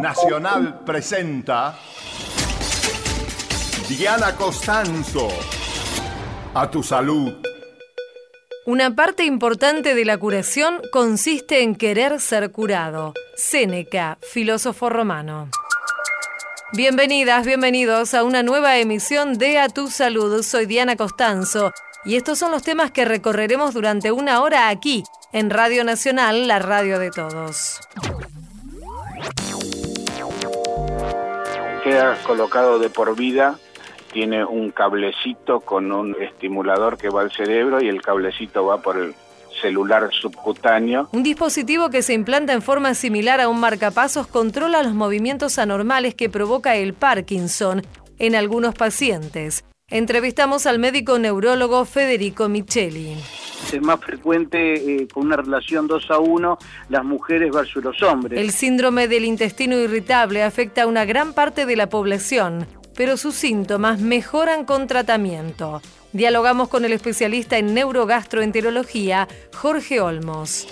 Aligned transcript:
Nacional 0.00 0.80
presenta 0.84 1.78
Diana 3.88 4.34
Costanzo. 4.36 5.28
A 6.54 6.70
tu 6.70 6.82
salud. 6.82 7.32
Una 8.66 8.94
parte 8.94 9.24
importante 9.24 9.94
de 9.94 10.04
la 10.04 10.18
curación 10.18 10.80
consiste 10.92 11.62
en 11.62 11.74
querer 11.74 12.20
ser 12.20 12.52
curado. 12.52 13.12
Séneca, 13.36 14.18
filósofo 14.22 14.88
romano. 14.88 15.48
Bienvenidas, 16.72 17.44
bienvenidos 17.44 18.14
a 18.14 18.24
una 18.24 18.42
nueva 18.42 18.78
emisión 18.78 19.36
de 19.36 19.58
A 19.58 19.68
Tu 19.68 19.88
Salud. 19.88 20.42
Soy 20.42 20.66
Diana 20.66 20.96
Costanzo 20.96 21.72
y 22.04 22.16
estos 22.16 22.38
son 22.38 22.52
los 22.52 22.62
temas 22.62 22.90
que 22.90 23.04
recorreremos 23.04 23.74
durante 23.74 24.12
una 24.12 24.40
hora 24.40 24.68
aquí, 24.68 25.04
en 25.32 25.50
Radio 25.50 25.84
Nacional, 25.84 26.46
la 26.46 26.58
radio 26.58 26.98
de 26.98 27.10
todos. 27.10 27.80
Queda 31.84 32.16
colocado 32.26 32.78
de 32.78 32.88
por 32.88 33.14
vida 33.14 33.58
tiene 34.10 34.42
un 34.42 34.70
cablecito 34.70 35.60
con 35.60 35.92
un 35.92 36.16
estimulador 36.18 36.96
que 36.96 37.10
va 37.10 37.20
al 37.20 37.30
cerebro 37.30 37.82
y 37.82 37.88
el 37.88 38.00
cablecito 38.00 38.64
va 38.64 38.80
por 38.80 38.96
el 38.96 39.14
celular 39.60 40.08
subcutáneo. 40.10 41.08
Un 41.12 41.22
dispositivo 41.22 41.90
que 41.90 42.00
se 42.00 42.14
implanta 42.14 42.54
en 42.54 42.62
forma 42.62 42.94
similar 42.94 43.42
a 43.42 43.48
un 43.50 43.60
marcapasos 43.60 44.26
controla 44.26 44.82
los 44.82 44.94
movimientos 44.94 45.58
anormales 45.58 46.14
que 46.14 46.30
provoca 46.30 46.74
el 46.76 46.94
Parkinson 46.94 47.82
en 48.18 48.34
algunos 48.34 48.74
pacientes. 48.74 49.62
Entrevistamos 49.94 50.66
al 50.66 50.80
médico 50.80 51.20
neurólogo 51.20 51.84
Federico 51.84 52.48
Micheli. 52.48 53.14
Es 53.72 53.80
más 53.80 54.00
frecuente 54.00 54.74
eh, 54.74 55.06
con 55.06 55.26
una 55.26 55.36
relación 55.36 55.86
2 55.86 56.10
a 56.10 56.18
1 56.18 56.58
las 56.88 57.04
mujeres 57.04 57.52
versus 57.54 57.84
los 57.84 58.02
hombres. 58.02 58.40
El 58.40 58.50
síndrome 58.50 59.06
del 59.06 59.24
intestino 59.24 59.76
irritable 59.78 60.42
afecta 60.42 60.82
a 60.82 60.86
una 60.88 61.04
gran 61.04 61.32
parte 61.32 61.64
de 61.64 61.76
la 61.76 61.88
población, 61.88 62.66
pero 62.96 63.16
sus 63.16 63.36
síntomas 63.36 64.00
mejoran 64.00 64.64
con 64.64 64.88
tratamiento. 64.88 65.80
Dialogamos 66.12 66.66
con 66.66 66.84
el 66.84 66.92
especialista 66.92 67.58
en 67.58 67.72
neurogastroenterología, 67.72 69.28
Jorge 69.54 70.00
Olmos. 70.00 70.66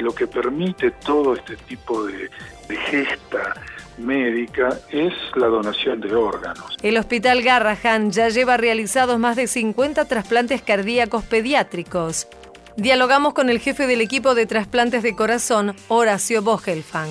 Lo 0.00 0.12
que 0.12 0.26
permite 0.26 0.90
todo 0.90 1.34
este 1.34 1.54
tipo 1.54 2.04
de, 2.04 2.28
de 2.68 2.76
gesta 2.76 3.54
médica 3.98 4.78
es 4.90 5.12
la 5.34 5.46
donación 5.46 6.00
de 6.00 6.14
órganos. 6.14 6.76
El 6.82 6.96
Hospital 6.98 7.42
Garrahan 7.42 8.10
ya 8.10 8.28
lleva 8.28 8.56
realizados 8.56 9.18
más 9.18 9.36
de 9.36 9.46
50 9.46 10.04
trasplantes 10.06 10.62
cardíacos 10.62 11.24
pediátricos. 11.24 12.28
Dialogamos 12.76 13.32
con 13.32 13.48
el 13.48 13.58
jefe 13.58 13.86
del 13.86 14.00
equipo 14.00 14.34
de 14.34 14.46
trasplantes 14.46 15.02
de 15.02 15.16
corazón, 15.16 15.74
Horacio 15.88 16.42
Bogelfang. 16.42 17.08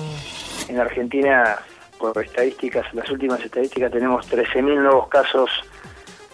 En 0.68 0.78
Argentina, 0.78 1.58
por 1.98 2.22
estadísticas, 2.22 2.86
las 2.94 3.10
últimas 3.10 3.40
estadísticas, 3.40 3.90
tenemos 3.90 4.30
13.000 4.30 4.82
nuevos 4.82 5.08
casos 5.08 5.50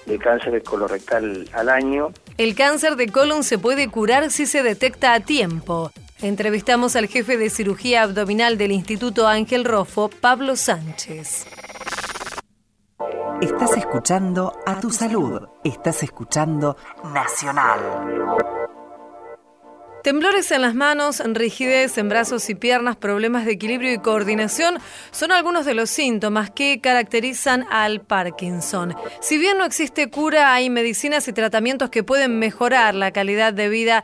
de 0.07 0.19
cáncer 0.19 0.53
de 0.53 0.63
colorectal 0.63 1.49
al 1.53 1.69
año. 1.69 2.13
El 2.37 2.55
cáncer 2.55 2.97
de 2.97 3.09
colon 3.09 3.43
se 3.43 3.59
puede 3.59 3.89
curar 3.89 4.31
si 4.31 4.47
se 4.47 4.63
detecta 4.63 5.15
a 5.15 5.21
tiempo. 5.21 5.93
Entrevistamos 6.23 6.95
al 6.95 7.09
jefe 7.09 7.37
de 7.37 7.51
cirugía 7.51 8.05
abdominal 8.05 8.57
del 8.57 8.71
Instituto 8.71 9.27
Ángel 9.27 9.65
Rofo, 9.65 10.09
Pablo 10.09 10.55
Sánchez. 10.55 11.47
Estás 13.41 13.77
escuchando 13.77 14.53
a 14.65 14.79
tu 14.79 14.91
salud. 14.93 15.49
Estás 15.65 16.05
escuchando 16.05 16.77
Nacional. 17.13 18.52
Temblores 20.03 20.51
en 20.51 20.63
las 20.63 20.75
manos, 20.75 21.23
rigidez 21.25 21.97
en 21.97 22.09
brazos 22.09 22.51
y 22.51 22.57
piernas, 22.57 22.97
problemas 22.97 23.47
de 23.47 23.53
equilibrio 23.53 23.93
y 23.93 23.99
coordinación 23.99 24.81
son 25.13 25.31
algunos 25.31 25.65
de 25.65 25.75
los 25.75 25.91
síntomas 25.91 26.51
que 26.51 26.81
caracterizan 26.81 27.67
al 27.71 28.01
Parkinson. 28.01 28.97
Si 29.21 29.39
bien 29.39 29.59
no 29.59 29.65
existe 29.65 30.11
cura, 30.11 30.55
hay 30.55 30.71
medicinas 30.71 31.29
y 31.29 31.33
tratamientos 31.33 31.89
que 31.91 32.03
pueden 32.03 32.41
mejorar 32.41 32.97
la 32.97 33.13
calidad 33.13 33.53
de 33.53 33.69
vida. 33.69 34.03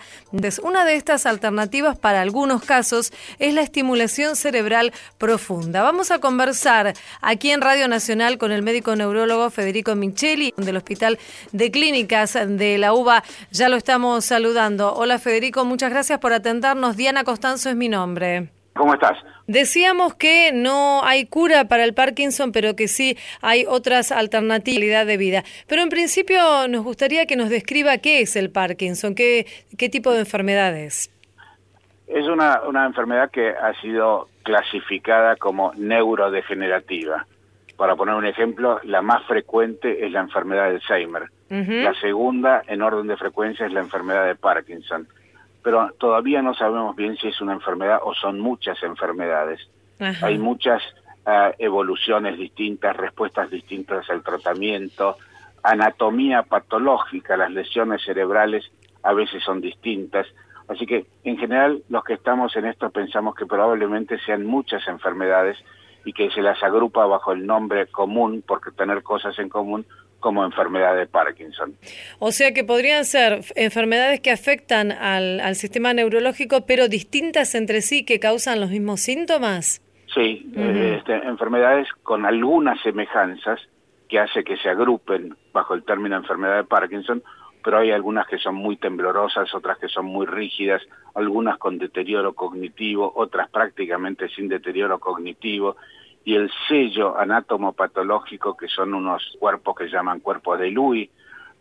Una 0.63 0.85
de 0.85 0.95
estas 0.95 1.27
alternativas 1.27 1.99
para 1.99 2.21
algunos 2.21 2.63
casos 2.63 3.13
es 3.41 3.53
la 3.53 3.63
estimulación 3.63 4.37
cerebral 4.37 4.93
profunda. 5.19 5.83
Vamos 5.83 6.13
a 6.13 6.21
conversar 6.21 6.95
aquí 7.23 7.51
en 7.51 7.61
Radio 7.61 7.89
Nacional 7.89 8.39
con 8.39 8.53
el 8.53 8.63
médico 8.63 8.95
neurólogo 8.95 9.51
Federico 9.51 9.97
Micheli 9.97 10.55
del 10.57 10.77
Hospital 10.77 11.19
de 11.51 11.73
Clínicas 11.73 12.35
de 12.47 12.79
la 12.79 12.93
UBA. 12.93 13.25
Ya 13.51 13.69
lo 13.69 13.77
estamos 13.77 14.25
saludando. 14.25 14.95
Hola 14.95 15.19
Federico, 15.19 15.65
muchas 15.65 15.88
gracias 15.91 16.19
por 16.19 16.33
atendernos. 16.33 16.97
Diana 16.97 17.25
Costanzo 17.25 17.71
es 17.71 17.77
mi 17.77 17.89
nombre. 17.89 18.51
¿Cómo 18.75 18.95
estás? 18.95 19.19
Decíamos 19.49 20.15
que 20.15 20.53
no 20.53 21.03
hay 21.05 21.27
cura 21.27 21.65
para 21.65 21.83
el 21.83 21.95
Parkinson, 21.95 22.53
pero 22.53 22.77
que 22.77 22.87
sí 22.87 23.17
hay 23.41 23.65
otras 23.67 24.13
alternativas 24.13 25.07
de 25.07 25.17
vida. 25.17 25.43
Pero 25.67 25.83
en 25.83 25.89
principio 25.89 26.69
nos 26.69 26.85
gustaría 26.85 27.27
que 27.27 27.35
nos 27.35 27.49
describa 27.49 27.99
qué 27.99 28.21
es 28.21 28.37
el 28.37 28.51
Parkinson, 28.51 29.15
qué, 29.15 29.47
qué 29.77 29.89
tipo 29.89 30.13
de 30.13 30.21
enfermedad 30.21 30.77
es. 30.77 31.11
Es 32.07 32.27
una, 32.27 32.63
una 32.63 32.87
enfermedad 32.87 33.31
que 33.31 33.49
ha 33.49 33.75
sido 33.81 34.29
clasificada 34.45 35.37
como 35.37 35.73
neurodegenerativa. 35.75 37.27
Para 37.77 37.97
poner 37.97 38.15
un 38.15 38.27
ejemplo, 38.27 38.81
la 38.85 39.03
más 39.03 39.25
frecuente 39.27 40.07
es 40.07 40.13
la 40.13 40.21
enfermedad 40.21 40.69
de 40.69 40.77
Alzheimer. 40.77 41.31
La 41.51 41.95
segunda, 41.95 42.63
en 42.67 42.83
orden 42.83 43.07
de 43.07 43.17
frecuencia, 43.17 43.65
es 43.65 43.73
la 43.73 43.81
enfermedad 43.81 44.27
de 44.27 44.35
Parkinson 44.35 45.09
pero 45.63 45.91
todavía 45.99 46.43
no 46.43 46.55
sabemos 46.55 46.97
bien 46.97 47.17
si 47.17 47.29
es 47.29 47.41
una 47.41 47.53
enfermedad 47.53 48.01
o 48.03 48.15
son 48.15 48.41
muchas 48.41 48.83
enfermedades. 48.83 49.61
Hay 50.23 50.39
muchas 50.39 50.83
uh, 51.27 51.53
evoluciones 51.59 52.39
distintas, 52.39 52.97
respuestas 52.97 53.51
distintas 53.51 54.09
al 54.11 54.23
tratamiento, 54.23 55.17
anatomía 55.63 56.43
patológica, 56.43 57.37
las 57.37 57.51
lesiones 57.51 58.03
cerebrales 58.05 58.71
a 59.03 59.13
veces 59.13 59.43
son 59.43 59.61
distintas. 59.61 60.27
Así 60.69 60.87
que 60.87 61.07
en 61.25 61.39
general 61.39 61.83
los 61.89 62.05
que 62.05 62.15
estamos 62.15 62.55
en 62.57 62.67
esto 62.67 62.91
pensamos 62.91 63.35
que 63.35 63.47
probablemente 63.47 64.19
sean 64.21 64.45
muchas 64.47 64.87
enfermedades 64.87 65.57
y 66.05 66.13
que 66.13 66.31
se 66.31 66.43
las 66.43 66.63
agrupa 66.63 67.07
bajo 67.07 67.33
el 67.33 67.47
nombre 67.47 67.87
común, 67.89 68.43
porque 68.47 68.71
tener 68.71 69.03
cosas 69.03 69.39
en 69.39 69.49
común, 69.49 69.85
como 70.21 70.45
enfermedad 70.45 70.97
de 70.97 71.07
Parkinson. 71.07 71.75
O 72.19 72.33
sea 72.33 72.53
que 72.53 72.65
podrían 72.65 73.05
ser 73.05 73.41
enfermedades 73.55 74.21
que 74.21 74.31
afectan 74.31 74.93
al, 74.93 75.41
al 75.41 75.55
sistema 75.55 75.95
neurológico, 75.95 76.67
pero 76.67 76.89
distintas 76.89 77.55
entre 77.55 77.81
sí, 77.81 78.05
que 78.05 78.19
causan 78.19 78.61
los 78.61 78.71
mismos 78.71 79.01
síntomas. 79.01 79.83
Sí, 80.15 80.51
eh, 80.57 80.97
este, 80.99 81.15
enfermedades 81.15 81.89
con 82.03 82.25
algunas 82.25 82.81
semejanzas 82.81 83.61
que 84.09 84.19
hace 84.19 84.43
que 84.43 84.57
se 84.57 84.71
agrupen 84.71 85.37
bajo 85.53 85.75
el 85.75 85.85
término 85.85 86.17
enfermedad 86.17 86.57
de 86.57 86.65
Parkinson, 86.65 87.23
pero 87.63 87.79
hay 87.79 87.91
algunas 87.91 88.27
que 88.27 88.39
son 88.39 88.55
muy 88.55 88.77
temblorosas, 88.77 89.55
otras 89.55 89.79
que 89.79 89.89
son 89.89 90.07
muy 90.07 90.27
rígidas, 90.27 90.83
algunas 91.15 91.59
con 91.59 91.79
deterioro 91.79 92.33
cognitivo, 92.33 93.13
otras 93.15 93.51
prácticamente 93.51 94.29
sin 94.31 94.49
deterioro 94.49 94.99
cognitivo, 94.99 95.77
y 96.29 96.35
el 96.35 96.51
sello 96.69 97.19
anatomopatológico, 97.19 98.55
que 98.55 98.69
son 98.69 98.93
unos 98.93 99.35
cuerpos 99.41 99.75
que 99.75 99.89
llaman 99.89 100.21
cuerpos 100.21 100.59
de 100.59 100.71
Louis, 100.71 101.09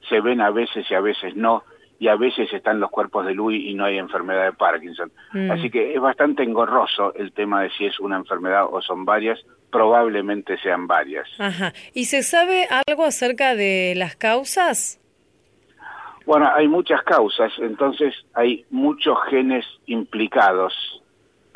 se 0.09 0.19
ven 0.19 0.41
a 0.41 0.49
veces 0.49 0.85
y 0.91 0.93
a 0.93 0.99
veces 0.99 1.37
no, 1.37 1.63
y 1.99 2.09
a 2.09 2.17
veces 2.17 2.51
están 2.51 2.81
los 2.81 2.91
cuerpos 2.91 3.25
de 3.25 3.33
Louis 3.33 3.63
y 3.63 3.73
no 3.75 3.85
hay 3.85 3.97
enfermedad 3.97 4.43
de 4.43 4.51
Parkinson. 4.51 5.09
Mm. 5.31 5.51
Así 5.51 5.69
que 5.69 5.93
es 5.93 6.01
bastante 6.01 6.43
engorroso 6.43 7.13
el 7.15 7.31
tema 7.31 7.61
de 7.61 7.69
si 7.77 7.85
es 7.85 7.97
una 8.01 8.17
enfermedad 8.17 8.65
o 8.69 8.81
son 8.81 9.05
varias, 9.05 9.39
probablemente 9.71 10.57
sean 10.57 10.85
varias. 10.85 11.29
Ajá. 11.39 11.71
¿Y 11.93 12.03
se 12.03 12.21
sabe 12.21 12.67
algo 12.85 13.05
acerca 13.05 13.55
de 13.55 13.93
las 13.95 14.17
causas? 14.17 14.99
Bueno, 16.25 16.51
hay 16.53 16.67
muchas 16.67 17.03
causas, 17.03 17.53
entonces 17.59 18.13
hay 18.33 18.65
muchos 18.69 19.17
genes 19.29 19.65
implicados 19.85 20.73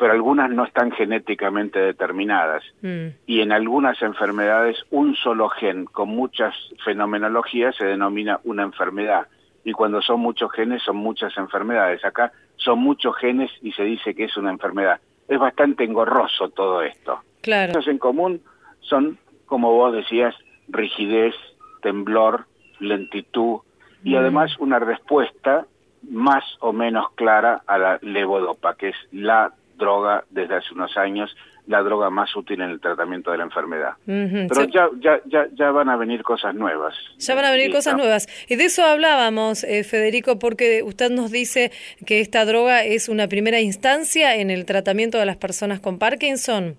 pero 0.02 0.14
algunas 0.14 0.50
no 0.50 0.64
están 0.64 0.90
genéticamente 0.90 1.78
determinadas. 1.78 2.64
Mm. 2.80 3.06
Y 3.24 3.40
en 3.40 3.52
algunas 3.52 4.02
enfermedades 4.02 4.76
un 4.90 5.14
solo 5.14 5.48
gen 5.48 5.84
con 5.84 6.08
muchas 6.08 6.56
fenomenologías 6.84 7.76
se 7.76 7.84
denomina 7.84 8.40
una 8.42 8.64
enfermedad. 8.64 9.28
Y 9.62 9.70
cuando 9.70 10.02
son 10.02 10.18
muchos 10.18 10.50
genes 10.50 10.82
son 10.82 10.96
muchas 10.96 11.36
enfermedades. 11.36 12.04
Acá 12.04 12.32
son 12.56 12.80
muchos 12.80 13.16
genes 13.16 13.52
y 13.62 13.70
se 13.74 13.84
dice 13.84 14.12
que 14.16 14.24
es 14.24 14.36
una 14.36 14.50
enfermedad. 14.50 15.00
Es 15.28 15.38
bastante 15.38 15.84
engorroso 15.84 16.48
todo 16.48 16.82
esto. 16.82 17.20
Claro. 17.40 17.74
Los 17.74 17.86
en 17.86 17.98
común 17.98 18.42
son, 18.80 19.18
como 19.46 19.70
vos 19.70 19.92
decías, 19.92 20.34
rigidez, 20.66 21.36
temblor, 21.80 22.46
lentitud 22.80 23.60
y 24.02 24.14
mm. 24.14 24.16
además 24.16 24.50
una 24.58 24.80
respuesta 24.80 25.64
más 26.10 26.42
o 26.58 26.72
menos 26.72 27.12
clara 27.14 27.62
a 27.68 27.78
la 27.78 28.00
levodopa, 28.02 28.74
que 28.74 28.88
es 28.88 28.96
la 29.12 29.52
droga 29.82 30.24
desde 30.30 30.54
hace 30.54 30.72
unos 30.74 30.96
años, 30.96 31.36
la 31.66 31.82
droga 31.82 32.10
más 32.10 32.34
útil 32.34 32.60
en 32.60 32.70
el 32.70 32.80
tratamiento 32.80 33.30
de 33.30 33.38
la 33.38 33.44
enfermedad. 33.44 33.92
Pero 34.06 34.64
ya, 34.64 34.88
ya, 35.00 35.20
ya, 35.26 35.46
ya 35.52 35.70
van 35.70 35.88
a 35.88 35.96
venir 35.96 36.22
cosas 36.22 36.54
nuevas. 36.54 36.94
Ya 37.18 37.34
van 37.34 37.44
a 37.44 37.50
venir 37.50 37.70
cosas 37.70 37.96
nuevas. 37.96 38.26
Y 38.48 38.56
de 38.56 38.64
eso 38.64 38.84
hablábamos, 38.84 39.64
eh, 39.64 39.84
Federico, 39.84 40.38
porque 40.38 40.82
usted 40.82 41.10
nos 41.10 41.30
dice 41.30 41.70
que 42.06 42.20
esta 42.20 42.44
droga 42.44 42.84
es 42.84 43.08
una 43.08 43.28
primera 43.28 43.60
instancia 43.60 44.36
en 44.36 44.50
el 44.50 44.64
tratamiento 44.64 45.18
de 45.18 45.26
las 45.26 45.36
personas 45.36 45.80
con 45.80 45.98
Parkinson. 45.98 46.76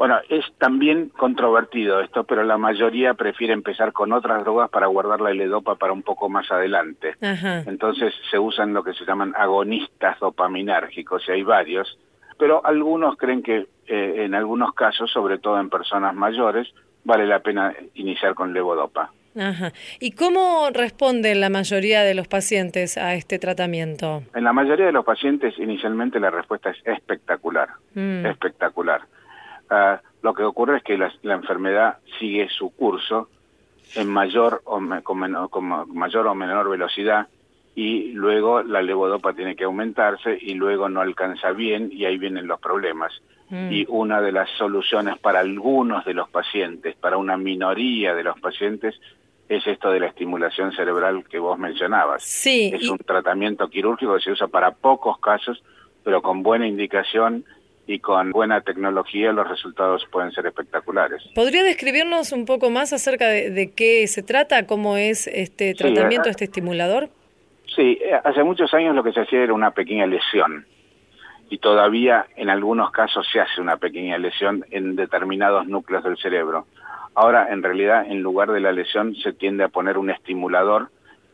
Bueno, 0.00 0.18
es 0.30 0.46
también 0.56 1.10
controvertido 1.10 2.00
esto, 2.00 2.24
pero 2.24 2.42
la 2.42 2.56
mayoría 2.56 3.12
prefiere 3.12 3.52
empezar 3.52 3.92
con 3.92 4.14
otras 4.14 4.42
drogas 4.44 4.70
para 4.70 4.86
guardar 4.86 5.20
la 5.20 5.30
L-Dopa 5.30 5.74
para 5.74 5.92
un 5.92 6.02
poco 6.02 6.30
más 6.30 6.50
adelante. 6.50 7.16
Ajá. 7.20 7.64
Entonces 7.66 8.14
se 8.30 8.38
usan 8.38 8.72
lo 8.72 8.82
que 8.82 8.94
se 8.94 9.04
llaman 9.04 9.34
agonistas 9.36 10.18
dopaminérgicos, 10.18 11.28
y 11.28 11.32
hay 11.32 11.42
varios, 11.42 11.98
pero 12.40 12.64
algunos 12.66 13.16
creen 13.16 13.42
que 13.42 13.68
eh, 13.86 14.24
en 14.24 14.34
algunos 14.34 14.72
casos, 14.74 15.10
sobre 15.12 15.38
todo 15.38 15.60
en 15.60 15.70
personas 15.70 16.14
mayores, 16.14 16.66
vale 17.04 17.26
la 17.26 17.38
pena 17.40 17.72
iniciar 17.94 18.34
con 18.34 18.52
levodopa. 18.52 19.12
Ajá. 19.38 19.72
¿Y 20.00 20.10
cómo 20.12 20.70
responden 20.72 21.40
la 21.40 21.50
mayoría 21.50 22.02
de 22.02 22.14
los 22.14 22.26
pacientes 22.26 22.98
a 22.98 23.14
este 23.14 23.38
tratamiento? 23.38 24.24
En 24.34 24.42
la 24.42 24.52
mayoría 24.52 24.86
de 24.86 24.92
los 24.92 25.04
pacientes, 25.04 25.56
inicialmente 25.58 26.18
la 26.18 26.30
respuesta 26.30 26.70
es 26.70 26.78
espectacular, 26.84 27.68
Mm. 27.94 28.26
espectacular. 28.26 29.02
Ah, 29.70 30.00
lo 30.22 30.34
que 30.34 30.42
ocurre 30.42 30.78
es 30.78 30.82
que 30.82 30.98
la, 30.98 31.12
la 31.22 31.34
enfermedad 31.34 31.98
sigue 32.18 32.48
su 32.48 32.70
curso 32.74 33.28
en 33.94 34.08
mayor 34.08 34.62
o, 34.64 34.80
me- 34.80 35.02
con 35.02 35.18
menor, 35.20 35.48
con 35.50 35.64
ma- 35.64 35.84
mayor 35.86 36.26
o 36.26 36.34
menor 36.34 36.68
velocidad 36.68 37.28
y 37.82 38.12
luego 38.12 38.62
la 38.62 38.82
levodopa 38.82 39.32
tiene 39.32 39.56
que 39.56 39.64
aumentarse 39.64 40.36
y 40.38 40.52
luego 40.52 40.90
no 40.90 41.00
alcanza 41.00 41.52
bien 41.52 41.88
y 41.90 42.04
ahí 42.04 42.18
vienen 42.18 42.46
los 42.46 42.60
problemas. 42.60 43.10
Mm. 43.48 43.72
Y 43.72 43.86
una 43.88 44.20
de 44.20 44.32
las 44.32 44.50
soluciones 44.58 45.18
para 45.18 45.40
algunos 45.40 46.04
de 46.04 46.12
los 46.12 46.28
pacientes, 46.28 46.94
para 46.96 47.16
una 47.16 47.38
minoría 47.38 48.14
de 48.14 48.22
los 48.22 48.38
pacientes, 48.38 48.94
es 49.48 49.66
esto 49.66 49.90
de 49.90 49.98
la 50.00 50.08
estimulación 50.08 50.72
cerebral 50.72 51.24
que 51.26 51.38
vos 51.38 51.58
mencionabas. 51.58 52.22
Sí, 52.22 52.70
Es 52.74 52.82
y- 52.82 52.88
un 52.90 52.98
tratamiento 52.98 53.70
quirúrgico 53.70 54.14
que 54.16 54.20
se 54.24 54.30
usa 54.32 54.46
para 54.48 54.72
pocos 54.72 55.18
casos, 55.18 55.62
pero 56.04 56.20
con 56.20 56.42
buena 56.42 56.66
indicación 56.66 57.46
y 57.86 57.98
con 57.98 58.30
buena 58.30 58.60
tecnología 58.60 59.32
los 59.32 59.48
resultados 59.48 60.04
pueden 60.12 60.32
ser 60.32 60.44
espectaculares. 60.46 61.22
¿Podría 61.34 61.64
describirnos 61.64 62.30
un 62.32 62.44
poco 62.44 62.68
más 62.68 62.92
acerca 62.92 63.26
de, 63.28 63.50
de 63.50 63.72
qué 63.72 64.06
se 64.06 64.22
trata, 64.22 64.66
cómo 64.66 64.98
es 64.98 65.26
este 65.28 65.70
Sí, 65.70 65.78
tratamiento, 65.78 66.28
eh, 66.28 66.32
este 66.32 66.44
estimulador? 66.44 67.08
Sí, 67.74 67.98
eh, 68.00 68.20
hace 68.24 68.42
muchos 68.42 68.72
años 68.74 68.94
lo 68.94 69.04
que 69.04 69.12
se 69.12 69.20
hacía 69.20 69.42
era 69.42 69.54
una 69.54 69.70
pequeña 69.70 70.06
lesión 70.06 70.66
y 71.50 71.58
todavía 71.58 72.26
en 72.36 72.48
algunos 72.48 72.90
casos 72.92 73.26
se 73.30 73.40
hace 73.40 73.60
una 73.60 73.76
pequeña 73.76 74.16
lesión 74.18 74.64
en 74.70 74.94
determinados 74.94 75.66
núcleos 75.66 76.04
del 76.04 76.16
cerebro. 76.16 76.66
Ahora, 77.14 77.48
en 77.50 77.62
realidad, 77.62 78.06
en 78.06 78.22
lugar 78.22 78.52
de 78.52 78.60
la 78.60 78.70
lesión 78.70 79.16
se 79.16 79.32
tiende 79.32 79.64
a 79.64 79.68
poner 79.68 79.98
un 79.98 80.10
estimulador 80.10 80.90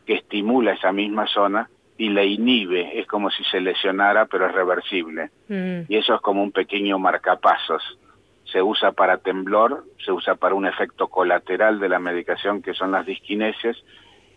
que 0.07 0.15
estimula 0.15 0.73
esa 0.73 0.91
misma 0.91 1.27
zona 1.27 1.69
y 1.99 2.09
la 2.09 2.25
inhibe. 2.25 2.99
Es 2.99 3.07
como 3.07 3.31
si 3.31 3.45
se 3.45 3.61
lesionara, 3.61 4.25
pero 4.25 4.47
es 4.47 4.53
reversible. 4.53 5.31
Mm. 5.49 5.83
y 5.89 5.97
eso 5.97 6.15
es 6.15 6.21
como 6.23 6.43
un 6.43 6.53
pequeño 6.53 6.99
marcapasos. 6.99 7.99
Se 8.45 8.63
usa 8.63 8.93
para 8.93 9.19
temblor, 9.19 9.85
se 10.05 10.13
usa 10.13 10.37
para 10.37 10.55
un 10.55 10.67
efecto 10.67 11.09
colateral 11.09 11.79
de 11.79 11.89
la 11.91 11.99
medicación 11.99 12.63
que 12.63 12.75
son 12.75 12.93
las 12.93 13.05
disquinesias 13.05 13.77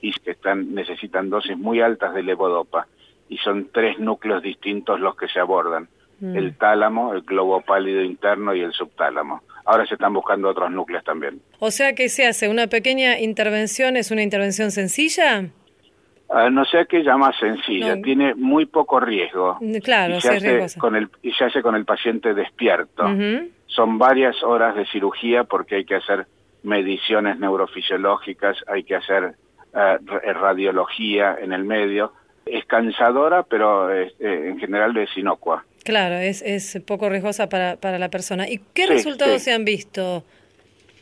y 0.02 0.12
que 0.14 0.32
están, 0.32 0.74
necesitan 0.74 1.30
dosis 1.30 1.58
muy 1.58 1.82
altas 1.82 2.14
de 2.14 2.24
levodopa 2.24 2.88
y 3.28 3.38
son 3.38 3.70
tres 3.72 4.00
núcleos 4.00 4.42
distintos 4.42 5.00
los 5.00 5.16
que 5.16 5.28
se 5.28 5.40
abordan, 5.40 5.88
Mm. 6.22 6.36
el 6.36 6.58
tálamo, 6.58 7.14
el 7.14 7.22
globo 7.22 7.62
pálido 7.62 8.02
interno 8.04 8.54
y 8.54 8.60
el 8.60 8.74
subtálamo. 8.74 9.42
Ahora 9.64 9.86
se 9.86 9.94
están 9.94 10.12
buscando 10.14 10.50
otros 10.50 10.70
núcleos 10.70 11.02
también. 11.06 11.40
O 11.60 11.72
sea 11.72 11.96
que 11.96 12.10
se 12.10 12.26
hace 12.28 12.50
una 12.50 12.68
pequeña 12.68 13.18
intervención, 13.20 13.96
¿es 13.96 14.12
una 14.12 14.22
intervención 14.22 14.72
sencilla? 14.72 15.46
Ah, 16.30 16.50
no 16.50 16.66
sé 16.66 16.86
qué 16.90 17.04
llama 17.04 17.32
sencilla, 17.40 17.96
No. 17.96 18.02
tiene 18.02 18.36
muy 18.36 18.66
poco 18.66 19.00
riesgo. 19.00 19.58
Mm, 19.62 19.78
Claro, 19.78 20.18
y 20.18 20.22
se, 20.22 20.30
hace 20.62 20.78
con 20.80 20.98
el, 20.98 21.08
y 21.22 21.32
se 21.32 21.46
hace 21.46 21.62
con 21.62 21.76
el 21.76 21.86
paciente 21.86 22.34
despierto. 22.34 23.06
Son 23.68 23.98
varias 23.98 24.44
horas 24.44 24.76
de 24.76 24.86
cirugía 24.88 25.46
porque 25.46 25.76
hay 25.76 25.86
que 25.86 25.96
hacer 25.96 26.28
mediciones 26.64 27.40
neurofisiológicas, 27.40 28.58
hay 28.68 28.84
que 28.84 28.96
hacer 28.96 29.36
eh, 29.74 29.98
ra- 30.06 30.34
radiología 30.34 31.38
en 31.42 31.54
el 31.54 31.64
medio. 31.64 32.14
Es 32.46 32.66
cansadora, 32.66 33.44
pero 33.44 33.94
eh, 33.94 34.14
eh, 34.20 34.46
en 34.50 34.60
general 34.60 34.96
es 34.98 35.16
inocua. 35.18 35.64
Claro, 35.84 36.16
es, 36.16 36.42
es 36.42 36.82
poco 36.86 37.10
riesgosa 37.10 37.48
para, 37.50 37.76
para 37.78 38.00
la 38.00 38.10
persona. 38.10 38.48
¿Y 38.50 38.60
qué 38.74 38.84
Sí, 38.88 38.94
resultados 38.94 39.36
sí. 39.40 39.46
se 39.46 39.54
han 39.54 39.66
visto? 39.66 40.24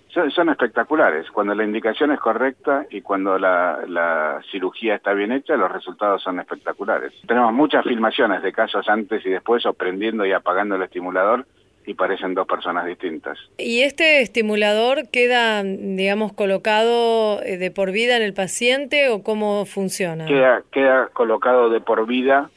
Son, 0.09 0.31
son 0.31 0.49
espectaculares. 0.49 1.29
Cuando 1.31 1.53
la 1.53 1.63
indicación 1.63 2.11
es 2.11 2.19
correcta 2.19 2.85
y 2.89 3.01
cuando 3.01 3.37
la, 3.37 3.79
la 3.87 4.41
cirugía 4.51 4.95
está 4.95 5.13
bien 5.13 5.31
hecha, 5.31 5.55
los 5.55 5.71
resultados 5.71 6.21
son 6.23 6.39
espectaculares. 6.39 7.13
Tenemos 7.27 7.53
muchas 7.53 7.83
filmaciones 7.85 8.41
de 8.41 8.51
casos 8.51 8.87
antes 8.89 9.25
y 9.25 9.29
después, 9.29 9.65
o 9.65 9.73
prendiendo 9.73 10.25
y 10.25 10.31
apagando 10.33 10.75
el 10.75 10.83
estimulador, 10.83 11.45
y 11.87 11.93
parecen 11.93 12.33
dos 12.33 12.45
personas 12.45 12.85
distintas. 12.85 13.39
¿Y 13.57 13.81
este 13.81 14.21
estimulador 14.21 15.09
queda, 15.09 15.63
digamos, 15.63 16.33
colocado 16.33 17.41
eh, 17.43 17.57
de 17.57 17.71
por 17.71 17.91
vida 17.93 18.17
en 18.17 18.23
el 18.23 18.33
paciente 18.33 19.09
o 19.09 19.23
cómo 19.23 19.65
funciona? 19.65 20.25
Queda, 20.25 20.63
queda 20.69 21.07
colocado 21.13 21.69
de 21.69 21.79
por 21.79 22.05
vida, 22.05 22.49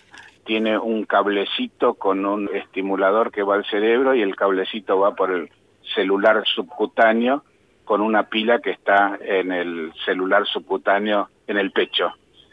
tiene 0.45 0.77
un 0.77 1.05
cablecito 1.05 1.95
con 1.95 2.27
un 2.27 2.51
estimulador 2.53 3.31
que 3.31 3.45
va 3.45 3.55
al 3.55 3.65
cerebro 3.67 4.17
y 4.17 4.23
el 4.23 4.35
cablecito 4.35 4.99
va 4.99 5.15
por 5.15 5.31
el 5.31 5.49
celular 5.95 6.43
subcutáneo 6.45 7.45
con 7.85 8.01
una 8.01 8.25
pila 8.25 8.59
que 8.59 8.71
está 8.71 9.17
en 9.21 9.53
el 9.53 9.93
celular 10.05 10.45
subcutáneo 10.47 11.29
en 11.47 11.57
el 11.57 11.71
pecho. 11.71 12.13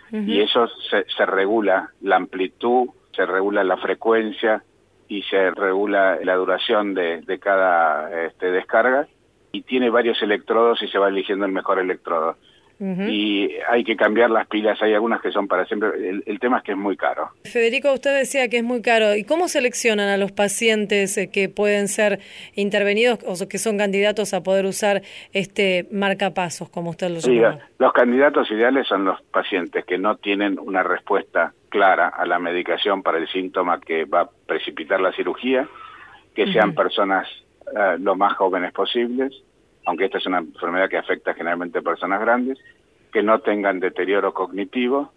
Y 0.10 0.40
eso 0.40 0.70
se, 0.90 1.04
se 1.18 1.26
regula 1.26 1.90
la 2.02 2.16
amplitud, 2.16 2.88
se 3.14 3.26
regula 3.26 3.66
la 3.66 3.76
frecuencia 3.76 4.64
y 5.08 5.22
se 5.24 5.52
regula 5.52 6.18
la 6.24 6.36
duración 6.36 6.94
de, 6.94 7.22
de 7.22 7.40
cada 7.40 8.26
este, 8.26 8.52
descarga 8.52 9.08
y 9.52 9.62
tiene 9.62 9.90
varios 9.90 10.22
electrodos 10.22 10.82
y 10.84 10.88
se 10.88 10.98
va 11.00 11.08
eligiendo 11.08 11.46
el 11.46 11.52
mejor 11.52 11.80
electrodo 11.80 12.36
y 12.80 13.50
hay 13.72 13.84
que 13.84 13.96
cambiar 13.96 14.30
las 14.30 14.46
pilas, 14.48 14.80
hay 14.84 14.94
algunas 14.94 15.20
que 15.20 15.32
son 15.32 15.48
para 15.48 15.66
siempre, 15.66 15.90
el, 16.10 16.22
el 16.28 16.40
tema 16.40 16.58
es 16.60 16.64
que 16.64 16.74
es 16.74 16.78
muy 16.78 16.96
caro. 16.96 17.32
Federico, 17.44 17.92
usted 17.92 18.16
decía 18.16 18.50
que 18.50 18.58
es 18.58 18.64
muy 18.64 18.84
caro. 18.84 19.16
¿Y 19.16 19.24
cómo 19.24 19.48
seleccionan 19.48 20.10
a 20.10 20.18
los 20.18 20.32
pacientes 20.32 21.18
eh, 21.18 21.32
que 21.32 21.50
pueden 21.50 21.88
ser 21.88 22.20
intervenidos 22.54 23.18
o 23.26 23.48
que 23.48 23.58
son 23.58 23.80
candidatos 23.80 24.36
a 24.36 24.44
poder 24.44 24.68
usar 24.68 25.02
este 25.34 25.88
marcapasos, 25.92 26.70
como 26.70 26.92
usted 26.92 27.10
lo 27.10 27.20
Sí, 27.20 27.40
llama? 27.40 27.68
los 27.80 27.94
candidatos 27.94 28.52
ideales 28.52 28.86
son 28.88 29.06
los 29.06 29.20
pacientes 29.24 29.84
que 29.84 29.98
no 29.98 30.18
tienen 30.18 30.60
una 30.60 30.84
respuesta 30.84 31.54
clara 31.70 32.08
a 32.10 32.26
la 32.26 32.40
medicación 32.40 33.04
para 33.04 33.18
el 33.18 33.28
síntoma 33.28 33.80
que 33.80 34.06
va 34.06 34.22
a 34.22 34.30
precipitar 34.46 35.00
la 35.00 35.12
cirugía, 35.14 35.68
que 36.36 36.52
sean 36.52 36.74
personas 36.74 37.28
eh, 37.76 37.98
lo 38.00 38.16
más 38.16 38.34
jóvenes 38.38 38.72
posibles, 38.72 39.34
aunque 39.86 40.06
esta 40.06 40.18
es 40.20 40.26
una 40.26 40.40
enfermedad 40.40 40.90
que 40.90 40.98
afecta 40.98 41.34
generalmente 41.34 41.80
a 41.80 41.82
personas 41.82 42.22
grandes, 42.22 42.58
que 43.12 43.24
no 43.24 43.40
tengan 43.40 43.80
deterioro 43.80 44.34
cognitivo 44.34 45.12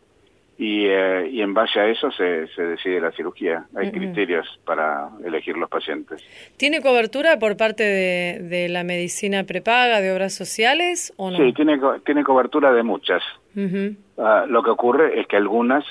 y, 0.57 0.87
eh, 0.87 1.29
y 1.31 1.41
en 1.41 1.55
base 1.55 1.81
a 1.81 1.87
eso 1.89 2.11
se, 2.13 2.47
se 2.49 2.63
decide 2.63 3.01
la 3.01 3.13
cirugía. 3.13 3.65
Hay 3.75 3.91
criterios 3.91 4.47
para 4.65 5.09
elegir 5.25 5.57
los 5.57 5.71
pacientes. 5.71 6.23
¿Tiene 6.57 6.83
cobertura 6.83 7.39
por 7.39 7.57
parte 7.57 7.83
de, 7.83 8.39
de 8.43 8.69
la 8.69 8.85
medicina 8.85 9.45
prepaga, 9.45 10.01
de 10.01 10.13
obras 10.13 10.35
sociales 10.35 11.13
o 11.17 11.31
no? 11.31 11.39
Sí, 11.39 11.53
tiene, 11.55 11.81
tiene 12.05 12.25
cobertura 12.25 12.73
de 12.73 12.83
muchas. 12.83 13.23
Ujú. 13.57 13.97
Ah, 14.19 14.45
lo 14.47 14.63
que 14.63 14.71
ocurre 14.71 15.19
es 15.19 15.27
que 15.27 15.37
algunas 15.37 15.85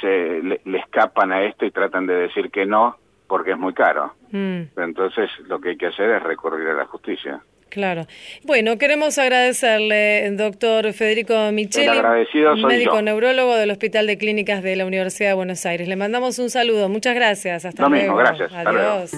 se 0.00 0.40
le, 0.42 0.60
le 0.64 0.78
escapan 0.78 1.32
a 1.32 1.42
esto 1.44 1.64
y 1.66 1.70
tratan 1.70 2.06
de 2.06 2.14
decir 2.14 2.50
que 2.50 2.66
no 2.66 2.96
porque 3.26 3.52
es 3.52 3.58
muy 3.58 3.74
caro. 3.74 4.14
Mm, 4.30 4.62
Entonces 4.78 5.28
lo 5.46 5.60
que 5.60 5.70
hay 5.70 5.76
que 5.76 5.86
hacer 5.86 6.10
es 6.10 6.22
recurrir 6.22 6.68
a 6.68 6.74
la 6.74 6.86
justicia. 6.86 7.40
claro. 7.68 8.06
Bueno, 8.44 8.78
queremos 8.78 9.18
agradecerle, 9.18 10.30
doctor 10.32 10.92
Federico 10.94 11.34
Micheli, 11.52 11.86
El 11.88 11.98
agradecido 11.98 12.54
soy 12.56 12.64
médico 12.64 12.94
yo. 12.96 13.02
neurólogo 13.02 13.54
del 13.56 13.70
Hospital 13.70 14.06
de 14.06 14.16
Clínicas 14.16 14.62
de 14.62 14.76
la 14.76 14.86
Universidad 14.86 15.28
de 15.30 15.34
Buenos 15.34 15.66
Aires. 15.66 15.86
Le 15.88 15.96
mandamos 15.96 16.38
un 16.38 16.48
saludo. 16.50 16.88
Muchas 16.88 17.14
gracias. 17.14 17.64
Hasta 17.66 17.82
Lo 17.82 17.88
luego. 17.90 18.02
mismo, 18.04 18.16
gracias. 18.16 18.52
Hasta 18.52 18.72
luego. 18.72 18.90
Adiós. 18.90 19.12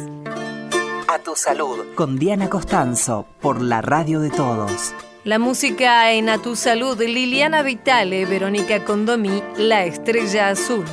A 1.09 1.19
tu 1.21 1.35
salud. 1.35 1.87
Con 1.95 2.19
Diana 2.19 2.49
Costanzo, 2.49 3.27
por 3.41 3.61
la 3.63 3.81
radio 3.83 4.21
de 4.21 4.31
todos. 4.31 4.95
La 5.23 5.39
música 5.39 6.11
en 6.13 6.31
A 6.31 6.39
Tu 6.39 6.57
Salud, 6.57 6.99
Liliana 6.99 7.63
Vitale, 7.63 8.25
Verónica 8.25 8.87
Condomí, 8.87 9.43
La 9.59 9.85
Estrella 9.85 10.49
Azul. 10.49 10.87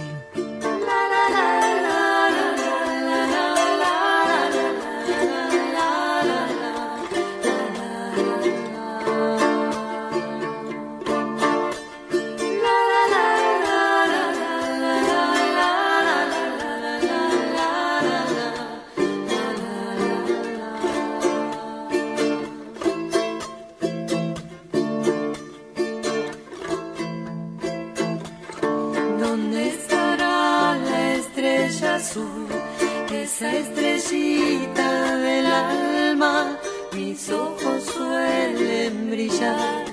esa 33.28 33.56
estrellita 33.56 35.18
del 35.18 35.46
alma, 35.46 36.58
mis 36.94 37.30
ojos 37.30 37.84
suelen 37.84 39.12
brillar, 39.12 39.86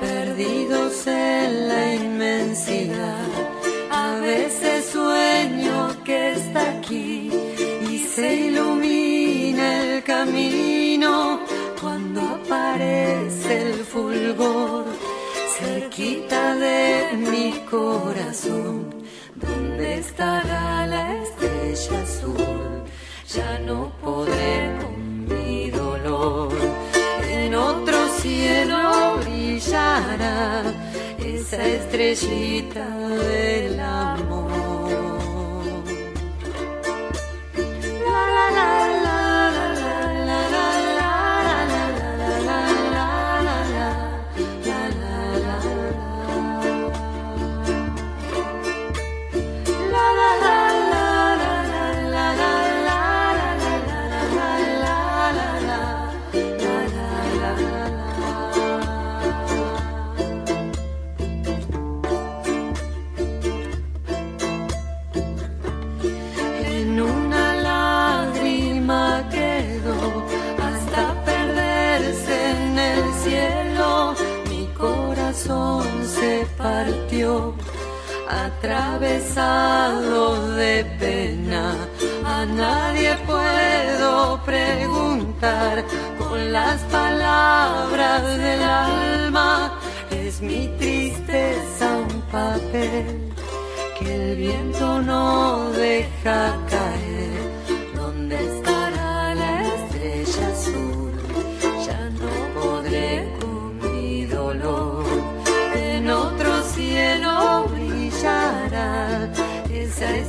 perdidos 0.00 1.06
en 1.06 1.68
la 1.68 1.94
inmensidad. 1.94 3.26
A 3.90 4.20
veces 4.20 4.84
sueño 4.92 5.96
que 6.04 6.32
está 6.32 6.62
aquí 6.78 7.30
y 7.90 7.98
se 7.98 8.34
ilumina 8.48 9.82
el 9.82 10.02
camino 10.02 11.40
cuando 11.80 12.20
aparece 12.20 13.62
el 13.62 13.84
fulgor 13.84 14.84
cerquita 15.58 16.54
de 16.54 17.16
mi 17.30 17.52
corazón. 17.70 18.94
¿Dónde 19.34 19.98
estará 19.98 20.86
la 20.86 21.21
ya 23.34 23.58
no 23.60 23.90
podré 24.02 24.76
con 24.82 25.24
mi 25.26 25.70
dolor. 25.70 26.52
En 27.30 27.54
otro 27.54 27.96
cielo 28.20 29.16
brillará 29.22 30.62
esa 31.18 31.66
estrellita 31.66 32.86
del 32.98 33.80
amor. 33.80 34.31
Atravesado 78.62 80.54
de 80.54 80.84
pena. 81.00 81.74
A 82.24 82.46
nadie 82.46 83.16
puedo 83.26 84.40
preguntar 84.44 85.84
con 86.16 86.52
las 86.52 86.80
palabras 86.82 88.22
del 88.38 88.62
alma. 88.62 89.80
Es 90.10 90.40
mi 90.40 90.68
tristeza 90.78 91.98
un 92.08 92.20
papel 92.30 93.32
que 93.98 94.14
el 94.14 94.36
viento 94.36 95.02
no 95.02 95.70
deja 95.70 96.56
caer. 96.70 97.42
¿Dónde 97.96 98.36
estará 98.36 98.61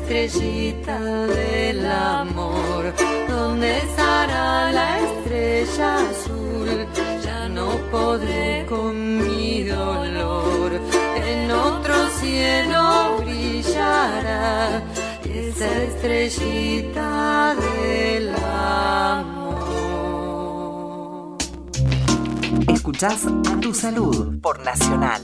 estrellita 0.03 0.99
del 0.99 1.85
amor. 1.85 2.93
¿Dónde 3.27 3.77
estará 3.77 4.71
la 4.71 4.99
estrella 4.99 5.95
azul? 6.09 6.87
Ya 7.23 7.47
no 7.47 7.77
podré 7.89 8.65
con 8.67 9.17
mi 9.19 9.63
dolor. 9.63 10.73
En 11.15 11.51
otro 11.51 11.95
cielo 12.19 13.17
brillará 13.23 14.83
esa 15.23 15.83
estrellita 15.83 17.55
del 17.55 18.35
amor. 18.35 19.77
Escuchás 22.67 23.25
a 23.25 23.59
tu 23.59 23.73
salud 23.73 24.39
por 24.41 24.63
Nacional. 24.63 25.21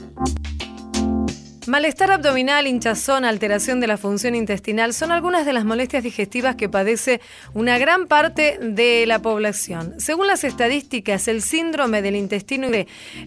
Malestar 1.70 2.10
abdominal, 2.10 2.66
hinchazón, 2.66 3.24
alteración 3.24 3.78
de 3.78 3.86
la 3.86 3.96
función 3.96 4.34
intestinal 4.34 4.92
son 4.92 5.12
algunas 5.12 5.46
de 5.46 5.52
las 5.52 5.64
molestias 5.64 6.02
digestivas 6.02 6.56
que 6.56 6.68
padece 6.68 7.20
una 7.54 7.78
gran 7.78 8.08
parte 8.08 8.58
de 8.60 9.06
la 9.06 9.22
población. 9.22 9.94
Según 9.98 10.26
las 10.26 10.42
estadísticas, 10.42 11.28
el 11.28 11.42
síndrome 11.42 12.02
del 12.02 12.16
intestino 12.16 12.66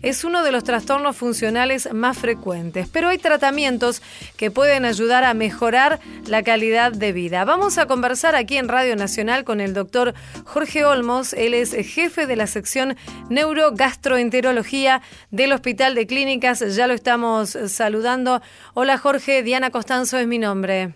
es 0.01 0.25
uno 0.25 0.43
de 0.43 0.51
los 0.51 0.65
trastornos 0.65 1.15
funcionales 1.15 1.87
más 1.93 2.17
frecuentes, 2.17 2.89
pero 2.91 3.07
hay 3.07 3.17
tratamientos 3.17 4.01
que 4.35 4.51
pueden 4.51 4.83
ayudar 4.83 5.23
a 5.23 5.33
mejorar 5.33 6.01
la 6.27 6.43
calidad 6.43 6.91
de 6.91 7.13
vida. 7.13 7.45
Vamos 7.45 7.77
a 7.77 7.85
conversar 7.85 8.35
aquí 8.35 8.57
en 8.57 8.67
Radio 8.67 8.97
Nacional 8.97 9.45
con 9.45 9.61
el 9.61 9.73
doctor 9.73 10.15
Jorge 10.43 10.83
Olmos. 10.83 11.31
Él 11.31 11.53
es 11.53 11.71
jefe 11.71 12.27
de 12.27 12.35
la 12.35 12.47
sección 12.47 12.97
neurogastroenterología 13.29 15.01
del 15.31 15.53
Hospital 15.53 15.95
de 15.95 16.07
Clínicas. 16.07 16.59
Ya 16.75 16.87
lo 16.87 16.93
estamos 16.93 17.57
saludando. 17.67 18.32
Hola 18.73 18.97
Jorge, 18.97 19.43
Diana 19.43 19.69
Costanzo 19.69 20.17
es 20.17 20.27
mi 20.27 20.39
nombre. 20.39 20.93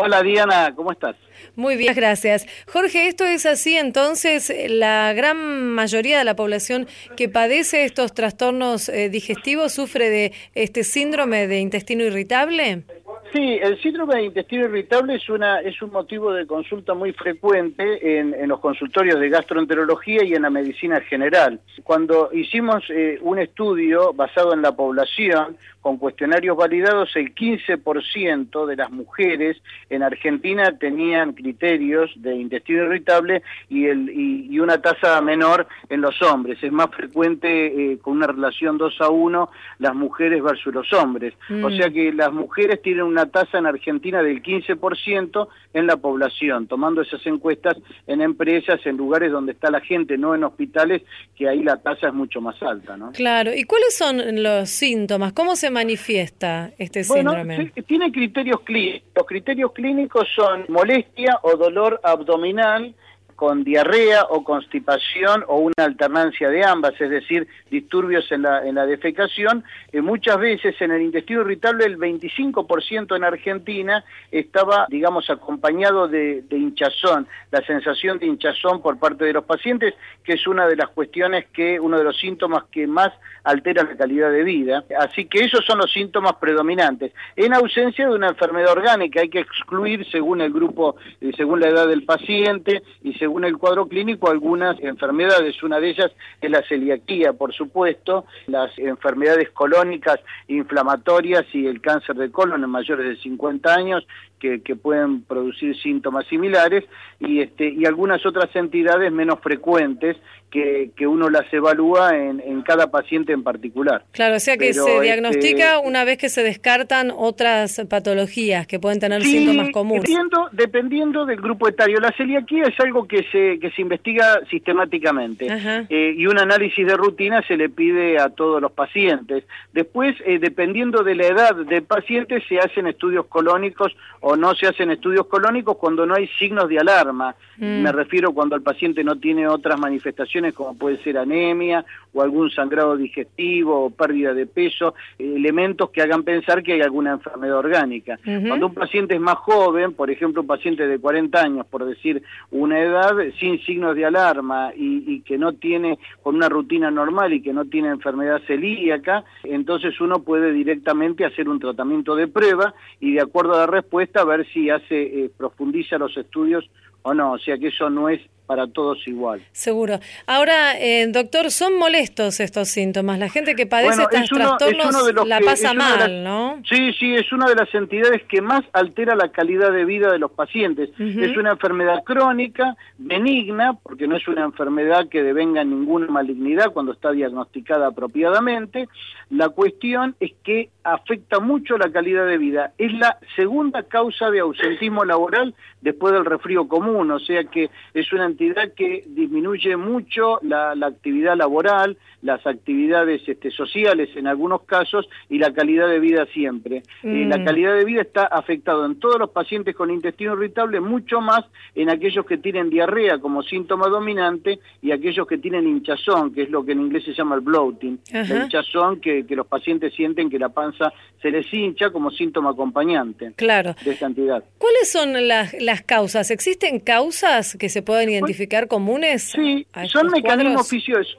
Hola 0.00 0.22
Diana, 0.22 0.72
¿cómo 0.76 0.92
estás? 0.92 1.16
Muy 1.56 1.76
bien, 1.76 1.92
gracias. 1.96 2.46
Jorge, 2.68 3.08
esto 3.08 3.24
es 3.24 3.46
así, 3.46 3.76
entonces 3.76 4.52
la 4.68 5.12
gran 5.12 5.70
mayoría 5.70 6.18
de 6.18 6.24
la 6.24 6.36
población 6.36 6.86
que 7.16 7.28
padece 7.28 7.84
estos 7.84 8.14
trastornos 8.14 8.88
eh, 8.88 9.08
digestivos 9.08 9.72
sufre 9.72 10.08
de 10.08 10.32
este 10.54 10.84
síndrome 10.84 11.48
de 11.48 11.58
intestino 11.58 12.04
irritable. 12.04 12.84
Sí, 13.32 13.58
el 13.60 13.78
síndrome 13.82 14.14
de 14.14 14.22
intestino 14.22 14.64
irritable 14.64 15.16
es 15.16 15.28
una 15.28 15.60
es 15.60 15.82
un 15.82 15.90
motivo 15.90 16.32
de 16.32 16.46
consulta 16.46 16.94
muy 16.94 17.12
frecuente 17.12 18.18
en, 18.18 18.32
en 18.32 18.48
los 18.48 18.60
consultorios 18.60 19.20
de 19.20 19.28
gastroenterología 19.28 20.24
y 20.24 20.32
en 20.32 20.42
la 20.42 20.50
medicina 20.50 21.00
general. 21.02 21.60
Cuando 21.82 22.30
hicimos 22.32 22.84
eh, 22.88 23.18
un 23.20 23.38
estudio 23.38 24.14
basado 24.14 24.54
en 24.54 24.62
la 24.62 24.72
población 24.72 25.58
con 25.88 25.96
cuestionarios 25.96 26.54
validados, 26.54 27.16
el 27.16 27.34
15% 27.34 28.66
de 28.66 28.76
las 28.76 28.90
mujeres 28.90 29.56
en 29.88 30.02
Argentina 30.02 30.76
tenían 30.76 31.32
criterios 31.32 32.10
de 32.16 32.36
intestino 32.36 32.84
irritable 32.84 33.42
y, 33.70 33.86
el, 33.86 34.10
y, 34.10 34.48
y 34.50 34.60
una 34.60 34.82
tasa 34.82 35.18
menor 35.22 35.66
en 35.88 36.02
los 36.02 36.20
hombres. 36.20 36.62
Es 36.62 36.70
más 36.70 36.90
frecuente 36.90 37.92
eh, 37.92 37.98
con 38.02 38.18
una 38.18 38.26
relación 38.26 38.76
2 38.76 39.00
a 39.00 39.08
1 39.08 39.50
las 39.78 39.94
mujeres 39.94 40.42
versus 40.42 40.74
los 40.74 40.92
hombres. 40.92 41.32
Mm. 41.48 41.64
O 41.64 41.70
sea 41.70 41.88
que 41.88 42.12
las 42.12 42.34
mujeres 42.34 42.82
tienen 42.82 43.04
una 43.04 43.24
tasa 43.24 43.56
en 43.56 43.64
Argentina 43.64 44.22
del 44.22 44.42
15% 44.42 45.48
en 45.72 45.86
la 45.86 45.96
población, 45.96 46.66
tomando 46.66 47.00
esas 47.00 47.24
encuestas 47.26 47.78
en 48.06 48.20
empresas, 48.20 48.78
en 48.84 48.98
lugares 48.98 49.32
donde 49.32 49.52
está 49.52 49.70
la 49.70 49.80
gente, 49.80 50.18
no 50.18 50.34
en 50.34 50.44
hospitales, 50.44 51.00
que 51.34 51.48
ahí 51.48 51.62
la 51.62 51.78
tasa 51.78 52.08
es 52.08 52.14
mucho 52.14 52.42
más 52.42 52.62
alta, 52.62 52.98
¿no? 52.98 53.12
Claro, 53.12 53.54
¿y 53.54 53.64
cuáles 53.64 53.96
son 53.96 54.42
los 54.42 54.68
síntomas? 54.68 55.32
¿Cómo 55.32 55.56
se 55.56 55.70
manifiesta 55.78 56.70
este 56.78 57.02
Bueno, 57.06 57.32
síndrome? 57.32 57.72
sí, 57.74 57.82
tiene 57.82 58.10
criterios 58.10 58.60
clínicos. 58.62 59.08
Los 59.14 59.26
criterios 59.26 59.72
clínicos 59.72 60.26
son 60.34 60.64
molestia 60.68 61.38
o 61.42 61.56
dolor 61.56 62.00
abdominal 62.02 62.94
con 63.38 63.62
diarrea 63.62 64.24
o 64.30 64.42
constipación 64.42 65.44
o 65.46 65.58
una 65.58 65.84
alternancia 65.84 66.50
de 66.50 66.64
ambas, 66.64 67.00
es 67.00 67.08
decir, 67.08 67.46
disturbios 67.70 68.32
en 68.32 68.42
la, 68.42 68.66
en 68.66 68.74
la 68.74 68.84
defecación. 68.84 69.62
Eh, 69.92 70.00
muchas 70.00 70.40
veces 70.40 70.74
en 70.80 70.90
el 70.90 71.02
intestino 71.02 71.42
irritable 71.42 71.84
el 71.84 71.98
25% 71.98 73.14
en 73.14 73.22
Argentina 73.22 74.04
estaba, 74.32 74.88
digamos, 74.90 75.30
acompañado 75.30 76.08
de, 76.08 76.42
hinchazón, 76.50 77.28
la 77.52 77.60
sensación 77.60 78.18
de 78.18 78.26
hinchazón 78.26 78.82
por 78.82 78.98
parte 78.98 79.24
de 79.24 79.32
los 79.32 79.44
pacientes, 79.44 79.94
que 80.24 80.32
es 80.32 80.44
una 80.48 80.66
de 80.66 80.74
las 80.74 80.88
cuestiones 80.88 81.46
que, 81.52 81.78
uno 81.78 81.96
de 81.96 82.02
los 82.02 82.18
síntomas 82.18 82.64
que 82.72 82.88
más 82.88 83.12
altera 83.44 83.84
la 83.84 83.96
calidad 83.96 84.32
de 84.32 84.42
vida. 84.42 84.82
Así 84.98 85.26
que 85.26 85.44
esos 85.44 85.64
son 85.64 85.78
los 85.78 85.92
síntomas 85.92 86.32
predominantes. 86.40 87.12
En 87.36 87.54
ausencia 87.54 88.08
de 88.08 88.16
una 88.16 88.30
enfermedad 88.30 88.72
orgánica, 88.72 89.20
hay 89.20 89.28
que 89.28 89.38
excluir 89.38 90.04
según 90.10 90.40
el 90.40 90.52
grupo, 90.52 90.96
eh, 91.20 91.30
según 91.36 91.60
la 91.60 91.68
edad 91.68 91.86
del 91.86 92.02
paciente 92.02 92.82
y 93.04 93.14
según 93.14 93.27
el 93.44 93.58
cuadro 93.58 93.86
clínico 93.86 94.30
algunas 94.30 94.78
enfermedades. 94.80 95.62
Una 95.62 95.80
de 95.80 95.90
ellas 95.90 96.10
es 96.40 96.50
la 96.50 96.62
celiaquía, 96.62 97.32
por 97.32 97.52
supuesto, 97.54 98.24
las 98.46 98.76
enfermedades 98.78 99.50
colónicas 99.50 100.20
inflamatorias 100.48 101.44
y 101.52 101.66
el 101.66 101.80
cáncer 101.80 102.16
de 102.16 102.30
colon 102.30 102.64
en 102.64 102.70
mayores 102.70 103.06
de 103.06 103.22
50 103.22 103.74
años, 103.74 104.06
que, 104.38 104.60
que 104.62 104.76
pueden 104.76 105.22
producir 105.22 105.76
síntomas 105.80 106.26
similares 106.28 106.84
y, 107.20 107.40
este, 107.40 107.70
y 107.70 107.84
algunas 107.84 108.24
otras 108.24 108.54
entidades 108.54 109.10
menos 109.12 109.40
frecuentes 109.40 110.16
que, 110.50 110.90
que 110.96 111.06
uno 111.06 111.28
las 111.28 111.52
evalúa 111.52 112.16
en, 112.16 112.40
en 112.40 112.62
cada 112.62 112.90
paciente 112.90 113.32
en 113.32 113.42
particular. 113.42 114.04
Claro, 114.12 114.36
o 114.36 114.40
sea 114.40 114.56
que 114.56 114.70
Pero, 114.70 114.84
se 114.84 114.90
este, 114.92 115.04
diagnostica 115.04 115.78
una 115.80 116.04
vez 116.04 116.18
que 116.18 116.28
se 116.28 116.42
descartan 116.42 117.12
otras 117.14 117.82
patologías 117.88 118.66
que 118.66 118.78
pueden 118.78 118.98
tener 118.98 119.22
Sí, 119.22 119.38
síntomas 119.38 119.70
comunes. 119.70 120.04
Dependiendo, 120.04 120.48
dependiendo 120.52 121.26
del 121.26 121.40
grupo 121.40 121.68
etario. 121.68 121.98
La 122.00 122.12
celiaquía 122.12 122.64
es 122.64 122.80
algo 122.80 123.06
que 123.06 123.24
se, 123.30 123.58
que 123.58 123.70
se 123.70 123.82
investiga 123.82 124.40
sistemáticamente 124.50 125.46
eh, 125.88 126.14
y 126.16 126.26
un 126.26 126.38
análisis 126.38 126.86
de 126.86 126.96
rutina 126.96 127.42
se 127.46 127.56
le 127.56 127.68
pide 127.68 128.18
a 128.18 128.30
todos 128.30 128.60
los 128.60 128.72
pacientes. 128.72 129.44
Después, 129.72 130.16
eh, 130.24 130.38
dependiendo 130.38 131.02
de 131.02 131.14
la 131.14 131.26
edad 131.26 131.56
del 131.56 131.82
paciente, 131.82 132.42
se 132.48 132.58
hacen 132.58 132.86
estudios 132.86 133.26
colónicos 133.26 133.94
o 134.20 134.27
no 134.36 134.54
se 134.54 134.66
hacen 134.66 134.90
estudios 134.90 135.26
colónicos 135.26 135.76
cuando 135.76 136.04
no 136.06 136.14
hay 136.14 136.26
signos 136.38 136.68
de 136.68 136.78
alarma. 136.78 137.34
Mm. 137.56 137.82
Me 137.82 137.92
refiero 137.92 138.32
cuando 138.32 138.56
el 138.56 138.62
paciente 138.62 139.02
no 139.04 139.16
tiene 139.16 139.48
otras 139.48 139.78
manifestaciones 139.78 140.54
como 140.54 140.76
puede 140.76 141.02
ser 141.02 141.18
anemia 141.18 141.84
o 142.12 142.22
algún 142.22 142.50
sangrado 142.50 142.96
digestivo 142.96 143.84
o 143.84 143.90
pérdida 143.90 144.34
de 144.34 144.46
peso, 144.46 144.94
elementos 145.18 145.90
que 145.90 146.02
hagan 146.02 146.22
pensar 146.22 146.62
que 146.62 146.74
hay 146.74 146.80
alguna 146.80 147.12
enfermedad 147.12 147.58
orgánica. 147.58 148.18
Cuando 148.24 148.66
un 148.66 148.74
paciente 148.74 149.14
es 149.14 149.20
más 149.20 149.36
joven, 149.36 149.92
por 149.94 150.10
ejemplo, 150.10 150.42
un 150.42 150.46
paciente 150.46 150.86
de 150.86 150.98
40 150.98 151.40
años, 151.40 151.66
por 151.66 151.84
decir 151.84 152.22
una 152.50 152.80
edad, 152.80 153.12
sin 153.38 153.60
signos 153.64 153.94
de 153.94 154.06
alarma 154.06 154.72
y, 154.76 155.04
y 155.06 155.20
que 155.20 155.38
no 155.38 155.52
tiene, 155.52 155.98
con 156.22 156.36
una 156.36 156.48
rutina 156.48 156.90
normal 156.90 157.32
y 157.32 157.42
que 157.42 157.52
no 157.52 157.64
tiene 157.66 157.88
enfermedad 157.88 158.40
celíaca, 158.46 159.24
entonces 159.44 160.00
uno 160.00 160.22
puede 160.22 160.52
directamente 160.52 161.24
hacer 161.24 161.48
un 161.48 161.60
tratamiento 161.60 162.16
de 162.16 162.28
prueba 162.28 162.74
y 163.00 163.14
de 163.14 163.22
acuerdo 163.22 163.54
a 163.54 163.58
la 163.58 163.66
respuesta 163.66 164.17
ver 164.24 164.46
si 164.52 164.70
hace, 164.70 165.02
eh, 165.24 165.30
profundiza 165.36 165.98
los 165.98 166.16
estudios 166.16 166.64
o 167.02 167.14
no, 167.14 167.32
o 167.32 167.38
sea 167.38 167.56
que 167.58 167.68
eso 167.68 167.88
no 167.90 168.08
es 168.08 168.20
para 168.46 168.66
todos 168.66 169.06
igual. 169.06 169.42
Seguro. 169.52 170.00
Ahora, 170.26 170.80
eh, 170.80 171.06
doctor, 171.08 171.50
son 171.50 171.78
molestos 171.78 172.40
estos 172.40 172.68
síntomas. 172.70 173.18
La 173.18 173.28
gente 173.28 173.54
que 173.54 173.66
padece 173.66 173.88
Bueno, 173.88 174.02
estos 174.04 174.20
es 174.22 174.32
uno- 174.32 174.40
es 174.44 174.56
trastornos 174.56 175.28
la 175.28 175.38
que- 175.38 175.44
pasa 175.44 175.74
mal, 175.74 175.98
las- 175.98 176.10
¿no? 176.24 176.62
Sí, 176.66 176.94
sí, 176.98 177.14
es 177.14 177.30
una 177.30 177.46
de 177.46 177.54
las 177.56 177.72
entidades 177.74 178.22
que 178.26 178.40
más 178.40 178.62
altera 178.72 179.14
la 179.16 179.30
calidad 179.32 179.70
de 179.70 179.84
vida 179.84 180.10
de 180.10 180.18
los 180.18 180.30
pacientes. 180.30 180.88
Es 180.98 181.36
una 181.36 181.50
enfermedad 181.50 182.02
crónica, 182.04 182.74
benigna, 182.96 183.74
porque 183.82 184.06
no 184.08 184.16
es 184.16 184.26
una 184.28 184.44
enfermedad 184.44 185.08
que 185.10 185.22
devenga 185.22 185.62
ninguna 185.62 186.06
malignidad 186.06 186.72
cuando 186.72 186.92
está 186.92 187.12
diagnosticada 187.12 187.88
apropiadamente. 187.88 188.88
La 189.30 189.50
cuestión 189.50 190.14
es 190.20 190.32
que 190.42 190.70
afecta 190.84 191.38
mucho 191.38 191.76
la 191.76 191.90
calidad 191.92 192.26
de 192.26 192.38
vida. 192.38 192.72
Es 192.78 192.92
la 192.94 193.18
segunda 193.36 193.82
causa 193.82 194.30
de 194.30 194.40
ausentismo 194.40 195.04
laboral 195.04 195.54
después 195.82 196.14
del 196.14 196.24
resfrío 196.24 196.66
común, 196.66 197.10
o 197.10 197.18
sea 197.18 197.44
que 197.44 197.70
es 197.92 198.12
una 198.12 198.24
entidad 198.24 198.72
que 198.74 199.04
disminuye 199.06 199.76
mucho 199.76 200.38
la, 200.42 200.74
la 200.74 200.86
actividad 200.86 201.36
laboral, 201.36 201.98
las 202.22 202.44
actividades 202.46 203.22
este, 203.28 203.50
sociales 203.50 204.08
en 204.16 204.26
algunos 204.26 204.62
casos 204.62 205.08
y 205.28 205.38
la 205.38 205.52
calidad 205.52 205.88
de 205.88 206.00
vida 206.00 206.26
siempre. 206.26 206.82
Eh, 207.02 207.18
Mm. 207.18 207.28
la 207.28 207.44
calidad 207.44 207.74
de 207.74 207.84
vida 207.84 208.02
está 208.02 208.24
afectado 208.24 208.84
en 208.86 208.98
todos 208.98 209.18
los 209.18 209.30
pacientes 209.30 209.74
con 209.76 209.90
intestino 209.90 210.34
irritable, 210.34 210.80
mucho 210.80 211.20
más 211.20 211.44
en 211.74 211.90
aquellos 211.90 212.24
que 212.26 212.38
tienen 212.38 212.70
diarrea 212.70 213.18
como 213.18 213.42
síntoma 213.42 213.88
dominante 213.88 214.58
y 214.82 214.90
aquellos 214.90 215.26
que 215.26 215.38
tienen 215.38 215.66
hinchazón, 215.66 216.32
que 216.32 216.42
es 216.42 216.50
lo 216.50 216.64
que 216.64 216.72
en 216.72 216.80
inglés 216.80 217.04
se 217.04 217.12
llama 217.14 217.34
el 217.36 217.40
bloating. 217.42 218.00
Ajá. 218.12 218.34
La 218.34 218.44
hinchazón 218.44 219.00
que, 219.00 219.17
que 219.26 219.36
los 219.36 219.46
pacientes 219.46 219.94
sienten 219.94 220.30
que 220.30 220.38
la 220.38 220.48
panza 220.48 220.92
se 221.20 221.30
les 221.30 221.52
hincha 221.52 221.90
como 221.90 222.10
síntoma 222.10 222.50
acompañante 222.50 223.32
Claro. 223.36 223.74
de 223.84 223.90
esta 223.92 224.06
entidad. 224.06 224.44
¿Cuáles 224.58 224.90
son 224.90 225.28
las, 225.28 225.54
las 225.60 225.82
causas? 225.82 226.30
¿Existen 226.30 226.80
causas 226.80 227.56
que 227.56 227.68
se 227.68 227.82
pueden 227.82 228.10
identificar 228.10 228.68
comunes? 228.68 229.22
Sí, 229.22 229.66
son 229.86 230.08
mecanismos 230.08 230.68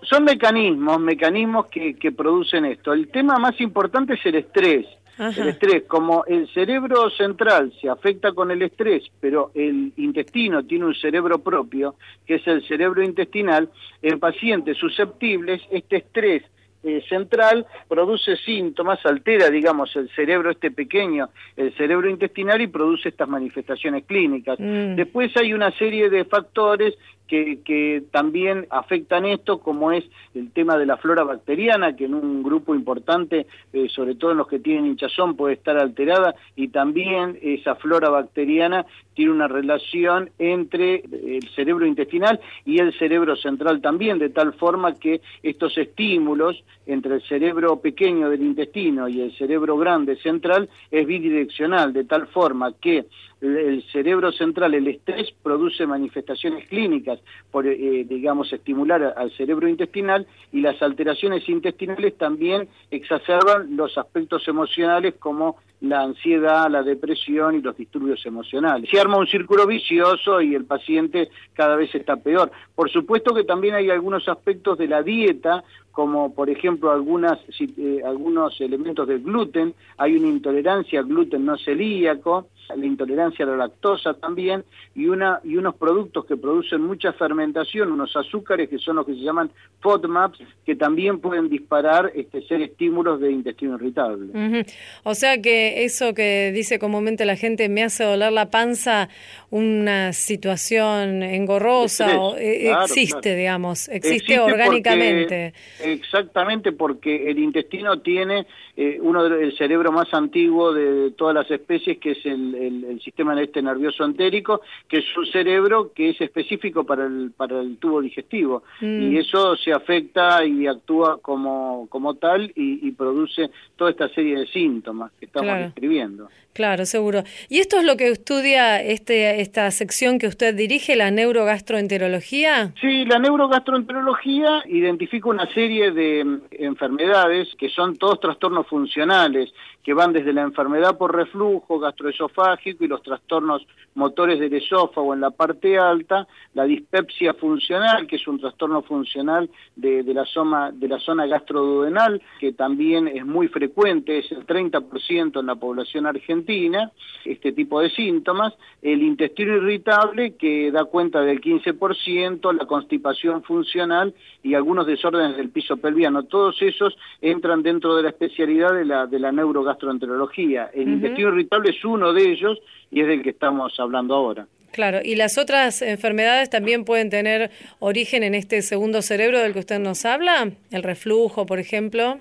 son 0.04 0.24
mecanismos, 0.24 1.00
mecanismos 1.00 1.68
que, 1.68 1.96
que 1.96 2.12
producen 2.12 2.66
esto. 2.66 2.94
El 2.94 3.10
tema 3.10 3.38
más 3.38 3.60
importante 3.62 4.14
es 4.14 4.26
el 4.26 4.36
estrés. 4.36 4.86
Ajá. 5.18 5.42
El 5.42 5.50
estrés, 5.50 5.84
como 5.84 6.24
el 6.26 6.48
cerebro 6.54 7.10
central 7.10 7.74
se 7.82 7.90
afecta 7.90 8.32
con 8.32 8.52
el 8.52 8.62
estrés, 8.62 9.04
pero 9.20 9.52
el 9.54 9.92
intestino 9.98 10.64
tiene 10.64 10.86
un 10.86 10.96
cerebro 10.96 11.40
propio, 11.40 11.96
que 12.26 12.36
es 12.36 12.48
el 12.48 12.66
cerebro 12.66 13.04
intestinal, 13.04 13.70
en 14.02 14.18
pacientes 14.18 14.78
susceptibles, 14.78 15.62
este 15.72 15.98
estrés 15.98 16.44
eh, 16.84 17.04
central 17.10 17.66
produce 17.88 18.38
síntomas, 18.38 19.06
altera, 19.06 19.50
digamos, 19.50 19.96
el 19.96 20.10
cerebro 20.16 20.50
este 20.52 20.72
pequeño, 20.72 21.30
el 21.58 21.76
cerebro 21.76 22.10
intestinal 22.10 22.62
y 22.62 22.68
produce 22.68 23.10
estas 23.10 23.28
manifestaciones 23.28 24.06
clínicas. 24.06 24.58
Mm. 24.60 24.96
Después 24.96 25.36
hay 25.36 25.54
una 25.54 25.72
serie 25.78 26.10
de 26.10 26.26
factores 26.26 26.96
que, 27.30 27.60
que 27.64 28.04
también 28.12 28.66
afectan 28.72 29.26
esto, 29.26 29.60
como 29.60 29.92
es 29.92 30.04
el 30.34 30.52
tema 30.52 30.78
de 30.78 30.86
la 30.86 30.98
flora 30.98 31.24
bacteriana, 31.24 31.96
que 31.96 32.06
en 32.06 32.16
un 32.16 32.44
grupo 32.44 32.74
importante, 32.74 33.46
eh, 33.72 33.88
sobre 33.90 34.16
todo 34.16 34.32
en 34.32 34.38
los 34.38 34.48
que 34.48 34.60
tienen 34.60 34.88
hinchazón, 34.88 35.36
puede 35.36 35.54
estar 35.54 35.78
alterada, 35.78 36.36
y 36.56 36.70
también 36.70 37.38
esa 37.42 37.76
flora 37.76 38.10
bacteriana 38.10 38.86
tiene 39.14 39.32
una 39.32 39.48
relación 39.48 40.32
entre 40.40 41.04
el 41.04 41.48
cerebro 41.56 41.86
intestinal 41.86 42.40
y 42.66 42.80
el 42.80 42.98
cerebro 42.98 43.36
central 43.36 43.82
también, 43.82 44.18
de 44.18 44.30
tal 44.30 44.54
forma 44.54 44.96
que 44.96 45.22
estos 45.44 45.78
estímulos 45.78 46.64
entre 46.88 47.16
el 47.16 47.22
cerebro 47.24 47.80
pequeño 47.80 48.30
del 48.30 48.42
intestino 48.42 49.08
y 49.08 49.22
el 49.22 49.38
cerebro 49.38 49.78
grande 49.78 50.16
central 50.18 50.70
es 50.90 51.06
bidireccional, 51.06 51.94
de 51.94 52.06
tal 52.06 52.28
forma 52.28 52.74
que 52.74 53.06
el- 53.42 53.84
cerebro 53.92 54.32
central, 54.32 54.74
el 54.74 54.88
estrés, 54.88 55.32
produce 55.44 55.86
manifestaciones 55.88 56.68
clínicas 56.68 57.20
por, 57.52 57.66
eh, 57.66 58.06
digamos, 58.08 58.52
estimular 58.52 59.14
al 59.16 59.32
cerebro 59.32 59.68
intestinal 59.68 60.28
y 60.52 60.62
las 60.62 60.82
alteraciones 60.82 61.48
intestinales 61.48 62.18
también 62.18 62.68
exacerban 62.92 63.76
los 63.76 63.98
aspectos 63.98 64.48
emocionales 64.48 65.16
como 65.20 65.58
la 65.82 66.02
ansiedad, 66.02 66.70
la 66.70 66.84
depresión 66.84 67.56
y 67.56 67.62
los 67.62 67.76
disturbios 67.78 68.26
emocionales. 68.26 68.90
Se 68.90 69.00
arma 69.00 69.18
un 69.18 69.28
círculo 69.28 69.66
vicioso 69.66 70.42
y 70.42 70.56
el 70.56 70.66
paciente 70.66 71.30
cada 71.54 71.76
vez 71.76 71.94
está 71.96 72.18
peor. 72.18 72.52
Por 72.76 72.90
supuesto 72.90 73.34
que 73.34 73.44
también 73.44 73.76
hay 73.76 73.90
algunos 73.90 74.28
aspectos 74.28 74.78
de 74.78 74.88
la 74.88 75.04
dieta, 75.04 75.64
como 75.92 76.34
por 76.34 76.50
ejemplo 76.50 76.92
algunas, 76.92 77.40
eh, 77.60 78.02
algunos 78.06 78.60
elementos 78.62 79.08
del 79.08 79.22
gluten, 79.22 79.74
hay 79.98 80.16
una 80.16 80.28
intolerancia 80.28 81.00
al 81.00 81.08
gluten 81.08 81.46
no 81.46 81.58
celíaco, 81.58 82.48
la 82.76 82.86
intolerancia 82.86 83.46
a 83.46 83.50
la 83.50 83.58
lactosa 83.58 84.14
también, 84.14 84.64
y, 84.96 85.08
una, 85.08 85.40
y 85.44 85.58
unos 85.58 85.76
productos 85.76 86.26
que 86.26 86.38
producen 86.38 86.82
mucha 86.82 87.14
fermentación, 87.14 87.92
unos 87.92 88.16
azúcares 88.16 88.70
que 88.70 88.78
son 88.78 88.98
los 88.98 89.06
que 89.06 89.14
se 89.14 89.22
llaman 89.22 89.52
FODMAPs, 89.82 90.40
que 90.66 90.76
también 90.76 91.20
pueden 91.20 91.50
disparar, 91.50 92.12
este, 92.14 92.42
ser 92.48 92.62
estímulos 92.62 93.20
de 93.20 93.32
intestino 93.32 93.76
irritable. 93.76 94.66
O 95.04 95.16
sea 95.16 95.42
que 95.42 95.69
eso 95.78 96.14
que 96.14 96.52
dice 96.54 96.80
comúnmente 96.80 97.26
la 97.26 97.36
gente 97.36 97.70
me 97.70 97.84
hace 97.84 98.04
doler 98.04 98.32
la 98.32 98.50
panza, 98.50 99.10
una 99.50 100.14
situación 100.14 101.24
engorrosa, 101.24 102.06
Estrés, 102.06 102.20
o, 102.22 102.38
eh, 102.38 102.62
claro, 102.66 102.86
existe, 102.86 103.20
claro. 103.22 103.38
digamos, 103.38 103.88
existe, 103.90 104.16
Existe 104.16 104.40
orgánicamente. 104.40 105.54
porque- 105.78 105.94
exactamente, 105.94 106.72
porque 106.72 107.30
el 107.30 107.40
intestino 107.40 108.00
tiene 108.02 108.46
eh, 108.82 108.98
uno 109.02 109.28
del 109.28 109.52
cerebro 109.58 109.92
más 109.92 110.14
antiguo 110.14 110.72
de 110.74 111.12
todas 111.18 111.36
las 111.36 111.52
especies, 111.52 111.98
que 111.98 112.12
es 112.12 112.26
el, 112.26 112.56
el- 112.56 112.84
el 112.86 113.02
sistema 113.02 113.40
este 113.42 113.62
nervioso 113.62 114.06
entérico, 114.06 114.62
que 114.88 115.00
es 115.00 115.06
un 115.18 115.26
cerebro 115.26 115.92
que 115.94 116.10
es 116.12 116.22
específico 116.22 116.86
para 116.86 117.06
el, 117.06 117.32
para 117.36 117.60
el 117.60 117.76
tubo 117.78 118.02
digestivo. 118.02 118.64
Mm. 118.80 119.12
Y 119.12 119.18
eso 119.18 119.56
se 119.58 119.74
afecta 119.74 120.46
y 120.46 120.66
actúa 120.68 121.20
como, 121.22 121.88
como 121.90 122.14
tal 122.16 122.52
y, 122.56 122.88
y 122.88 122.92
produce 122.92 123.50
toda 123.76 123.92
esta 123.92 124.08
serie 124.10 124.38
de 124.40 124.48
síntomas 124.48 125.12
que 125.20 125.26
estamos 125.26 125.48
Claro. 125.50 125.66
describiendo. 125.66 126.30
Claro, 126.54 126.86
seguro. 126.86 127.24
¿Y 127.48 127.60
esto 127.60 127.78
es 127.78 127.86
lo 127.86 127.96
que 127.96 128.08
estudia 128.10 128.82
este, 128.82 129.40
esta 129.42 129.70
sección 129.72 130.20
que 130.20 130.28
usted 130.28 130.54
dirige, 130.56 130.96
la 130.96 131.10
neurogastroenterología? 131.12 132.74
Sí, 132.82 133.06
la 133.06 133.20
neurogastroenterología 133.20 134.64
identifica 134.68 135.30
una 135.30 135.48
serie 135.54 135.92
de 135.92 136.24
mm, 136.26 136.42
enfermedades 136.52 137.48
que 137.58 137.70
son 137.70 137.96
todos 137.98 138.20
trastornos 138.20 138.68
funcionales, 138.70 139.52
que 139.84 139.94
van 139.94 140.14
desde 140.14 140.34
la 140.34 140.42
enfermedad 140.42 140.98
por 140.98 141.16
reflujo 141.16 141.80
gastroesofágico 141.80 142.84
y 142.84 142.88
los 142.88 143.02
trastornos 143.02 143.66
motores 143.96 144.40
del 144.40 144.54
esófago 144.54 145.14
en 145.14 145.22
la 145.22 145.32
parte 145.32 145.78
alta, 145.78 146.28
la 146.54 146.64
dispepsia 146.64 147.34
funcional, 147.34 148.08
que 148.08 148.18
es 148.18 148.28
un 148.28 148.40
trastorno 148.40 148.82
funcional 148.82 149.50
de, 149.76 150.04
la, 150.14 150.26
zona, 150.26 150.72
de 150.72 150.88
la 150.88 151.28
gastroduodenal, 151.28 152.22
que 152.40 152.54
también 152.54 153.08
es 153.08 153.26
muy 153.26 153.48
frecuente, 153.48 154.20
es 154.20 154.32
el 154.32 154.46
30% 154.46 155.40
en 155.40 155.46
la 155.46 155.56
población 155.56 156.06
argentina, 156.06 156.92
este 157.26 157.52
tipo 157.52 157.82
de 157.82 157.90
síntomas, 157.90 158.54
el 158.82 159.02
intestino 159.04 159.56
irritable 159.58 160.36
que 160.36 160.72
da 160.72 160.86
cuenta 160.86 161.22
del 161.22 161.42
15%, 161.42 162.54
la 162.54 162.66
constipación 162.66 163.44
funcional 163.44 164.14
y 164.44 164.54
algunos 164.54 164.86
desórdenes 164.86 165.38
del 165.38 165.50
piso 165.50 165.78
pelviano. 165.78 166.24
Todos 166.24 166.62
esos 166.62 166.98
entran 167.22 167.64
dentro 167.64 167.96
de 167.96 168.04
la 168.04 168.10
especialidad 168.10 168.74
de 168.74 168.86
la, 168.86 169.08
de 169.08 169.20
la 169.20 169.32
neurogastroenterología. 169.70 170.70
El 170.74 170.90
intestino 170.90 171.30
irritable 171.30 171.72
es 171.72 171.86
uno 171.86 172.14
de 172.14 172.32
ellos 172.32 172.60
y 172.92 173.02
es 173.02 173.08
del 173.08 173.24
que 173.24 173.30
estamos 173.32 173.74
hablando 173.80 174.16
ahora. 174.16 174.48
Claro, 174.72 175.00
y 175.04 175.16
las 175.16 175.38
otras 175.38 175.82
enfermedades 175.82 176.50
también 176.50 176.86
pueden 176.86 177.10
tener 177.10 177.50
origen 177.80 178.24
en 178.24 178.36
este 178.36 178.62
segundo 178.62 179.02
cerebro 179.02 179.40
del 179.40 179.54
que 179.54 179.60
usted 179.60 179.80
nos 179.80 180.06
habla, 180.06 180.52
el 180.72 180.84
reflujo, 180.84 181.46
por 181.46 181.60
ejemplo. 181.60 182.20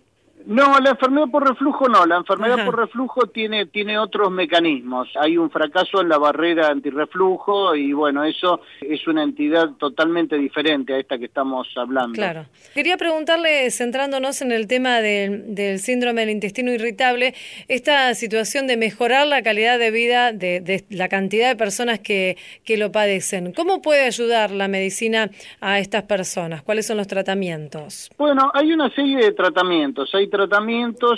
No, 0.48 0.80
la 0.80 0.90
enfermedad 0.92 1.26
por 1.30 1.46
reflujo 1.46 1.90
no, 1.90 2.06
la 2.06 2.16
enfermedad 2.16 2.60
Ajá. 2.60 2.64
por 2.64 2.78
reflujo 2.78 3.26
tiene, 3.26 3.66
tiene 3.66 3.98
otros 3.98 4.30
mecanismos. 4.30 5.06
Hay 5.20 5.36
un 5.36 5.50
fracaso 5.50 6.00
en 6.00 6.08
la 6.08 6.16
barrera 6.16 6.68
antirreflujo 6.68 7.76
y 7.76 7.92
bueno, 7.92 8.24
eso 8.24 8.62
es 8.80 9.06
una 9.06 9.24
entidad 9.24 9.72
totalmente 9.78 10.38
diferente 10.38 10.94
a 10.94 10.98
esta 11.00 11.18
que 11.18 11.26
estamos 11.26 11.68
hablando. 11.76 12.14
Claro. 12.14 12.46
Quería 12.72 12.96
preguntarle, 12.96 13.70
centrándonos 13.70 14.40
en 14.40 14.52
el 14.52 14.66
tema 14.66 15.02
del, 15.02 15.54
del 15.54 15.80
síndrome 15.80 16.22
del 16.22 16.30
intestino 16.30 16.72
irritable, 16.72 17.34
esta 17.68 18.14
situación 18.14 18.66
de 18.66 18.78
mejorar 18.78 19.26
la 19.26 19.42
calidad 19.42 19.78
de 19.78 19.90
vida 19.90 20.32
de, 20.32 20.62
de 20.62 20.82
la 20.88 21.10
cantidad 21.10 21.48
de 21.48 21.56
personas 21.56 22.00
que, 22.00 22.38
que 22.64 22.78
lo 22.78 22.90
padecen. 22.90 23.52
¿Cómo 23.52 23.82
puede 23.82 24.06
ayudar 24.06 24.50
la 24.50 24.66
medicina 24.66 25.28
a 25.60 25.78
estas 25.78 26.04
personas? 26.04 26.62
¿Cuáles 26.62 26.86
son 26.86 26.96
los 26.96 27.06
tratamientos? 27.06 28.10
Bueno, 28.16 28.50
hay 28.54 28.72
una 28.72 28.88
serie 28.94 29.18
de 29.18 29.32
tratamientos. 29.32 30.08
Hay 30.14 30.24
tratamientos 30.24 30.37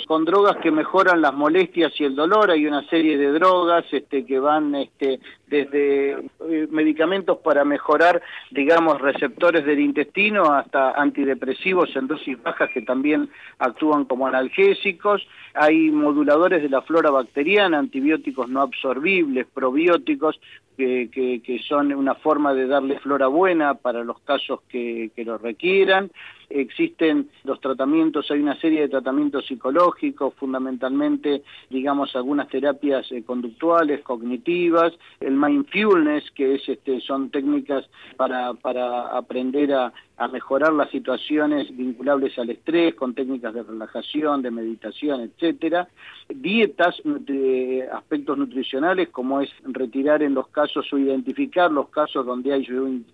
con 0.07 0.25
drogas 0.25 0.57
que 0.57 0.71
mejoran 0.71 1.21
las 1.21 1.33
molestias 1.33 1.93
y 1.99 2.05
el 2.05 2.15
dolor. 2.15 2.49
Hay 2.49 2.65
una 2.65 2.81
serie 2.89 3.17
de 3.17 3.31
drogas 3.31 3.85
este, 3.91 4.25
que 4.25 4.39
van 4.39 4.73
este, 4.73 5.19
desde 5.47 6.11
eh, 6.13 6.67
medicamentos 6.71 7.37
para 7.39 7.63
mejorar, 7.63 8.21
digamos, 8.49 8.99
receptores 8.99 9.65
del 9.65 9.79
intestino 9.79 10.45
hasta 10.53 10.91
antidepresivos 10.91 11.95
en 11.95 12.07
dosis 12.07 12.41
bajas 12.41 12.69
que 12.73 12.81
también 12.81 13.29
actúan 13.59 14.05
como 14.05 14.25
analgésicos. 14.25 15.27
Hay 15.53 15.91
moduladores 15.91 16.63
de 16.63 16.69
la 16.69 16.81
flora 16.81 17.11
bacteriana, 17.11 17.77
antibióticos 17.77 18.49
no 18.49 18.61
absorbibles, 18.61 19.45
probióticos, 19.53 20.39
que, 20.77 21.09
que, 21.11 21.41
que 21.43 21.59
son 21.59 21.93
una 21.93 22.15
forma 22.15 22.53
de 22.53 22.65
darle 22.65 22.97
flora 22.99 23.27
buena 23.27 23.75
para 23.75 24.03
los 24.03 24.19
casos 24.21 24.61
que, 24.69 25.11
que 25.15 25.25
lo 25.25 25.37
requieran. 25.37 26.09
Existen 26.53 27.29
los 27.43 27.59
tratamientos, 27.59 28.29
hay 28.31 28.39
una 28.39 28.59
serie 28.59 28.81
de 28.81 28.89
tratamientos 28.89 29.45
psicológicos, 29.45 30.33
fundamentalmente, 30.35 31.43
digamos, 31.69 32.15
algunas 32.15 32.47
terapias 32.49 33.11
eh, 33.11 33.23
conductuales, 33.23 34.01
cognitivas, 34.03 34.93
el 35.19 35.35
mindfulness, 35.35 36.29
que 36.31 36.55
es, 36.55 36.67
este, 36.67 36.99
son 37.01 37.29
técnicas 37.29 37.85
para, 38.17 38.53
para 38.53 39.17
aprender 39.17 39.73
a, 39.73 39.93
a 40.21 40.27
mejorar 40.27 40.71
las 40.73 40.91
situaciones 40.91 41.75
vinculables 41.75 42.37
al 42.37 42.51
estrés, 42.51 42.93
con 42.93 43.15
técnicas 43.15 43.55
de 43.55 43.63
relajación, 43.63 44.43
de 44.43 44.51
meditación, 44.51 45.21
etcétera. 45.21 45.87
Dietas, 46.29 47.01
de 47.03 47.89
aspectos 47.91 48.37
nutricionales, 48.37 49.09
como 49.09 49.41
es 49.41 49.49
retirar 49.63 50.21
en 50.21 50.35
los 50.35 50.47
casos 50.49 50.85
o 50.93 50.99
identificar 50.99 51.71
los 51.71 51.89
casos 51.89 52.23
donde 52.23 52.53
hay 52.53 52.67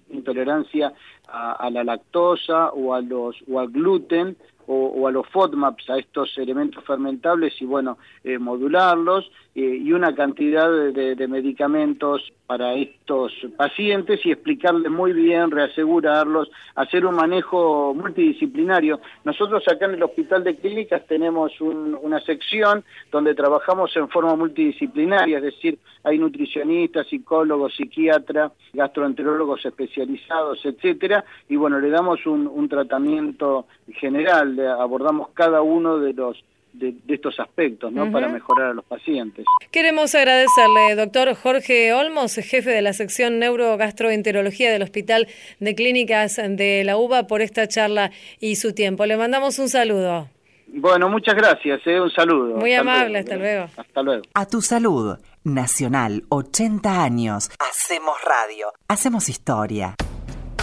intolerancia 0.10 0.92
a, 1.30 1.54
a 1.54 1.70
la 1.70 1.86
lactosa 1.86 2.72
o 2.72 2.94
a 2.94 3.00
los 3.00 3.38
o 3.50 3.62
al 3.62 3.70
gluten 3.70 4.36
o, 4.68 5.08
a 5.08 5.12
los 5.12 5.28
FODMAPs, 5.30 5.90
a 5.90 5.98
estos 5.98 6.38
elementos 6.38 6.84
fermentables 6.84 7.54
y 7.62 7.66
bueno, 7.66 7.98
eh, 8.24 8.38
modularlos 8.38 9.32
eh, 9.56 9.80
y 9.82 9.92
una 9.94 10.14
cantidad 10.14 10.70
de, 10.70 10.92
de, 10.92 11.16
de, 11.16 11.28
medicamentos 11.28 12.22
para 12.46 12.74
estos 12.76 13.32
pacientes 13.58 14.26
y 14.26 14.32
explicarles 14.32 14.92
muy 14.92 15.14
bien, 15.14 15.52
reasegurarlos, 15.52 16.50
hacer 16.76 17.06
un 17.06 17.16
manejo 17.16 17.94
multidisciplinario. 17.94 19.00
Nosotros 19.24 19.64
acá 19.68 19.86
en 19.86 19.96
el 19.96 20.04
Hospital 20.04 20.44
de 20.44 20.56
Clínicas 20.58 21.06
tenemos 21.08 21.60
un, 21.62 21.98
una 22.02 22.20
sección 22.22 22.84
donde 23.12 23.36
trabajamos 23.36 23.96
en 23.96 24.10
forma 24.10 24.36
multidisciplinaria, 24.36 25.38
es 25.38 25.44
decir, 25.44 25.80
hay 26.04 26.20
nutricionistas, 26.20 27.08
psicólogos, 27.08 27.76
psiquiatras, 27.76 28.52
gastroenterólogos 28.74 29.66
especializados, 29.66 30.64
etcétera, 30.66 31.26
y 31.50 31.56
bueno, 31.56 31.80
le 31.80 31.90
damos 31.90 32.26
un, 32.26 32.48
un 32.48 32.70
tratamiento 32.70 33.66
general, 33.94 34.57
abordamos 34.66 35.30
cada 35.34 35.62
uno 35.62 36.00
de 36.00 36.14
los 36.14 36.44
de, 36.74 36.94
de, 37.06 37.16
estos 37.16 37.40
aspectos, 37.40 37.92
¿no? 37.92 38.04
Uh 38.04 38.08
-huh. 38.08 38.12
Para 38.12 38.28
mejorar 38.28 38.68
a 38.70 38.74
los 38.74 38.86
pacientes. 38.86 39.46
Queremos 39.72 40.14
agradecerle, 40.14 40.96
doctor 40.96 41.34
Jorge 41.36 41.94
Olmos, 41.94 42.36
jefe 42.36 42.70
de 42.70 42.82
la 42.82 42.94
sección 42.94 43.40
neurogastroenterología 43.40 44.72
del 44.72 44.84
Hospital 44.84 45.28
de 45.60 45.76
Clínicas 45.76 46.36
de 46.38 46.84
la 46.84 46.98
UBA, 46.98 47.26
por 47.28 47.42
esta 47.42 47.68
charla 47.68 48.12
y 48.40 48.58
su 48.58 48.74
tiempo. 48.74 49.06
Le 49.06 49.18
mandamos 49.18 49.58
un 49.60 49.70
saludo. 49.70 50.30
Bueno, 50.68 51.10
muchas 51.10 51.34
gracias, 51.36 51.80
¿eh? 51.86 52.00
un 52.00 52.12
saludo. 52.12 52.58
Muy 52.58 52.74
hasta 52.74 52.82
amable, 52.82 53.10
luego. 53.10 53.24
hasta 53.24 53.38
luego. 53.38 53.70
Hasta 53.78 54.04
luego. 54.04 54.24
A 54.34 54.46
tu 54.46 54.62
salud, 54.62 55.18
Nacional, 55.44 56.24
80 56.30 57.04
años. 57.04 57.50
Hacemos 57.60 58.18
radio, 58.24 58.74
hacemos 58.90 59.30
historia. 59.30 59.96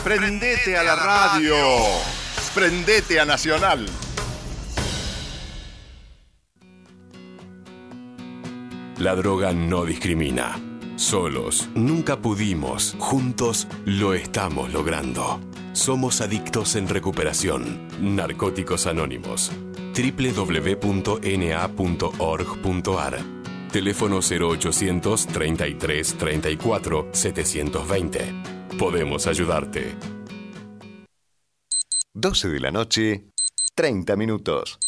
Prendete 0.05 0.77
a 0.77 0.83
la 0.83 0.95
radio, 0.95 1.55
prendete 2.55 3.19
a 3.19 3.25
Nacional. 3.25 3.85
La 8.99 9.17
droga 9.17 9.53
no 9.53 9.85
discrimina. 9.85 10.61
Solos 10.95 11.69
nunca 11.75 12.19
pudimos, 12.19 12.95
juntos 12.99 13.67
lo 13.85 14.15
estamos 14.15 14.73
logrando. 14.73 15.41
Somos 15.73 16.21
adictos 16.21 16.77
en 16.77 16.89
recuperación. 16.89 17.89
Narcóticos 18.01 18.87
Anónimos. 18.87 19.51
www.na.org.ar. 19.97 20.85
Teléfono 23.73 24.21
0800 24.21 25.27
33 25.27 26.15
34 26.17 27.09
720. 27.13 28.33
Podemos 28.79 29.27
ayudarte. 29.27 30.14
12 32.17 32.47
de 32.49 32.61
la 32.61 32.71
noche, 32.71 33.25
30 33.75 34.15
minutos. 34.15 34.79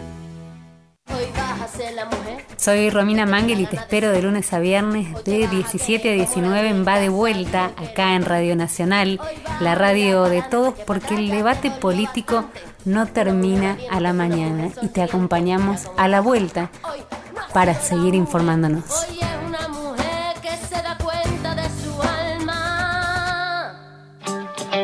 Soy 2.57 2.91
Romina 2.91 3.25
Mangel 3.25 3.61
y 3.61 3.67
te 3.67 3.77
espero 3.77 4.11
de 4.11 4.21
lunes 4.21 4.53
a 4.53 4.59
viernes 4.59 5.07
de 5.25 5.47
17 5.47 6.11
a 6.11 6.15
19 6.15 6.69
en 6.69 6.85
Va 6.87 6.99
de 6.99 7.09
Vuelta, 7.09 7.71
acá 7.77 8.17
en 8.17 8.25
Radio 8.25 8.57
Nacional, 8.57 9.21
la 9.61 9.77
radio 9.77 10.25
de 10.25 10.43
todos, 10.43 10.75
porque 10.87 11.15
el 11.15 11.31
debate 11.31 11.71
político 11.71 12.47
no 12.85 13.07
termina 13.07 13.79
a 13.91 14.01
la 14.01 14.13
mañana 14.13 14.71
y 14.83 14.89
te 14.89 15.03
acompañamos 15.03 15.89
a 15.97 16.09
la 16.09 16.21
vuelta 16.21 16.73
para 17.59 17.75
seguir 17.75 18.15
informándonos. 18.15 18.85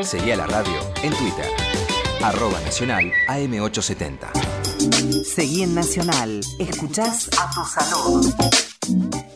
Seguí 0.02 0.32
a 0.32 0.36
la 0.36 0.46
radio 0.48 0.80
en 1.04 1.12
Twitter, 1.12 1.46
arroba 2.20 2.60
nacional 2.62 3.12
AM870. 3.28 5.22
Seguí 5.24 5.62
en 5.62 5.76
Nacional, 5.76 6.40
escuchás 6.58 7.30
a 7.38 7.48
tu 7.54 7.64
salud. 7.64 8.73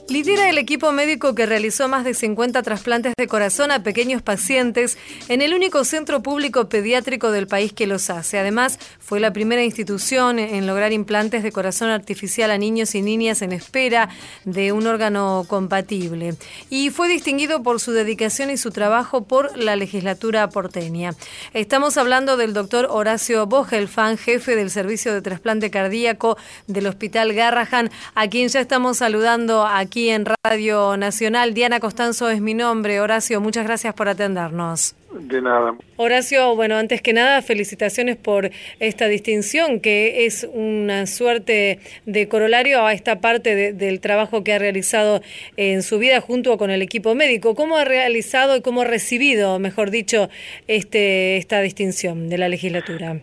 Lidera 0.08 0.48
el 0.48 0.56
equipo 0.56 0.90
médico 0.90 1.34
que 1.34 1.44
realizó 1.44 1.86
más 1.86 2.02
de 2.02 2.14
50 2.14 2.62
trasplantes 2.62 3.12
de 3.18 3.28
corazón 3.28 3.70
a 3.70 3.82
pequeños 3.82 4.22
pacientes 4.22 4.96
en 5.28 5.42
el 5.42 5.52
único 5.52 5.84
centro 5.84 6.22
público 6.22 6.70
pediátrico 6.70 7.30
del 7.30 7.46
país 7.46 7.74
que 7.74 7.86
los 7.86 8.08
hace. 8.08 8.38
Además, 8.38 8.78
fue 8.98 9.20
la 9.20 9.34
primera 9.34 9.62
institución 9.62 10.38
en 10.38 10.66
lograr 10.66 10.92
implantes 10.92 11.42
de 11.42 11.52
corazón 11.52 11.90
artificial 11.90 12.50
a 12.50 12.56
niños 12.56 12.94
y 12.94 13.02
niñas 13.02 13.42
en 13.42 13.52
espera 13.52 14.08
de 14.46 14.72
un 14.72 14.86
órgano 14.86 15.44
compatible. 15.46 16.36
Y 16.70 16.88
fue 16.88 17.08
distinguido 17.08 17.62
por 17.62 17.78
su 17.78 17.92
dedicación 17.92 18.50
y 18.50 18.56
su 18.56 18.70
trabajo 18.70 19.24
por 19.24 19.58
la 19.58 19.76
legislatura 19.76 20.48
porteña. 20.48 21.14
Estamos 21.52 21.98
hablando 21.98 22.38
del 22.38 22.54
doctor 22.54 22.88
Horacio 22.90 23.46
Bogelfan, 23.46 24.16
jefe 24.16 24.56
del 24.56 24.70
servicio 24.70 25.12
de 25.12 25.20
trasplante 25.20 25.70
cardíaco 25.70 26.38
del 26.66 26.86
Hospital 26.86 27.34
Garrahan, 27.34 27.90
a 28.14 28.26
quien 28.28 28.48
ya 28.48 28.60
estamos 28.60 28.96
saludando 28.96 29.37
aquí 29.66 30.10
en 30.10 30.24
Radio 30.44 30.96
Nacional. 30.96 31.54
Diana 31.54 31.78
Costanzo 31.78 32.28
es 32.28 32.40
mi 32.40 32.54
nombre. 32.54 33.00
Horacio, 33.00 33.40
muchas 33.40 33.64
gracias 33.64 33.94
por 33.94 34.08
atendernos. 34.08 34.96
De 35.12 35.40
nada. 35.40 35.74
Horacio, 35.96 36.56
bueno, 36.56 36.76
antes 36.76 37.00
que 37.02 37.12
nada, 37.12 37.40
felicitaciones 37.40 38.16
por 38.16 38.50
esta 38.80 39.06
distinción, 39.06 39.80
que 39.80 40.26
es 40.26 40.48
una 40.52 41.06
suerte 41.06 41.78
de 42.04 42.28
corolario 42.28 42.84
a 42.84 42.92
esta 42.92 43.20
parte 43.20 43.54
de, 43.54 43.72
del 43.72 44.00
trabajo 44.00 44.42
que 44.42 44.52
ha 44.52 44.58
realizado 44.58 45.22
en 45.56 45.82
su 45.82 45.98
vida 45.98 46.20
junto 46.20 46.58
con 46.58 46.70
el 46.70 46.82
equipo 46.82 47.14
médico. 47.14 47.54
¿Cómo 47.54 47.76
ha 47.76 47.84
realizado 47.84 48.56
y 48.56 48.60
cómo 48.60 48.82
ha 48.82 48.86
recibido, 48.86 49.60
mejor 49.60 49.90
dicho, 49.90 50.28
este, 50.66 51.36
esta 51.36 51.60
distinción 51.60 52.28
de 52.28 52.38
la 52.38 52.48
legislatura? 52.48 53.20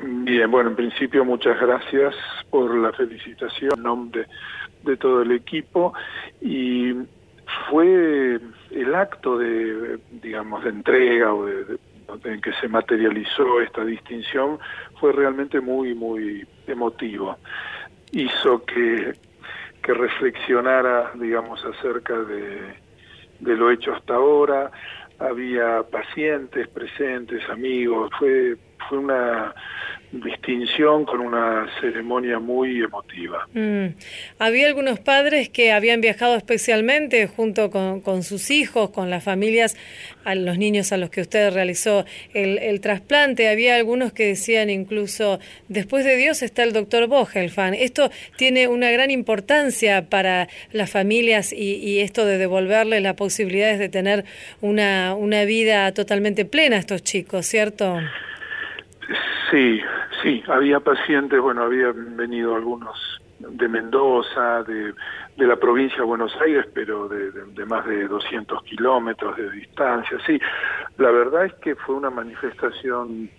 Bien, 0.00 0.48
bueno, 0.48 0.70
en 0.70 0.76
principio 0.76 1.24
muchas 1.24 1.60
gracias 1.60 2.14
por 2.50 2.72
la 2.76 2.92
felicitación 2.92 3.72
en 3.76 3.82
nombre 3.82 4.26
de 4.86 4.96
todo 4.96 5.22
el 5.22 5.32
equipo 5.32 5.92
y 6.40 6.94
fue 7.68 8.40
el 8.70 8.94
acto 8.94 9.38
de, 9.38 9.98
digamos, 10.22 10.64
de 10.64 10.70
entrega 10.70 11.34
o 11.34 11.44
de, 11.44 11.78
en 12.24 12.40
que 12.40 12.52
se 12.54 12.68
materializó 12.68 13.60
esta 13.60 13.84
distinción 13.84 14.58
fue 15.00 15.12
realmente 15.12 15.60
muy, 15.60 15.94
muy 15.94 16.46
emotivo. 16.66 17.36
Hizo 18.12 18.64
que, 18.64 19.12
que 19.82 19.94
reflexionara, 19.94 21.12
digamos, 21.14 21.64
acerca 21.64 22.14
de, 22.14 22.74
de 23.40 23.56
lo 23.56 23.70
hecho 23.70 23.92
hasta 23.94 24.14
ahora. 24.14 24.70
Había 25.18 25.82
pacientes 25.82 26.68
presentes, 26.68 27.48
amigos. 27.48 28.10
Fue, 28.18 28.56
fue 28.88 28.98
una 28.98 29.54
distinción 30.12 31.04
con 31.04 31.20
una 31.20 31.66
ceremonia 31.80 32.38
muy 32.38 32.80
emotiva. 32.80 33.46
Mm. 33.52 33.88
Había 34.38 34.68
algunos 34.68 35.00
padres 35.00 35.48
que 35.48 35.72
habían 35.72 36.00
viajado 36.00 36.36
especialmente 36.36 37.26
junto 37.26 37.70
con, 37.70 38.22
sus 38.22 38.50
hijos, 38.50 38.90
con 38.90 39.10
las 39.10 39.24
familias, 39.24 39.76
a 40.24 40.34
los 40.34 40.58
niños 40.58 40.92
a 40.92 40.96
los 40.96 41.10
que 41.10 41.20
usted 41.20 41.52
realizó 41.52 42.04
el, 42.34 42.58
el, 42.58 42.80
trasplante. 42.80 43.48
Había 43.48 43.76
algunos 43.76 44.12
que 44.12 44.26
decían 44.26 44.70
incluso, 44.70 45.38
después 45.68 46.04
de 46.04 46.16
Dios 46.16 46.42
está 46.42 46.62
el 46.62 46.72
doctor 46.72 47.06
Bogelfan. 47.08 47.74
Esto 47.74 48.10
tiene 48.36 48.68
una 48.68 48.90
gran 48.90 49.10
importancia 49.10 50.08
para 50.08 50.48
las 50.72 50.90
familias 50.90 51.52
y, 51.52 51.76
y 51.76 52.00
esto 52.00 52.24
de 52.24 52.38
devolverles 52.38 53.02
las 53.02 53.14
posibilidades 53.14 53.78
de 53.78 53.88
tener 53.88 54.24
una, 54.60 55.14
una 55.14 55.44
vida 55.44 55.92
totalmente 55.92 56.44
plena 56.44 56.76
a 56.76 56.80
estos 56.80 57.02
chicos, 57.02 57.46
¿cierto? 57.46 57.98
Sí, 59.50 59.80
sí, 60.22 60.42
había 60.48 60.80
pacientes, 60.80 61.40
bueno, 61.40 61.62
habían 61.62 62.16
venido 62.16 62.56
algunos 62.56 63.20
de 63.38 63.68
Mendoza, 63.68 64.62
de, 64.64 64.92
de 65.36 65.46
la 65.46 65.56
provincia 65.56 65.98
de 65.98 66.04
Buenos 66.04 66.34
Aires, 66.40 66.66
pero 66.74 67.08
de, 67.08 67.30
de, 67.30 67.44
de, 67.44 67.64
más 67.66 67.86
de 67.86 68.08
200 68.08 68.62
kilómetros 68.64 69.36
de 69.36 69.50
distancia. 69.50 70.18
Sí, 70.26 70.40
la 70.98 71.10
verdad 71.10 71.46
es 71.46 71.54
que 71.54 71.74
fue 71.76 71.94
una 71.94 72.10
manifestación 72.10 73.30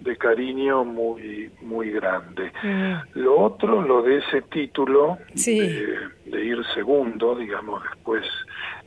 de 0.00 0.16
cariño 0.16 0.84
muy 0.84 1.50
muy 1.60 1.90
grande. 1.92 2.52
Mm. 2.62 3.20
Lo 3.20 3.38
otro, 3.38 3.82
lo 3.82 4.02
de 4.02 4.18
ese 4.18 4.42
título, 4.42 5.18
sí. 5.34 5.60
de, 5.60 5.98
de, 6.26 6.44
ir 6.44 6.64
segundo, 6.74 7.36
digamos, 7.36 7.82
después 7.84 8.24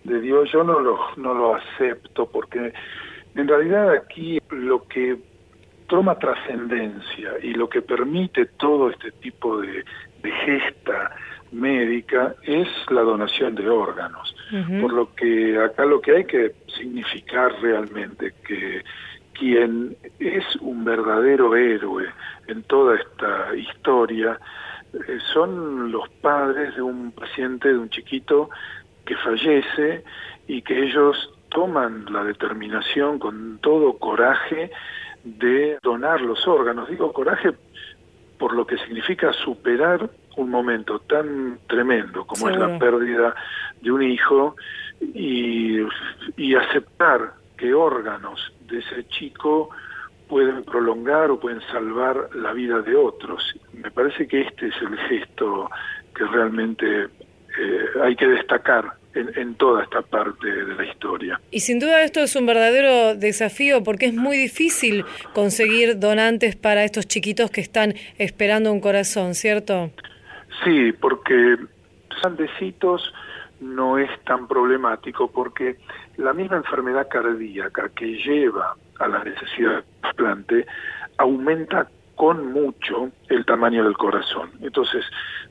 de 0.04 0.20
Dios, 0.20 0.52
yo 0.52 0.64
no 0.64 0.80
lo, 0.80 1.00
no 1.16 1.34
lo 1.34 1.56
acepto 1.56 2.26
porque 2.26 2.74
en 3.36 3.48
realidad 3.48 3.92
aquí 3.92 4.40
lo 4.50 4.86
que 4.88 5.18
toma 5.88 6.18
trascendencia 6.18 7.34
y 7.42 7.54
lo 7.54 7.70
que 7.70 7.82
permite 7.82 8.46
todo 8.46 8.90
este 8.90 9.12
tipo 9.12 9.62
de, 9.62 9.84
de, 10.24 10.32
gesta 10.46 11.12
médica 11.52 12.36
es 12.44 12.68
la 12.90 13.02
donación 13.02 13.56
de 13.56 13.70
órganos. 13.70 14.36
Uh 14.52 14.56
-huh. 14.56 14.82
Por 14.82 14.94
lo 14.94 15.16
que 15.16 15.58
acá 15.58 15.86
lo 15.86 16.02
que 16.02 16.16
hay 16.18 16.26
que 16.26 16.54
significar 16.78 17.52
realmente 17.62 18.34
que 18.48 18.84
quien 19.34 19.96
es 20.20 20.56
un 20.62 20.84
verdadero 20.86 21.56
héroe 21.56 22.06
en 22.48 22.64
toda 22.64 22.96
esta 22.96 23.56
historia 23.56 24.40
eh, 24.94 25.18
son 25.34 25.92
los 25.92 26.08
padres 26.22 26.76
de 26.76 26.82
un 26.82 27.12
paciente, 27.12 27.70
de 27.70 27.78
un 27.78 27.90
chiquito 27.90 28.50
que 29.06 29.16
fallece 29.18 30.04
y 30.48 30.62
que 30.62 30.84
ellos 30.84 31.30
toman 31.50 32.06
la 32.12 32.24
determinación 32.24 33.20
con 33.20 33.60
todo 33.60 33.98
coraje 33.98 34.72
de 35.26 35.78
donar 35.82 36.22
los 36.22 36.48
órganos. 36.48 36.90
Digo 36.90 37.12
coraje 37.12 37.54
por 38.38 38.54
lo 38.54 38.66
que 38.66 38.78
significa 38.78 39.34
superar 39.34 40.10
un 40.38 40.50
momento 40.50 41.00
tan 41.00 41.60
tremendo 41.68 42.26
como 42.26 42.48
sí. 42.48 42.54
es 42.54 42.60
la 42.60 42.78
pérdida 42.78 43.36
de 43.82 43.92
un 43.92 44.04
hijo 44.04 44.56
y, 45.02 45.80
y 46.38 46.56
aceptar 46.56 47.34
que 47.58 47.74
órganos 47.74 48.54
de 48.68 48.80
ese 48.80 49.08
chico 49.08 49.70
pueden 50.28 50.64
prolongar 50.64 51.32
o 51.32 51.40
pueden 51.40 51.62
salvar 51.72 52.30
la 52.36 52.52
vida 52.54 52.82
de 52.82 52.96
otros. 52.96 53.56
Me 53.74 53.92
parece 53.92 54.28
que 54.28 54.42
este 54.42 54.68
es 54.68 54.76
el 54.82 54.98
gesto 54.98 55.70
que 56.14 56.26
realmente 56.26 57.04
eh, 57.04 57.86
hay 58.04 58.16
que 58.16 58.28
destacar 58.28 58.94
en, 59.16 59.32
en, 59.38 59.56
toda 59.56 59.84
esta 59.84 60.02
parte 60.02 60.48
de 60.48 60.76
la 60.76 60.86
historia. 60.86 61.40
Y 61.52 61.62
sin 61.62 61.80
duda 61.80 62.04
esto 62.04 62.20
es 62.20 62.36
un 62.36 62.46
verdadero 62.46 63.16
desafío 63.16 63.84
porque 63.84 64.08
es 64.08 64.14
muy 64.14 64.38
difícil 64.38 65.06
conseguir 65.34 66.00
donantes 66.00 66.56
para 66.56 66.84
estos 66.84 67.08
chiquitos 67.08 67.50
que 67.50 67.62
están 67.62 67.94
esperando 68.18 68.72
un 68.72 68.82
corazón, 68.82 69.34
¿cierto? 69.34 69.92
Sí, 70.64 70.92
porque 70.94 71.58
grandecitos 72.22 73.14
no 73.60 73.98
es 73.98 74.10
tan 74.24 74.48
problemático 74.48 75.32
porque 75.32 75.78
la 76.18 76.34
misma 76.34 76.58
enfermedad 76.58 77.08
cardíaca 77.10 77.90
que 77.96 78.18
lleva 78.18 78.76
a 79.00 79.08
la 79.08 79.24
necesidad 79.24 79.78
de 79.78 79.84
trasplante 80.02 80.66
aumenta 81.18 81.90
con 82.16 82.52
mucho 82.52 83.12
el 83.30 83.46
tamaño 83.46 83.84
del 83.84 83.98
corazón. 83.98 84.52
Entonces, 84.62 85.06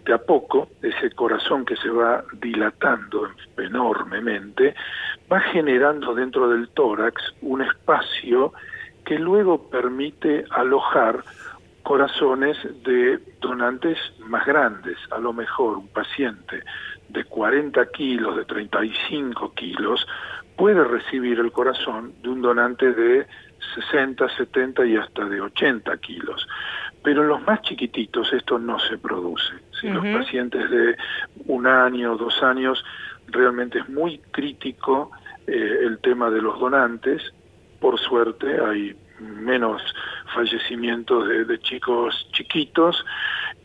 de 0.04 0.14
a 0.14 0.18
poco, 0.18 0.68
ese 0.82 1.10
corazón 1.10 1.64
que 1.64 1.76
se 1.76 1.90
va 1.90 2.24
dilatando 2.40 3.28
enormemente, 3.58 4.74
va 5.30 5.40
generando 5.40 6.14
dentro 6.14 6.48
del 6.48 6.68
tórax 6.70 7.22
un 7.42 7.62
espacio 7.62 8.52
que 9.04 9.18
luego 9.18 9.68
permite 9.68 10.44
alojar 10.50 11.22
corazones 11.82 12.56
de 12.82 13.20
donantes 13.40 13.98
más 14.18 14.46
grandes. 14.46 14.96
A 15.10 15.18
lo 15.18 15.32
mejor 15.32 15.76
un 15.76 15.88
paciente 15.88 16.62
de 17.08 17.24
40 17.24 17.86
kilos, 17.90 18.36
de 18.36 18.44
35 18.46 19.52
kilos, 19.52 20.06
puede 20.56 20.82
recibir 20.82 21.38
el 21.38 21.52
corazón 21.52 22.14
de 22.22 22.30
un 22.30 22.40
donante 22.40 22.92
de 22.92 23.26
60, 23.74 24.28
70 24.36 24.86
y 24.86 24.96
hasta 24.96 25.24
de 25.24 25.40
80 25.40 25.96
kilos. 25.98 26.46
Pero 27.02 27.22
en 27.22 27.28
los 27.28 27.42
más 27.42 27.62
chiquititos 27.62 28.32
esto 28.32 28.58
no 28.58 28.78
se 28.78 28.98
produce. 28.98 29.54
Si 29.80 29.88
uh 29.88 29.90
-huh. 29.90 29.94
Los 29.94 30.22
pacientes 30.22 30.70
de 30.70 30.96
un 31.46 31.66
año, 31.66 32.16
dos 32.16 32.42
años, 32.42 32.84
realmente 33.28 33.78
es 33.80 33.88
muy 33.88 34.18
crítico 34.30 35.10
eh, 35.46 35.78
el 35.82 35.98
tema 35.98 36.30
de 36.30 36.40
los 36.40 36.58
donantes. 36.58 37.32
Por 37.80 37.98
suerte 37.98 38.58
hay 38.60 38.96
menos 39.20 39.82
fallecimientos 40.34 41.28
de, 41.28 41.44
de 41.44 41.58
chicos 41.60 42.28
chiquitos 42.32 43.04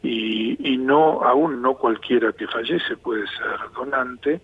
y, 0.04 0.56
y, 0.72 0.78
no 0.78 1.24
aún 1.24 1.62
no 1.62 1.74
cualquiera 1.76 2.32
que 2.32 2.48
fallece 2.48 2.96
puede 2.98 3.28
ser 3.28 3.58
donante 3.76 4.42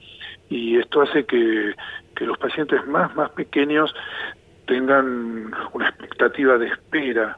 y 0.50 0.78
esto 0.78 1.02
hace 1.02 1.26
que, 1.26 1.74
que 2.16 2.26
los 2.26 2.38
pacientes 2.38 2.86
más 2.88 3.16
más 3.16 3.30
pequeños 3.32 3.94
tengan 4.66 5.52
una 5.74 5.90
expectativa 5.90 6.58
de 6.58 6.68
espera 6.68 7.38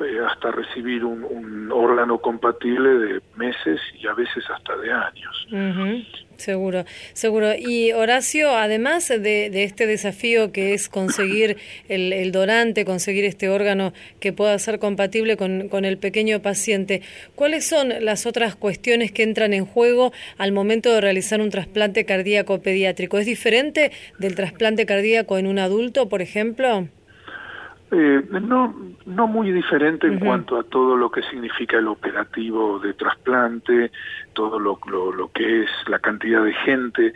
eh, 0.00 0.20
hasta 0.28 0.50
recibir 0.50 1.04
un, 1.04 1.70
órgano 1.72 2.18
compatible 2.18 2.90
de 2.90 3.22
meses 3.36 3.80
y 3.98 4.06
a 4.06 4.14
veces 4.14 4.44
hasta 4.50 4.76
de 4.76 4.92
años. 4.92 5.46
Seguro, 6.36 6.84
seguro. 7.12 7.54
Y 7.56 7.92
Horacio, 7.92 8.50
además 8.50 9.08
de, 9.08 9.50
este 9.64 9.86
desafío 9.86 10.52
que 10.52 10.74
es 10.74 10.88
conseguir 10.88 11.56
el, 11.88 12.12
el 12.12 12.32
donante, 12.32 12.84
conseguir 12.84 13.24
este 13.24 13.48
órgano 13.48 13.92
que 14.20 14.32
pueda 14.32 14.58
ser 14.58 14.78
compatible 14.78 15.36
con 15.36 15.84
el 15.84 15.98
pequeño 15.98 16.42
paciente, 16.42 17.02
¿cuáles 17.34 17.64
son 17.64 17.92
las 18.04 18.26
otras 18.26 18.54
cuestiones 18.54 19.12
que 19.12 19.22
entran 19.22 19.54
en 19.54 19.64
juego 19.64 20.12
al 20.38 20.52
momento 20.52 20.92
de 20.92 21.00
realizar 21.00 21.40
un 21.40 21.50
trasplante 21.50 22.04
cardíaco 22.04 22.60
pediátrico? 22.60 23.18
¿Es 23.18 23.26
diferente 23.26 23.92
del 24.18 24.34
trasplante 24.34 24.86
cardíaco 24.86 25.38
en 25.38 25.46
un 25.46 25.58
adulto, 25.58 26.08
por 26.08 26.22
ejemplo? 26.22 26.88
Eh, 27.98 28.22
no, 28.42 28.74
no 29.06 29.26
muy 29.26 29.50
diferente 29.52 30.06
en 30.06 30.18
cuanto 30.18 30.58
a 30.58 30.64
todo 30.64 30.98
lo 30.98 31.10
que 31.10 31.22
significa 31.22 31.78
el 31.78 31.88
operativo 31.88 32.78
de 32.78 32.92
trasplante, 32.92 33.90
todo 34.34 34.58
lo, 34.58 34.78
lo, 34.86 35.12
lo 35.12 35.32
que 35.32 35.62
es 35.62 35.70
la 35.86 35.98
cantidad 35.98 36.44
de 36.44 36.52
gente 36.52 37.14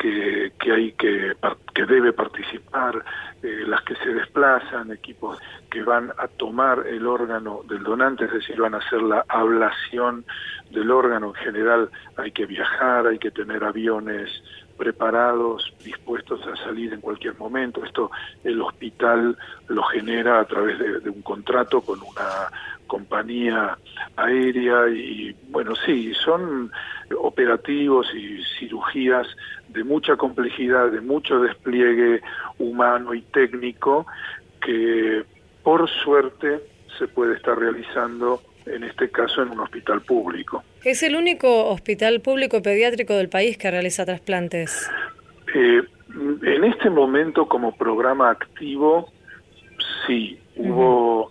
que, 0.00 0.52
que 0.58 0.72
hay 0.72 0.92
que, 0.92 1.36
que 1.74 1.84
debe 1.84 2.14
participar, 2.14 3.04
eh, 3.42 3.64
las 3.66 3.82
que 3.82 3.94
se 3.96 4.14
desplazan, 4.14 4.90
equipos 4.90 5.38
que 5.70 5.82
van 5.82 6.10
a 6.16 6.26
tomar 6.26 6.86
el 6.86 7.06
órgano 7.06 7.60
del 7.68 7.82
donante, 7.82 8.24
es 8.24 8.32
decir, 8.32 8.58
van 8.58 8.74
a 8.74 8.78
hacer 8.78 9.02
la 9.02 9.26
ablación 9.28 10.24
del 10.70 10.90
órgano. 10.90 11.28
En 11.28 11.34
general 11.34 11.90
hay 12.16 12.32
que 12.32 12.46
viajar, 12.46 13.06
hay 13.06 13.18
que 13.18 13.30
tener 13.30 13.62
aviones 13.62 14.30
preparados, 14.78 15.70
dispuestos 15.84 16.40
a 16.46 16.56
salir 16.64 16.94
en 16.94 17.02
cualquier 17.02 17.36
momento. 17.38 17.84
Esto 17.84 18.10
el 18.42 18.62
hospital 18.62 19.36
lo 19.68 19.82
genera 19.82 20.40
a 20.40 20.44
través 20.46 20.78
de 20.78 21.10
un 21.10 21.20
contrato 21.20 21.82
con 21.82 22.00
una 22.00 22.48
compañía 22.90 23.78
aérea 24.16 24.88
y 24.88 25.32
bueno, 25.48 25.76
sí, 25.86 26.12
son 26.12 26.72
operativos 27.16 28.12
y 28.12 28.42
cirugías 28.58 29.28
de 29.68 29.84
mucha 29.84 30.16
complejidad, 30.16 30.90
de 30.90 31.00
mucho 31.00 31.38
despliegue 31.40 32.20
humano 32.58 33.14
y 33.14 33.22
técnico 33.22 34.06
que 34.60 35.22
por 35.62 35.88
suerte 35.88 36.60
se 36.98 37.06
puede 37.06 37.36
estar 37.36 37.56
realizando 37.56 38.42
en 38.66 38.82
este 38.82 39.08
caso 39.08 39.42
en 39.42 39.50
un 39.50 39.60
hospital 39.60 40.00
público. 40.02 40.64
Es 40.82 41.04
el 41.04 41.14
único 41.14 41.68
hospital 41.68 42.20
público 42.20 42.60
pediátrico 42.60 43.14
del 43.14 43.28
país 43.28 43.56
que 43.56 43.70
realiza 43.70 44.04
trasplantes. 44.04 44.90
Eh, 45.54 45.82
en 46.42 46.64
este 46.64 46.90
momento 46.90 47.46
como 47.46 47.76
programa 47.76 48.30
activo, 48.30 49.12
sí, 50.06 50.40
hubo 50.56 51.30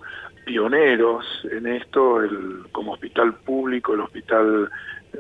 pioneros 0.50 1.26
en 1.52 1.68
esto, 1.68 2.24
el, 2.24 2.64
como 2.72 2.94
hospital 2.94 3.36
público, 3.36 3.94
el 3.94 4.00
Hospital 4.00 4.68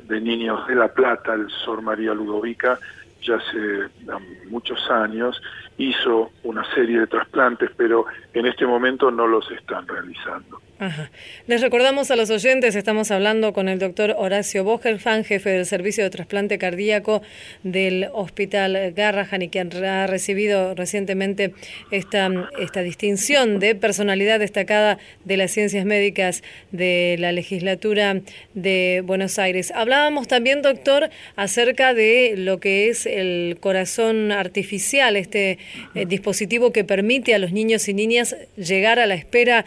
de 0.08 0.20
Niños 0.20 0.68
de 0.68 0.74
La 0.74 0.88
Plata, 0.88 1.36
el 1.36 1.48
Sor 1.52 1.84
María 1.84 2.16
Ludovica, 2.16 2.80
ya 3.22 3.36
hace 3.36 3.84
um, 4.12 4.50
muchos 4.50 4.90
años 4.90 5.40
hizo 5.78 6.32
una 6.42 6.66
serie 6.74 7.02
de 7.02 7.06
trasplantes, 7.06 7.70
pero 7.78 8.08
en 8.34 8.48
este 8.48 8.66
momento 8.66 9.12
no 9.12 9.28
los 9.28 9.52
están 9.52 9.88
realizando. 9.88 10.60
Ajá. 10.80 11.12
Les 11.46 11.60
recordamos 11.60 12.10
a 12.10 12.16
los 12.16 12.30
oyentes, 12.30 12.74
estamos 12.74 13.12
hablando 13.12 13.52
con 13.52 13.68
el 13.68 13.80
doctor 13.80 14.16
Horacio 14.18 14.64
Bogelfan, 14.64 15.26
jefe 15.26 15.50
del 15.50 15.66
Servicio 15.66 16.06
de 16.06 16.10
Trasplante 16.10 16.58
Cardíaco 16.58 17.22
del 17.64 18.08
Hospital 18.14 18.94
Garrahan 18.96 19.42
y 19.42 19.50
quien 19.50 19.74
ha 19.84 20.08
recibido 20.08 20.76
recientemente 20.76 21.54
esta, 21.92 22.30
esta 22.62 22.82
distinción 22.82 23.60
de 23.60 23.76
personalidad 23.76 24.40
destacada 24.40 25.00
de 25.26 25.36
las 25.36 25.52
ciencias 25.52 25.84
médicas 25.84 26.44
de 26.72 27.18
la 27.20 27.34
legislatura 27.34 28.22
de 28.54 29.04
Buenos 29.06 29.38
Aires. 29.38 29.74
Hablábamos 29.76 30.30
también, 30.30 30.62
doctor, 30.62 31.10
acerca 31.36 31.94
de 31.94 32.36
lo 32.38 32.62
que 32.62 32.88
es 32.88 33.06
el 33.06 33.58
corazón 33.60 34.32
artificial, 34.32 35.18
este 35.18 35.58
eh, 35.94 36.06
dispositivo 36.06 36.72
que 36.72 36.86
permite 36.86 37.36
a 37.36 37.40
los 37.40 37.52
niños 37.52 37.90
y 37.90 37.94
niñas 37.94 38.38
llegar 38.56 39.00
a 39.00 39.06
la 39.06 39.16
espera 39.16 39.66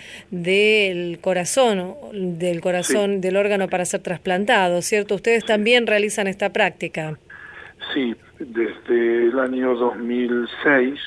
del 1.03 1.21
corazón, 1.21 1.95
del 2.13 2.61
corazón, 2.61 3.21
del 3.21 3.37
órgano 3.37 3.69
para 3.69 3.85
ser 3.85 4.03
trasplantado, 4.03 4.83
¿cierto? 4.83 5.15
Ustedes 5.17 5.45
también 5.45 5.87
realizan 5.87 6.27
esta 6.27 6.53
práctica. 6.53 7.19
Sí, 7.93 8.15
desde 8.39 9.25
el 9.25 9.39
año 9.39 9.75
2006 9.75 11.01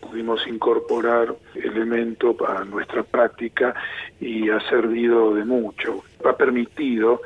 pudimos 0.00 0.46
incorporar 0.46 1.34
elemento 1.54 2.36
a 2.46 2.64
nuestra 2.64 3.02
práctica 3.02 3.74
y 4.20 4.50
ha 4.50 4.60
servido 4.68 5.34
de 5.34 5.44
mucho. 5.44 6.02
Ha 6.24 6.36
permitido 6.36 7.20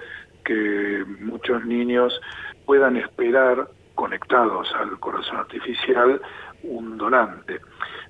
que 0.45 1.05
muchos 1.21 1.65
niños 1.65 2.21
puedan 2.67 2.97
esperar 2.97 3.69
conectados 3.95 4.69
al 4.75 4.99
corazón 4.99 5.39
artificial 5.39 6.21
un 6.65 6.99
donante. 6.99 7.61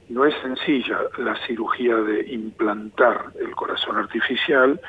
No 0.08 0.24
es 0.26 0.34
sencilla 0.42 0.98
la 1.18 1.34
cirugía 1.46 1.96
de 1.96 2.32
implantar 2.32 3.32
el 3.40 3.54
corazón 3.54 3.96
artificial 3.96 4.80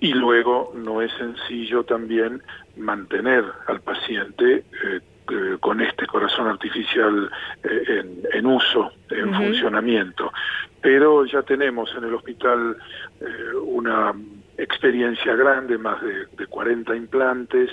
y 0.00 0.12
luego 0.12 0.72
no 0.76 1.02
es 1.02 1.12
sencillo 1.12 1.84
también 1.84 2.42
mantener 2.76 3.44
al 3.66 3.80
paciente 3.80 4.64
eh, 4.84 5.00
eh, 5.30 5.56
con 5.60 5.80
este 5.80 6.06
corazón 6.06 6.48
artificial 6.48 7.30
eh, 7.64 7.82
en, 8.00 8.22
en, 8.32 8.46
uso, 8.46 8.92
en 9.10 9.34
funcionamiento. 9.34 10.32
Pero 10.80 11.24
ya 11.26 11.42
tenemos 11.42 11.92
en 11.96 12.04
el 12.04 12.14
hospital 12.14 12.76
una 13.64 14.14
experiencia 14.56 15.34
grande, 15.34 15.76
más 15.76 16.00
de, 16.02 16.26
de 16.36 16.46
40 16.46 16.94
implantes. 16.94 17.70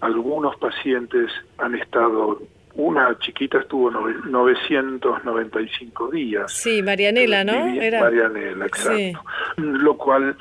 Algunos 0.00 0.56
pacientes 0.56 1.32
han 1.58 1.74
estado, 1.74 2.40
una 2.76 3.18
chiquita 3.18 3.58
estuvo 3.58 3.90
nove- 3.90 4.24
995 4.24 6.10
días. 6.10 6.52
Sí, 6.52 6.82
Marianela, 6.82 7.44
¿no? 7.44 7.52
Era. 7.80 8.00
Marianela, 8.00 8.66
exacto. 8.66 8.96
Sí. 8.98 9.12
Lo 9.56 9.96
cual 9.96 10.36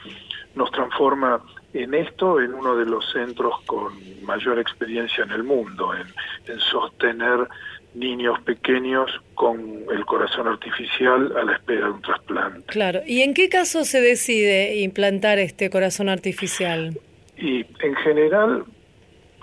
nos 0.56 0.72
transforma 0.72 1.42
en 1.74 1.94
esto 1.94 2.40
en 2.40 2.54
uno 2.54 2.76
de 2.76 2.86
los 2.86 3.10
centros 3.12 3.54
con 3.66 3.94
mayor 4.24 4.60
experiencia 4.60 5.24
en 5.24 5.32
el 5.32 5.44
mundo, 5.44 5.94
en, 5.94 6.08
en 6.52 6.60
sostener 6.60 7.48
niños 7.94 8.40
pequeños 8.42 9.10
con 9.36 9.84
el 9.94 10.06
corazón 10.06 10.48
artificial 10.48 11.34
a 11.38 11.44
la 11.44 11.54
espera 11.54 11.86
de 11.86 11.92
un 11.92 12.02
trasplante. 12.02 12.62
Claro. 12.68 13.00
¿Y 13.06 13.22
en 13.22 13.34
qué 13.34 13.48
caso 13.50 13.84
se 13.86 14.02
decide 14.02 14.78
implantar 14.78 15.40
este 15.40 15.70
corazón 15.70 16.10
artificial? 16.10 16.98
Y 17.38 17.66
en 17.82 17.96
general 17.96 18.64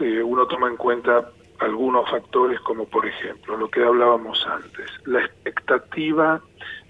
eh, 0.01 0.23
uno 0.23 0.47
toma 0.47 0.69
en 0.69 0.77
cuenta 0.77 1.31
algunos 1.63 2.11
factores 2.11 2.61
como 2.61 2.87
por 2.87 3.07
ejemplo 3.07 3.57
lo 3.57 3.69
que 3.69 3.83
hablábamos 3.83 4.47
antes, 4.47 4.91
la 5.07 5.21
expectativa 5.21 6.41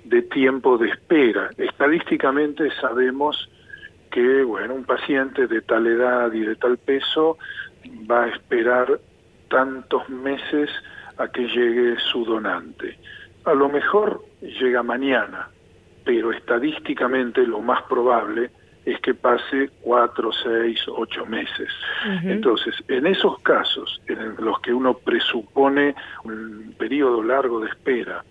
de 0.05 0.23
tiempo 0.23 0.79
de 0.79 0.89
espera. 0.89 1.51
Estadísticamente 1.57 2.71
sabemos 2.81 3.49
que 4.11 4.43
bueno, 4.43 4.75
un 4.75 4.85
paciente 4.85 5.47
de 5.47 5.61
tal 5.63 5.87
edad 5.87 6.33
y 6.33 6.41
de 6.41 6.57
tal 6.57 6.79
peso 6.79 7.39
va 8.11 8.25
a 8.25 8.29
esperar 8.29 9.01
tantos 9.49 10.09
meses 10.09 10.71
a 11.19 11.29
que 11.29 11.43
llegue 11.43 11.97
su 11.99 12.25
donante. 12.25 12.99
A 13.45 13.55
lo 13.55 13.69
mejor 13.69 14.25
llega 14.41 14.83
mañana, 14.83 15.49
pero 16.05 16.33
estadísticamente 16.33 17.47
lo 17.47 17.61
más 17.61 17.83
probable 17.83 18.51
es 18.85 19.01
que 19.01 19.15
pase 19.15 19.71
cuatro, 19.81 20.33
seis, 20.33 20.81
ocho 20.89 21.25
meses. 21.27 21.69
Entonces, 22.25 22.75
en 22.89 23.07
esos 23.07 23.39
casos 23.41 24.01
en 24.09 24.37
los 24.39 24.61
que 24.61 24.73
uno 24.73 24.95
presupone 24.95 25.95
un 26.25 26.75
periodo 26.77 27.23
largo 27.23 27.61
de 27.61 27.69
espera 27.69 28.25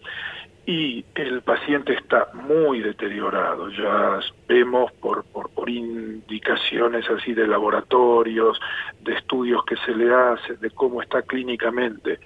y 0.66 1.04
el 1.16 1.42
paciente 1.42 1.94
está 1.94 2.28
muy 2.34 2.82
deteriorado, 2.82 3.70
ya 3.70 4.20
vemos 4.48 4.92
por, 4.94 5.24
por, 5.26 5.50
por 5.50 5.70
indicaciones 5.70 7.10
así 7.10 7.34
de 7.34 7.48
laboratorios, 7.48 8.60
de 9.02 9.14
estudios 9.14 9.64
que 9.66 9.76
se 9.78 9.96
le 9.96 10.14
hacen, 10.14 10.60
de 10.60 10.70
cómo 10.70 11.02
está 11.02 11.24
clínicamente, 11.24 12.20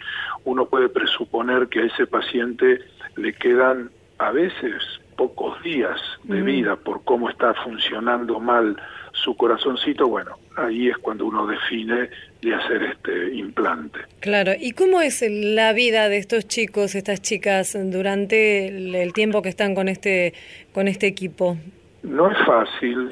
uno 0.44 0.66
puede 0.66 0.90
presuponer 0.90 1.70
que 1.70 1.82
a 1.82 1.86
ese 1.86 2.08
paciente 2.08 2.80
le 3.16 3.34
quedan 3.34 3.90
a 4.18 4.32
veces 4.32 4.84
pocos 5.16 5.62
días 5.64 6.00
de 6.24 6.42
vida 6.42 6.76
por 6.76 7.04
cómo 7.04 7.30
está 7.30 7.54
funcionando 7.56 8.40
mal 8.40 8.76
su 9.14 9.36
corazoncito, 9.36 10.08
bueno, 10.08 10.38
ahí 10.58 10.90
es 10.90 10.98
cuando 10.98 11.26
uno 11.26 11.48
define 11.48 12.10
de 12.42 12.54
hacer 12.54 12.84
este 12.84 13.34
implante. 13.34 14.00
Claro. 14.20 14.52
¿Y 14.60 14.74
cómo 14.74 15.02
es 15.02 15.24
la 15.28 15.74
vida 15.74 16.10
de 16.10 16.18
estos 16.18 16.48
chicos, 16.48 16.96
estas 16.96 17.22
chicas, 17.22 17.78
durante 17.92 18.68
el, 18.68 18.94
el 18.94 19.14
tiempo 19.14 19.42
que 19.42 19.50
están 19.50 19.74
con 19.74 19.88
este, 19.88 20.34
con 20.74 20.88
este 20.88 21.08
equipo? 21.08 21.58
No 22.04 22.30
es 22.30 22.38
fácil, 22.46 23.12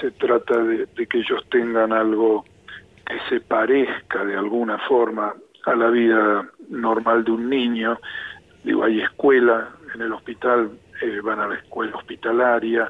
se 0.00 0.10
trata 0.12 0.56
de, 0.58 0.86
de 0.96 1.06
que 1.06 1.18
ellos 1.18 1.44
tengan 1.50 1.92
algo 1.92 2.44
que 3.06 3.18
se 3.28 3.40
parezca 3.40 4.24
de 4.24 4.36
alguna 4.36 4.78
forma 4.88 5.34
a 5.64 5.74
la 5.74 5.90
vida 5.90 6.48
normal 6.68 7.24
de 7.24 7.30
un 7.30 7.48
niño. 7.48 8.00
Digo, 8.64 8.84
hay 8.84 9.00
escuela 9.00 9.70
en 9.94 10.02
el 10.02 10.12
hospital, 10.12 10.70
eh, 11.02 11.20
van 11.22 11.40
a 11.40 11.48
la 11.48 11.56
escuela 11.56 11.96
hospitalaria, 11.96 12.88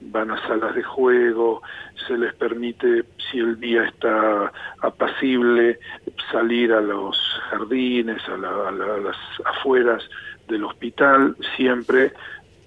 van 0.00 0.30
a 0.30 0.46
salas 0.46 0.74
de 0.74 0.82
juego, 0.82 1.62
se 2.06 2.16
les 2.18 2.34
permite, 2.34 3.04
si 3.30 3.38
el 3.38 3.58
día 3.58 3.84
está 3.84 4.52
apacible, 4.82 5.78
salir 6.30 6.72
a 6.72 6.80
los 6.80 7.16
jardines, 7.50 8.22
a, 8.28 8.36
la- 8.36 8.70
las 8.98 9.16
afueras 9.44 10.02
del 10.48 10.64
hospital, 10.64 11.36
siempre, 11.56 12.12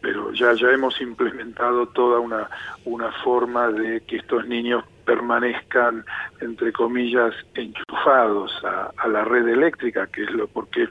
pero 0.02 0.32
ya, 0.34 0.54
ya 0.54 0.70
hemos 0.72 1.00
implementado 1.02 1.88
toda 1.90 2.20
una, 2.20 2.50
una 2.86 3.12
forma 3.24 3.68
de 3.70 4.02
que 4.02 4.18
estos 4.18 4.48
niños 4.48 4.84
permanezcan, 5.06 6.06
entre 6.42 6.72
comillas, 6.72 7.34
enchufados 7.54 8.52
a, 8.64 8.92
a 8.98 9.08
la 9.08 9.24
red 9.26 9.48
eléctrica, 9.48 10.08
que 10.08 10.24
es 10.24 10.32
lo 10.32 10.48
porque 10.48 10.88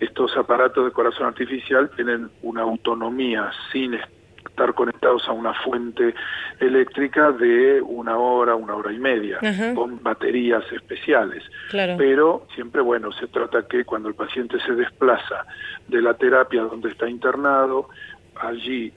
estos 0.00 0.36
aparatos 0.36 0.84
de 0.84 0.90
corazón 0.90 1.26
artificial 1.26 1.90
tienen 1.94 2.30
una 2.42 2.62
autonomía 2.62 3.50
sin 3.70 3.94
estar 3.94 4.74
conectados 4.74 5.28
a 5.28 5.32
una 5.32 5.54
fuente 5.54 6.14
eléctrica 6.58 7.32
de 7.32 7.80
una 7.82 8.16
hora, 8.16 8.54
una 8.54 8.74
hora 8.74 8.92
y 8.92 8.98
media, 8.98 9.38
Ajá. 9.42 9.74
con 9.74 10.02
baterías 10.02 10.64
especiales. 10.72 11.44
Claro. 11.70 11.94
Pero 11.98 12.46
siempre, 12.54 12.80
bueno, 12.80 13.12
se 13.12 13.26
trata 13.28 13.66
que 13.68 13.84
cuando 13.84 14.08
el 14.08 14.14
paciente 14.14 14.58
se 14.60 14.74
desplaza 14.74 15.44
de 15.88 16.02
la 16.02 16.14
terapia 16.14 16.62
donde 16.62 16.90
está 16.90 17.08
internado, 17.08 17.88
allí 18.36 18.92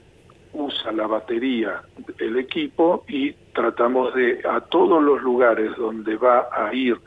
usa 0.53 0.91
la 0.91 1.07
batería 1.07 1.81
el 2.19 2.37
equipo 2.37 3.03
y 3.07 3.33
tratamos 3.53 4.13
de 4.13 4.41
a 4.47 4.61
todos 4.61 5.01
los 5.01 5.21
lugares 5.21 5.75
donde 5.77 6.15
va 6.15 6.47
a 6.51 6.73
ir 6.73 6.97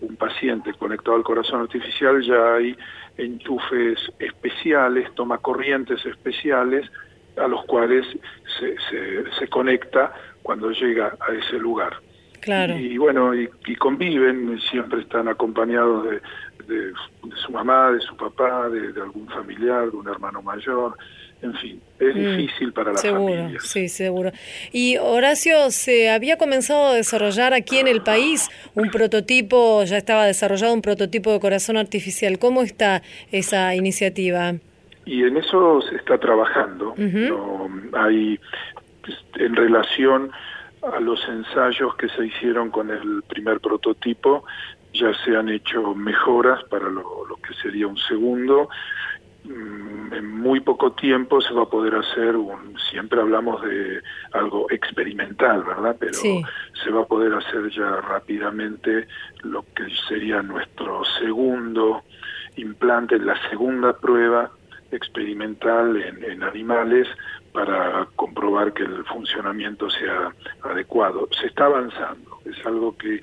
un 0.00 0.16
paciente 0.16 0.72
conectado 0.74 1.16
al 1.16 1.22
corazón 1.24 1.62
artificial 1.62 2.20
ya 2.22 2.54
hay 2.54 2.76
enchufes 3.16 3.98
especiales, 4.18 5.12
toma 5.14 5.38
corrientes 5.38 6.04
especiales 6.04 6.90
a 7.36 7.48
los 7.48 7.64
cuales 7.64 8.06
se, 8.58 8.76
se, 8.90 9.30
se 9.38 9.48
conecta 9.48 10.12
cuando 10.42 10.70
llega 10.70 11.16
a 11.20 11.32
ese 11.32 11.58
lugar. 11.58 11.96
Claro. 12.40 12.76
Y 12.76 12.96
bueno, 12.98 13.34
y, 13.34 13.48
y 13.66 13.76
conviven, 13.76 14.58
siempre 14.60 15.00
están 15.00 15.28
acompañados 15.28 16.04
de, 16.04 16.20
de- 16.66 16.86
de 16.86 17.36
su 17.36 17.50
mamá, 17.52 17.90
de 17.92 18.00
su 18.00 18.16
papá, 18.16 18.68
de, 18.68 18.92
de 18.92 19.00
algún 19.00 19.28
familiar, 19.28 19.90
de 19.90 19.96
un 19.96 20.08
hermano 20.08 20.42
mayor, 20.42 20.96
en 21.42 21.54
fin, 21.54 21.80
es 22.00 22.14
Mm, 22.14 22.36
difícil 22.36 22.72
para 22.72 22.92
las 22.92 23.00
seguro, 23.00 23.34
familias. 23.42 23.62
sí, 23.64 23.88
seguro. 23.88 24.32
Y 24.72 24.96
Horacio, 24.96 25.70
¿se 25.70 26.10
había 26.10 26.36
comenzado 26.38 26.88
a 26.88 26.94
desarrollar 26.94 27.52
aquí 27.54 27.78
en 27.78 27.88
el 27.88 28.02
país 28.02 28.48
un 28.74 28.90
prototipo, 28.90 29.84
ya 29.84 29.96
estaba 29.98 30.24
desarrollado 30.26 30.72
un 30.74 30.82
prototipo 30.82 31.32
de 31.32 31.40
corazón 31.40 31.76
artificial? 31.76 32.38
¿Cómo 32.38 32.62
está 32.62 33.02
esa 33.32 33.74
iniciativa? 33.74 34.54
Y 35.04 35.22
en 35.22 35.36
eso 35.36 35.80
se 35.82 35.96
está 35.96 36.18
trabajando. 36.18 36.94
No, 36.96 37.68
hay, 37.92 38.40
pues, 39.02 39.16
en 39.36 39.54
relación 39.54 40.30
a 40.82 41.00
los 41.00 41.20
ensayos 41.28 41.94
que 41.96 42.08
se 42.08 42.26
hicieron 42.26 42.70
con 42.70 42.90
el 42.90 43.22
primer 43.28 43.60
prototipo, 43.60 44.44
ya 44.94 45.12
se 45.24 45.36
han 45.36 45.48
hecho 45.48 45.94
mejoras 45.94 46.64
para 46.64 46.88
lo, 46.88 47.26
lo 47.28 47.36
que 47.36 47.54
sería 47.62 47.86
un 47.86 47.98
segundo. 47.98 48.68
Mm, 49.48 50.12
En 50.14 50.30
muy 50.30 50.60
poco 50.60 50.92
tiempo 50.92 51.40
se 51.40 51.52
va 51.52 51.62
a 51.64 51.68
poder 51.68 51.94
hacer 51.96 52.36
un, 52.36 52.74
siempre 52.90 53.20
hablamos 53.20 53.60
de 53.62 54.00
algo 54.32 54.66
experimental, 54.70 55.62
¿verdad? 55.64 55.96
Pero 55.98 56.14
Sí. 56.14 56.42
se 56.84 56.90
va 56.90 57.02
a 57.02 57.06
poder 57.06 57.34
hacer 57.34 57.68
ya 57.70 58.00
rápidamente 58.00 59.08
lo 59.42 59.64
que 59.74 59.84
sería 60.08 60.42
nuestro 60.42 61.04
segundo 61.20 62.02
implante, 62.56 63.18
la 63.18 63.36
segunda 63.50 63.94
prueba 63.98 64.50
experimental 64.92 65.96
en, 66.00 66.22
en 66.24 66.42
animales 66.42 67.06
para 67.52 68.06
comprobar 68.16 68.72
que 68.72 68.84
el 68.84 69.04
funcionamiento 69.04 69.90
sea 69.90 70.32
adecuado. 70.62 71.28
Se 71.40 71.46
está 71.48 71.66
avanzando, 71.66 72.38
es 72.44 72.64
algo 72.64 72.96
que 72.96 73.20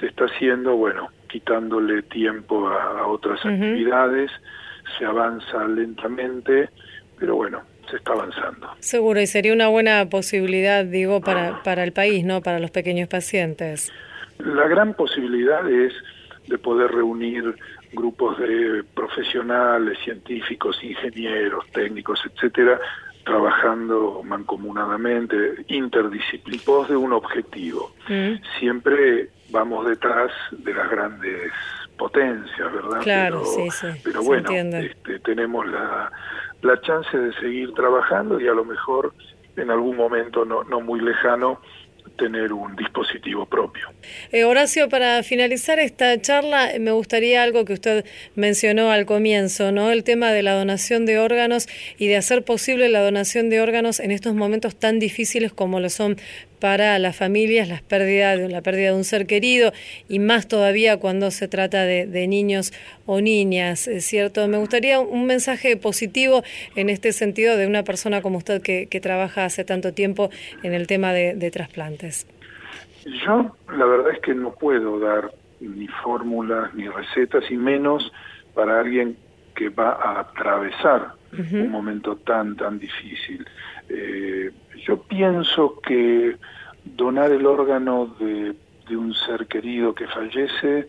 se 0.00 0.06
está 0.06 0.24
haciendo, 0.24 0.76
bueno, 0.76 1.08
quitándole 1.28 2.02
tiempo 2.02 2.68
a, 2.68 3.00
a 3.00 3.06
otras 3.06 3.40
actividades, 3.46 4.30
se 4.98 5.04
avanza 5.04 5.66
lentamente, 5.66 6.70
pero 7.18 7.36
bueno, 7.36 7.62
se 7.90 7.96
está 7.96 8.12
avanzando. 8.12 8.68
Seguro, 8.80 9.20
y 9.20 9.26
sería 9.26 9.52
una 9.52 9.68
buena 9.68 10.08
posibilidad, 10.08 10.84
digo, 10.84 11.20
para, 11.20 11.62
para 11.62 11.84
el 11.84 11.92
país, 11.92 12.24
¿no? 12.24 12.42
Para 12.42 12.58
los 12.58 12.70
pequeños 12.70 13.08
pacientes. 13.08 13.92
La 14.38 14.68
gran 14.68 14.94
posibilidad 14.94 15.68
es 15.70 15.92
de 16.46 16.58
poder 16.58 16.90
reunir 16.90 17.56
grupos 17.92 18.38
de 18.38 18.84
profesionales, 18.94 19.98
científicos, 20.04 20.78
ingenieros, 20.82 21.66
técnicos, 21.72 22.20
etcétera, 22.24 22.78
trabajando 23.24 24.22
mancomunadamente, 24.24 25.64
interdisciplin, 25.68 26.60
pos 26.60 26.88
de 26.88 26.96
un 26.96 27.12
objetivo. 27.12 27.92
Siempre 28.58 29.30
vamos 29.50 29.86
detrás 29.86 30.30
de 30.52 30.74
las 30.74 30.90
grandes 30.90 31.52
potencias, 31.96 32.72
¿verdad? 32.72 33.00
Claro, 33.02 33.42
pero, 33.42 33.70
sí, 33.70 33.70
sí, 33.70 34.00
Pero 34.04 34.22
bueno, 34.22 34.50
este, 34.52 35.18
tenemos 35.20 35.66
la, 35.66 36.10
la 36.62 36.80
chance 36.80 37.16
de 37.16 37.32
seguir 37.34 37.72
trabajando 37.74 38.40
y 38.40 38.48
a 38.48 38.52
lo 38.52 38.64
mejor 38.64 39.12
en 39.56 39.70
algún 39.70 39.96
momento 39.96 40.44
no, 40.44 40.64
no 40.64 40.80
muy 40.80 41.00
lejano 41.00 41.60
tener 42.16 42.52
un 42.52 42.74
dispositivo 42.76 43.46
propio. 43.46 43.88
Eh, 44.32 44.44
Horacio, 44.44 44.88
para 44.88 45.22
finalizar 45.22 45.78
esta 45.78 46.18
charla, 46.20 46.72
me 46.80 46.90
gustaría 46.92 47.42
algo 47.42 47.64
que 47.64 47.74
usted 47.74 48.04
mencionó 48.34 48.90
al 48.90 49.06
comienzo, 49.06 49.72
¿no? 49.72 49.90
El 49.90 50.04
tema 50.04 50.32
de 50.32 50.42
la 50.42 50.54
donación 50.54 51.06
de 51.06 51.18
órganos 51.18 51.68
y 51.98 52.08
de 52.08 52.16
hacer 52.16 52.44
posible 52.44 52.88
la 52.88 53.00
donación 53.00 53.50
de 53.50 53.60
órganos 53.60 54.00
en 54.00 54.10
estos 54.10 54.34
momentos 54.34 54.76
tan 54.76 54.98
difíciles 54.98 55.52
como 55.52 55.80
lo 55.80 55.90
son 55.90 56.16
para 56.66 56.98
las 56.98 57.16
familias, 57.16 57.68
las 57.68 57.80
pérdidas, 57.80 58.40
la 58.50 58.60
pérdida 58.60 58.88
de 58.88 58.96
un 58.96 59.04
ser 59.04 59.28
querido 59.28 59.70
y 60.08 60.18
más 60.18 60.48
todavía 60.48 60.98
cuando 60.98 61.30
se 61.30 61.46
trata 61.46 61.84
de, 61.84 62.06
de 62.08 62.26
niños 62.26 62.72
o 63.06 63.20
niñas, 63.20 63.86
¿es 63.86 64.04
cierto? 64.04 64.48
Me 64.48 64.58
gustaría 64.58 64.98
un 64.98 65.26
mensaje 65.26 65.76
positivo 65.76 66.42
en 66.74 66.88
este 66.88 67.12
sentido 67.12 67.56
de 67.56 67.68
una 67.68 67.84
persona 67.84 68.20
como 68.20 68.38
usted 68.38 68.62
que, 68.62 68.88
que 68.88 69.00
trabaja 69.00 69.44
hace 69.44 69.64
tanto 69.64 69.92
tiempo 69.92 70.28
en 70.64 70.74
el 70.74 70.88
tema 70.88 71.12
de, 71.12 71.36
de 71.36 71.52
trasplantes. 71.52 72.26
Yo 73.24 73.54
la 73.68 73.84
verdad 73.84 74.10
es 74.14 74.20
que 74.22 74.34
no 74.34 74.52
puedo 74.52 74.98
dar 74.98 75.30
ni 75.60 75.86
fórmulas 76.02 76.74
ni 76.74 76.88
recetas 76.88 77.44
y 77.48 77.56
menos 77.56 78.12
para 78.54 78.80
alguien 78.80 79.16
que 79.54 79.68
va 79.68 79.92
a 79.92 80.18
atravesar 80.18 81.12
un 81.32 81.70
momento 81.70 82.16
tan 82.16 82.56
tan 82.56 82.80
difícil. 82.80 83.46
Eh, 83.88 84.50
yo 84.86 85.02
pienso 85.02 85.80
que 85.80 86.36
donar 86.94 87.30
el 87.32 87.46
órgano 87.46 88.06
de, 88.18 88.54
de 88.88 88.96
un 88.96 89.14
ser 89.14 89.46
querido 89.46 89.94
que 89.94 90.06
fallece 90.06 90.88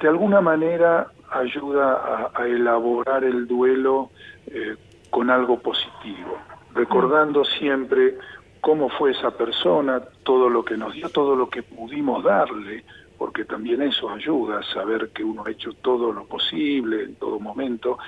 de 0.00 0.08
alguna 0.08 0.40
manera 0.40 1.08
ayuda 1.30 1.92
a, 1.94 2.42
a 2.42 2.46
elaborar 2.46 3.24
el 3.24 3.46
duelo 3.46 4.10
eh, 4.46 4.76
con 5.10 5.30
algo 5.30 5.58
positivo, 5.58 6.38
recordando 6.74 7.44
siempre 7.44 8.18
cómo 8.60 8.88
fue 8.88 9.12
esa 9.12 9.30
persona, 9.30 10.02
todo 10.24 10.48
lo 10.48 10.64
que 10.64 10.76
nos 10.76 10.92
dio, 10.92 11.08
todo 11.08 11.36
lo 11.36 11.48
que 11.48 11.62
pudimos 11.62 12.24
darle, 12.24 12.84
porque 13.16 13.44
también 13.44 13.80
eso 13.82 14.10
ayuda 14.10 14.58
a 14.58 14.74
saber 14.74 15.10
que 15.10 15.24
uno 15.24 15.44
ha 15.46 15.50
hecho 15.50 15.72
todo 15.74 16.12
lo 16.12 16.24
posible 16.26 17.04
en 17.04 17.14
todo 17.16 17.38
momento, 17.40 17.98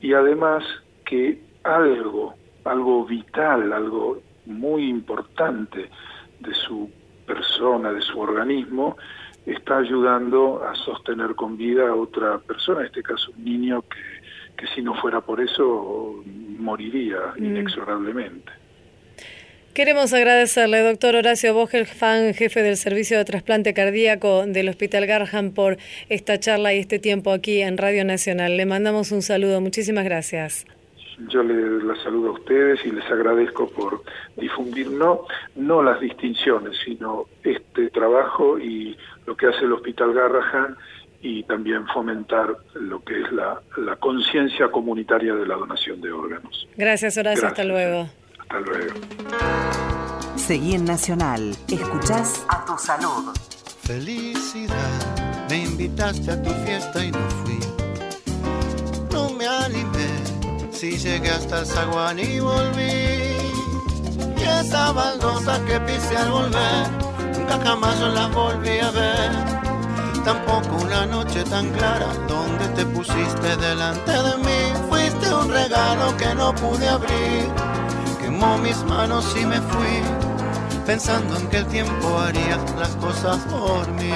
y 0.00 0.12
además 0.12 0.64
que 1.04 1.40
algo, 1.64 2.34
algo 2.64 3.04
vital, 3.04 3.72
algo 3.72 4.18
muy 4.46 4.88
importante 4.88 5.88
de 6.40 6.54
su 6.54 6.90
persona, 7.26 7.92
de 7.92 8.00
su 8.02 8.18
organismo, 8.18 8.96
está 9.46 9.78
ayudando 9.78 10.62
a 10.64 10.74
sostener 10.74 11.34
con 11.34 11.56
vida 11.56 11.88
a 11.88 11.94
otra 11.94 12.38
persona, 12.38 12.80
en 12.80 12.86
este 12.86 13.02
caso 13.02 13.32
un 13.36 13.44
niño 13.44 13.82
que, 13.82 13.98
que 14.56 14.66
si 14.74 14.82
no 14.82 14.94
fuera 14.94 15.20
por 15.20 15.40
eso 15.40 16.22
moriría 16.58 17.18
Mm. 17.36 17.44
inexorablemente. 17.44 18.52
Queremos 19.74 20.12
agradecerle, 20.12 20.80
doctor 20.82 21.16
Horacio 21.16 21.54
Bogelfan, 21.54 22.34
jefe 22.34 22.62
del 22.62 22.76
Servicio 22.76 23.16
de 23.16 23.24
Trasplante 23.24 23.72
Cardíaco 23.72 24.44
del 24.46 24.68
Hospital 24.68 25.06
Garham, 25.06 25.52
por 25.52 25.78
esta 26.10 26.38
charla 26.38 26.74
y 26.74 26.78
este 26.78 26.98
tiempo 26.98 27.32
aquí 27.32 27.62
en 27.62 27.78
Radio 27.78 28.04
Nacional. 28.04 28.58
Le 28.58 28.66
mandamos 28.66 29.12
un 29.12 29.22
saludo. 29.22 29.62
Muchísimas 29.62 30.04
gracias. 30.04 30.66
Yo 31.28 31.42
les 31.42 32.02
saludo 32.02 32.30
a 32.30 32.32
ustedes 32.32 32.84
y 32.84 32.90
les 32.90 33.04
agradezco 33.10 33.68
por 33.68 34.02
difundir 34.36 34.90
no, 34.90 35.22
no 35.56 35.82
las 35.82 36.00
distinciones, 36.00 36.76
sino 36.84 37.26
este 37.42 37.90
trabajo 37.90 38.58
y 38.58 38.96
lo 39.26 39.36
que 39.36 39.46
hace 39.46 39.64
el 39.64 39.72
Hospital 39.72 40.12
Garrahan 40.12 40.76
y 41.20 41.44
también 41.44 41.86
fomentar 41.88 42.56
lo 42.74 43.02
que 43.04 43.20
es 43.20 43.32
la, 43.32 43.60
la 43.76 43.96
conciencia 43.96 44.70
comunitaria 44.70 45.34
de 45.34 45.46
la 45.46 45.54
donación 45.54 46.00
de 46.00 46.12
órganos. 46.12 46.68
Gracias, 46.76 47.16
Horacio. 47.16 47.42
Gracias. 47.42 47.52
Hasta 47.52 47.64
luego. 47.64 48.08
Hasta 48.40 48.60
luego. 48.60 48.94
Seguí 50.36 50.74
en 50.74 50.84
Nacional. 50.84 51.54
Escuchás 51.68 52.44
a 52.48 52.64
tu 52.64 52.76
salud. 52.76 53.32
Felicidad, 53.82 55.46
me 55.48 55.64
invitaste 55.64 56.32
a 56.32 56.42
tu 56.42 56.50
fiesta 56.50 57.04
y 57.04 57.12
no 57.12 57.18
fui. 57.30 57.58
No 59.12 59.30
me 59.30 59.46
animé, 59.46 60.21
si 60.82 60.98
llegué 60.98 61.30
hasta 61.30 61.60
el 61.60 61.66
zaguán 61.66 62.18
y 62.18 62.40
volví. 62.40 62.82
Y 64.36 64.42
esa 64.60 64.90
baldosa 64.90 65.64
que 65.64 65.78
pise 65.78 66.16
al 66.16 66.32
volver, 66.32 66.90
nunca 67.38 67.56
jamás 67.64 68.00
yo 68.00 68.08
la 68.08 68.26
volví 68.26 68.80
a 68.80 68.90
ver. 68.90 69.30
Tampoco 70.24 70.82
una 70.82 71.06
noche 71.06 71.44
tan 71.44 71.70
clara 71.70 72.08
donde 72.26 72.66
te 72.74 72.84
pusiste 72.86 73.56
delante 73.58 74.10
de 74.10 74.36
mí. 74.38 74.60
Fuiste 74.88 75.32
un 75.32 75.52
regalo 75.52 76.16
que 76.16 76.34
no 76.34 76.52
pude 76.56 76.88
abrir. 76.88 77.46
Quemó 78.20 78.58
mis 78.58 78.82
manos 78.82 79.36
y 79.40 79.46
me 79.46 79.60
fui, 79.60 80.02
pensando 80.84 81.36
en 81.36 81.46
que 81.46 81.58
el 81.58 81.66
tiempo 81.66 82.18
haría 82.18 82.56
las 82.76 82.96
cosas 82.96 83.36
por 83.52 83.86
mí. 83.92 84.10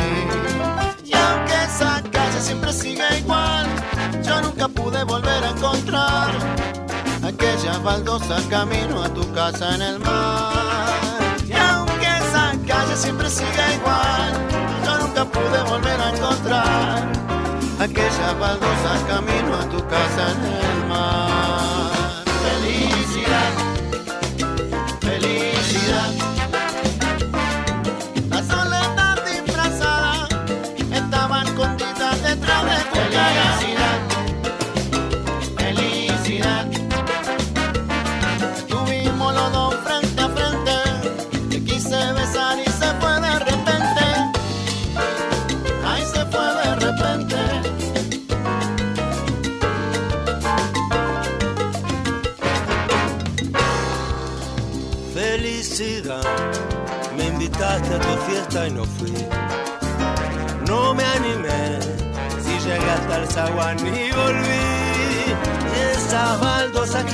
Y 1.04 1.14
aunque 1.14 1.54
esa 1.64 2.02
calle 2.10 2.40
siempre 2.40 2.72
siga 2.72 3.16
igual, 3.16 3.66
yo 4.27 4.41
nunca 4.43 4.68
pude 4.68 5.05
volver 5.05 5.45
a 5.45 5.51
encontrar 5.51 6.31
aquella 7.22 7.79
baldosa 7.79 8.37
camino 8.51 9.03
a 9.03 9.09
tu 9.09 9.22
casa 9.33 9.74
en 9.77 9.83
el 9.83 9.99
mar. 10.01 11.37
Y 11.47 11.53
aunque 11.53 12.07
esa 12.22 12.53
calle 12.66 12.97
siempre 12.97 13.31
siga 13.31 13.64
igual, 13.74 14.33
yo 14.85 14.99
nunca 14.99 15.24
pude 15.24 15.62
volver 15.70 16.01
a 16.01 16.11
encontrar 16.11 17.12
aquella 17.79 18.33
baldosa 18.41 18.93
camino 19.07 19.36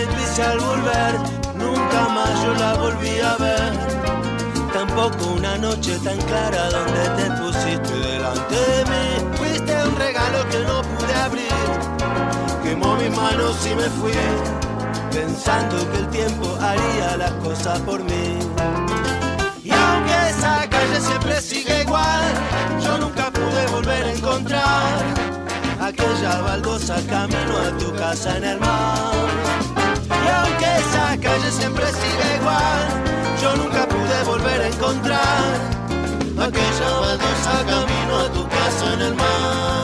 pise 0.06 0.42
al 0.42 0.58
volver, 0.58 1.14
nunca 1.56 2.08
más 2.08 2.42
yo 2.42 2.54
la 2.54 2.74
volví 2.74 3.20
a 3.20 3.36
ver. 3.36 3.72
Tampoco 4.72 5.32
una 5.36 5.56
noche 5.58 5.98
tan 5.98 6.18
clara 6.22 6.70
donde 6.70 7.02
te 7.16 7.30
pusiste 7.40 7.92
delante 7.92 8.54
de 8.54 8.84
mí. 8.90 9.36
Fuiste 9.36 9.72
un 9.84 9.96
regalo 9.96 10.48
que 10.48 10.58
no 10.60 10.82
pude 10.82 11.14
abrir. 11.14 11.52
Quemó 12.62 12.96
mis 12.96 13.10
manos 13.16 13.56
y 13.66 13.74
me 13.74 13.88
fui, 14.00 14.12
pensando 15.10 15.90
que 15.90 15.98
el 15.98 16.08
tiempo 16.08 16.56
haría 16.60 17.16
las 17.16 17.32
cosas 17.44 17.78
por 17.80 18.02
mí. 18.02 18.38
Y 19.62 19.70
aunque 19.70 20.30
esa 20.30 20.68
calle 20.68 21.00
siempre 21.00 21.40
sigue 21.40 21.82
igual, 21.82 22.22
yo 22.82 22.98
nunca 22.98 23.30
pude 23.30 23.66
volver 23.72 24.04
a 24.04 24.12
encontrar 24.12 25.32
aquella 25.80 26.40
baldosa 26.42 26.96
camino 27.08 27.58
a 27.58 27.76
tu 27.78 27.92
casa 27.94 28.36
en 28.36 28.44
el 28.44 28.60
mar. 28.60 29.11
Aunque 30.62 30.80
esa 30.80 31.16
calle 31.20 31.50
siempre 31.50 31.84
sigue 31.86 32.36
igual, 32.36 32.88
yo 33.42 33.56
nunca 33.56 33.88
pude 33.88 34.22
volver 34.24 34.60
a 34.60 34.68
encontrar 34.68 35.54
aquella 36.38 36.90
baldosa 37.00 37.64
camino 37.66 38.18
a 38.18 38.32
tu 38.32 38.48
casa 38.48 38.94
en 38.94 39.00
el 39.00 39.14
mar. 39.16 39.81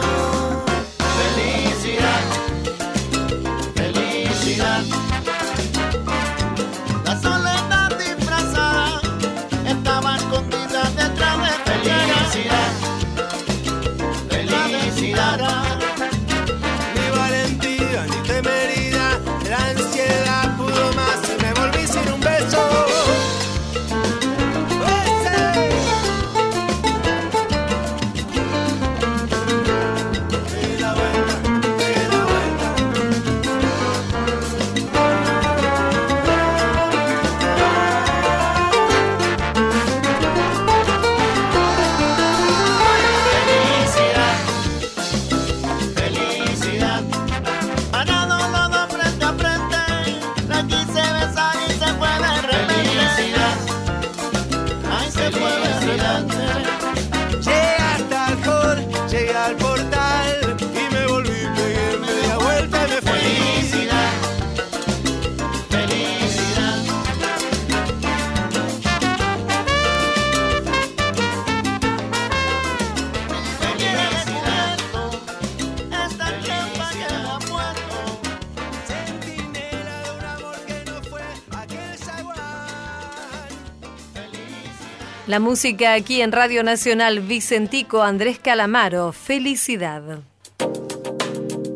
La 85.39 85.45
música 85.45 85.93
aquí 85.93 86.20
en 86.20 86.32
Radio 86.32 86.64
Nacional 86.64 87.20
Vicentico 87.20 88.03
Andrés 88.03 88.41
Calamaro. 88.41 89.12
Felicidad. 89.12 90.18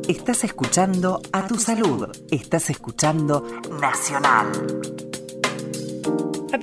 Estás 0.09 0.43
escuchando 0.43 1.23
a 1.31 1.47
tu 1.47 1.61
salud. 1.61 2.09
Estás 2.33 2.71
escuchando 2.71 3.47
Nacional. 3.81 4.51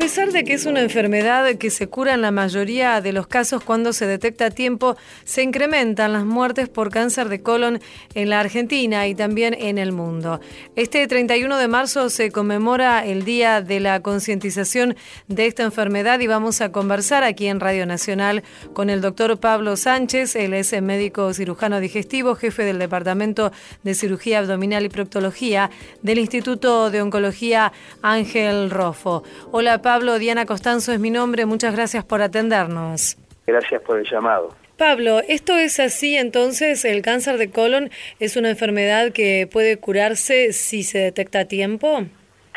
A 0.10 0.12
pesar 0.12 0.32
de 0.32 0.44
que 0.44 0.54
es 0.54 0.66
una 0.66 0.82
enfermedad 0.82 1.54
que 1.58 1.70
se 1.70 1.88
cura 1.88 2.16
en 2.16 2.24
la 2.24 2.32
mayoría 2.32 3.00
de 3.00 3.14
los 3.14 3.28
casos 3.28 3.64
cuando 3.64 3.94
se 3.94 4.08
detecta 4.08 4.48
a 4.48 4.50
tiempo, 4.50 4.98
se 5.24 5.44
incrementan 5.44 6.14
las 6.14 6.26
muertes 6.26 6.68
por 6.68 6.90
cáncer 6.90 7.30
de 7.30 7.44
colon 7.44 7.80
en 8.16 8.32
la 8.32 8.40
Argentina 8.40 9.06
y 9.06 9.14
también 9.14 9.54
en 9.54 9.78
el 9.78 9.92
mundo. 9.92 10.42
Este 10.76 11.06
31 11.06 11.58
de 11.58 11.68
marzo 11.68 12.10
se 12.10 12.32
conmemora 12.32 13.06
el 13.06 13.24
Día 13.24 13.62
de 13.62 13.80
la 13.80 14.02
Concientización 14.02 14.96
de 15.28 15.46
esta 15.46 15.62
enfermedad 15.62 16.20
y 16.22 16.26
vamos 16.26 16.60
a 16.62 16.72
conversar 16.72 17.24
aquí 17.24 17.46
en 17.46 17.60
Radio 17.60 17.86
Nacional 17.86 18.42
con 18.74 18.90
el 18.90 19.02
doctor 19.02 19.40
Pablo 19.40 19.78
Sánchez. 19.78 20.36
Él 20.36 20.56
es 20.56 20.74
médico 20.82 21.36
cirujano 21.36 21.80
digestivo, 21.80 22.34
jefe 22.34 22.64
del 22.64 22.80
Departamento 22.80 23.52
de 23.84 23.94
Cirugía 23.94 24.40
Abdominal 24.40 24.86
y 24.86 24.90
Proctología 24.90 25.70
del 26.02 26.18
Instituto 26.18 26.90
de 26.90 27.00
Oncología 27.04 27.72
Ángel 28.02 28.72
Rofo. 28.72 29.22
Hola 29.52 29.84
Pablo, 29.84 29.99
Diana 30.18 30.46
Costanzo 30.46 30.92
es 30.94 31.00
mi 31.00 31.10
nombre, 31.10 31.46
muchas 31.46 31.76
gracias 31.76 32.04
por 32.06 32.22
atendernos. 32.22 33.18
Gracias 33.46 33.82
por 33.82 34.00
el 34.00 34.06
llamado. 34.10 34.56
Pablo, 34.78 35.20
¿esto 35.28 35.58
es 35.58 35.80
así 35.80 36.16
entonces? 36.16 36.86
¿El 36.86 37.02
cáncer 37.02 37.38
de 37.38 37.52
colon 37.52 37.90
es 38.20 38.38
una 38.38 38.50
enfermedad 38.50 39.12
que 39.12 39.48
puede 39.52 39.78
curarse 39.78 40.54
si 40.54 40.84
se 40.84 41.00
detecta 41.00 41.42
a 41.42 41.46
tiempo? 41.46 42.04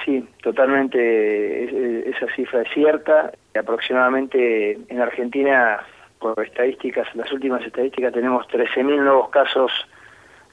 Sí, 0.04 0.24
totalmente 0.42 1.64
es- 1.64 2.14
esa 2.14 2.26
cifra 2.34 2.62
es 2.62 2.68
cierta. 2.72 3.32
Aproximadamente 3.58 4.78
en 4.88 5.00
Argentina, 5.00 5.80
por 6.20 6.40
estadísticas, 6.44 7.08
las 7.14 7.32
últimas 7.32 7.64
estadísticas, 7.66 8.12
tenemos 8.12 8.46
13.000 8.48 9.02
nuevos 9.02 9.28
casos 9.30 9.72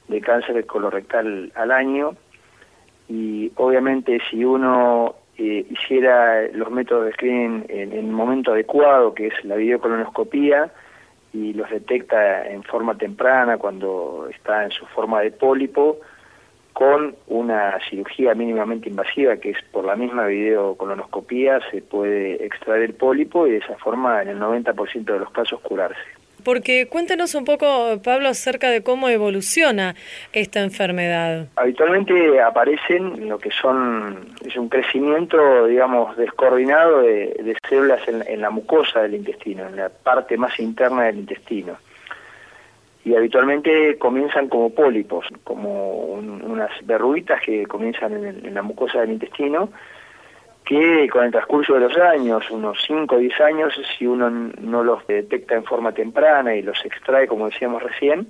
de 0.08 0.22
cáncer 0.22 0.66
colorectal 0.66 1.52
al 1.54 1.72
año 1.72 2.16
y 3.08 3.52
obviamente 3.56 4.20
si 4.30 4.44
uno 4.44 5.16
eh, 5.40 5.66
hiciera 5.70 6.48
los 6.50 6.70
métodos 6.70 7.06
de 7.06 7.14
screening 7.14 7.66
en, 7.70 7.94
en 7.94 8.06
el 8.06 8.12
momento 8.12 8.52
adecuado, 8.52 9.14
que 9.14 9.28
es 9.28 9.46
la 9.46 9.56
videocolonoscopía, 9.56 10.72
y 11.34 11.54
los 11.54 11.70
detecta 11.70 12.48
en 12.48 12.64
forma 12.64 12.98
temprana 12.98 13.58
cuando 13.58 14.28
está 14.30 14.64
en 14.64 14.72
su 14.72 14.86
forma 14.88 15.22
de 15.22 15.32
pólipo, 15.32 16.00
con 16.74 17.16
una 17.28 17.78
cirugía 17.90 18.34
mínimamente 18.36 18.90
invasiva 18.90 19.38
que 19.38 19.52
es 19.52 19.58
por 19.72 19.86
la 19.86 19.96
misma 19.96 20.28
videocolonoscopía 20.28 21.60
se 21.72 21.82
puede 21.82 22.46
extraer 22.46 22.84
el 22.84 22.94
pólipo 22.94 23.48
y 23.48 23.52
de 23.52 23.58
esa 23.58 23.76
forma 23.78 24.22
en 24.22 24.30
el 24.30 24.40
90% 24.40 25.04
de 25.04 25.20
los 25.20 25.30
casos 25.32 25.60
curarse. 25.62 26.19
Porque 26.44 26.88
cuéntenos 26.88 27.36
un 27.36 27.46
poco, 27.46 28.00
Pablo, 28.04 28.30
acerca 28.30 28.70
de 28.70 28.82
cómo 28.84 29.10
evoluciona 29.10 29.96
esta 30.34 30.62
enfermedad. 30.62 31.48
Habitualmente 31.56 32.42
aparecen 32.42 33.28
lo 33.28 33.38
que 33.40 33.52
son, 33.52 34.30
es 34.46 34.56
un 34.56 34.70
crecimiento, 34.70 35.66
digamos, 35.68 36.16
descoordinado 36.18 37.02
de, 37.02 37.36
de 37.44 37.56
células 37.68 38.08
en, 38.08 38.24
en 38.28 38.42
la 38.42 38.50
mucosa 38.50 39.02
del 39.02 39.16
intestino, 39.16 39.68
en 39.68 39.76
la 39.76 39.90
parte 39.90 40.38
más 40.38 40.60
interna 40.60 41.04
del 41.04 41.20
intestino 41.20 41.78
y 43.06 43.16
habitualmente 43.16 43.98
comienzan 43.98 44.50
como 44.50 44.72
pólipos, 44.72 45.26
como 45.46 45.94
un- 46.04 46.42
unas 46.44 46.70
verruguitas 46.86 47.42
que 47.42 47.66
comienzan 47.66 48.14
en, 48.26 48.54
la 48.54 48.62
mucosa 48.62 49.00
del 49.00 49.12
intestino, 49.14 49.70
que 50.70 51.10
con 51.10 51.26
el 51.26 51.32
transcurso 51.32 51.74
de 51.74 51.80
los 51.80 51.98
años, 51.98 52.48
unos 52.52 52.78
5 52.86 53.16
o 53.16 53.18
10 53.18 53.42
años, 53.42 53.82
si 53.98 54.06
uno 54.06 54.30
no 54.30 54.84
los 54.84 55.06
detecta 55.08 55.56
en 55.56 55.64
forma 55.64 55.94
temprana 55.94 56.54
y 56.54 56.62
los 56.62 56.86
extrae, 56.86 57.28
como 57.28 57.50
decíamos 57.50 57.82
recién, 57.82 58.28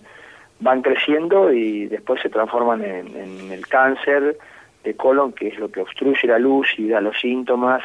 van 0.61 0.81
creciendo 0.81 1.51
y 1.51 1.87
después 1.87 2.21
se 2.21 2.29
transforman 2.29 2.81
en, 2.81 3.51
el 3.51 3.67
cáncer 3.67 4.37
de 4.85 4.95
colon, 4.95 5.33
que 5.33 5.49
es 5.49 5.59
lo 5.59 5.69
que 5.69 5.81
obstruye 5.81 6.29
la 6.29 6.39
luz 6.39 6.69
y 6.77 6.87
da 6.87 7.01
los 7.01 7.19
síntomas, 7.19 7.83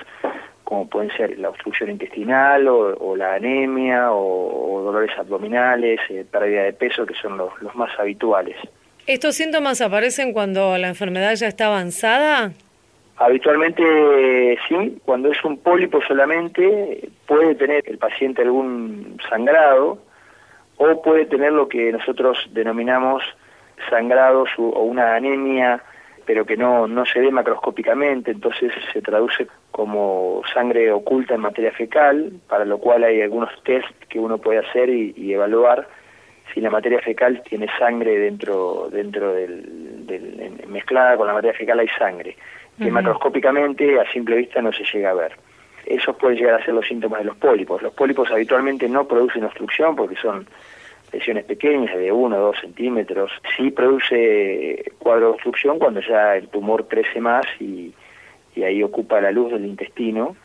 como 0.63 0.89
pueden 0.89 1.11
ser 1.17 1.37
la 1.41 1.49
obstrucción 1.49 1.91
intestinal 1.91 2.69
o, 2.69 3.17
la 3.17 3.35
anemia 3.35 4.13
o, 4.13 4.83
dolores 4.85 5.19
abdominales, 5.19 5.99
eh, 6.11 6.25
pérdida 6.31 6.63
de 6.63 6.75
peso, 6.75 7.05
que 7.05 7.15
son 7.15 7.37
los 7.37 7.75
más 7.75 7.91
habituales. 7.99 8.57
¿Estos 9.09 9.35
síntomas 9.35 9.81
aparecen 9.81 10.33
cuando 10.33 10.79
la 10.79 10.87
enfermedad 10.87 11.35
ya 11.35 11.49
está 11.49 11.67
avanzada? 11.67 12.53
Habitualmente 13.17 14.59
sí, 14.69 14.99
cuando 15.05 15.31
es 15.31 15.43
un 15.45 15.59
pólipo 15.59 16.01
solamente 16.03 17.09
puede 17.27 17.55
tener 17.55 17.83
el 17.89 17.99
paciente 17.99 18.43
algún 18.43 19.19
sangrado 19.29 19.99
o 20.79 21.03
puede 21.03 21.27
tener 21.27 21.53
lo 21.53 21.69
que 21.69 21.93
nosotros 21.93 22.39
denominamos 22.53 23.23
sangrados 23.89 24.49
o 24.59 24.83
una 24.83 25.15
anemia, 25.15 25.81
pero 26.27 26.45
que 26.45 26.57
no, 26.57 26.89
no 26.89 27.05
se 27.07 27.21
ve 27.21 27.31
macroscópicamente, 27.31 28.33
entonces 28.33 28.73
se 28.93 29.01
traduce 29.03 29.47
como 29.71 30.43
sangre 30.53 30.91
oculta 30.91 31.35
en 31.35 31.41
materia 31.43 31.71
fecal, 31.71 32.33
para 32.49 32.65
lo 32.65 32.79
cual 32.79 33.05
hay 33.05 33.21
algunos 33.23 33.51
test 33.63 33.87
que 34.09 34.19
uno 34.19 34.39
puede 34.39 34.59
hacer 34.61 34.89
y, 34.89 35.13
y 35.17 35.35
evaluar 35.35 35.87
si 36.53 36.61
la 36.61 36.71
materia 36.71 37.01
fecal 37.01 37.43
tiene 37.49 37.69
sangre 37.79 38.19
dentro 38.19 38.89
dentro 38.91 39.33
del, 39.33 40.07
del- 40.07 40.65
mezclada 40.69 41.17
con 41.17 41.27
la 41.27 41.33
materia 41.33 41.57
fecal 41.57 41.79
hay 41.81 41.89
sangre 41.99 42.37
que 42.79 42.85
Ujú. 42.85 42.93
macroscópicamente 42.93 43.99
a 44.01 44.11
simple 44.13 44.37
vista 44.37 44.61
no 44.63 44.73
se 44.73 44.85
llega 44.93 45.11
a 45.11 45.15
ver. 45.15 45.33
Esos 45.87 46.17
pueden 46.17 46.39
llegar 46.39 46.61
a 46.61 46.65
ser 46.65 46.75
los 46.75 46.87
síntomas 46.87 47.21
de 47.21 47.27
los 47.27 47.37
pólipos. 47.37 47.83
Los 47.83 47.93
pólipos 47.95 48.31
habitualmente 48.31 48.89
no 48.89 49.07
producen 49.07 49.45
obstrucción 49.45 49.95
porque 49.95 50.17
son 50.17 50.47
lesiones 51.13 51.45
pequeñas 51.45 51.97
de 51.97 52.11
1 52.11 52.37
o 52.37 52.41
2 52.41 52.61
centímetros. 52.61 53.31
Sí 53.57 53.71
produce 53.71 54.93
cuadro 54.99 55.27
de 55.27 55.33
obstrucción 55.33 55.79
cuando 55.79 56.01
ya 56.01 56.37
el 56.37 56.49
tumor 56.49 56.89
crece 56.89 57.21
más 57.21 57.45
y, 57.61 57.93
y 58.57 58.63
ahí 58.63 58.83
ocupa 58.83 59.21
la 59.21 59.31
luz 59.31 59.53
del 59.53 59.67
intestino. 59.67 60.37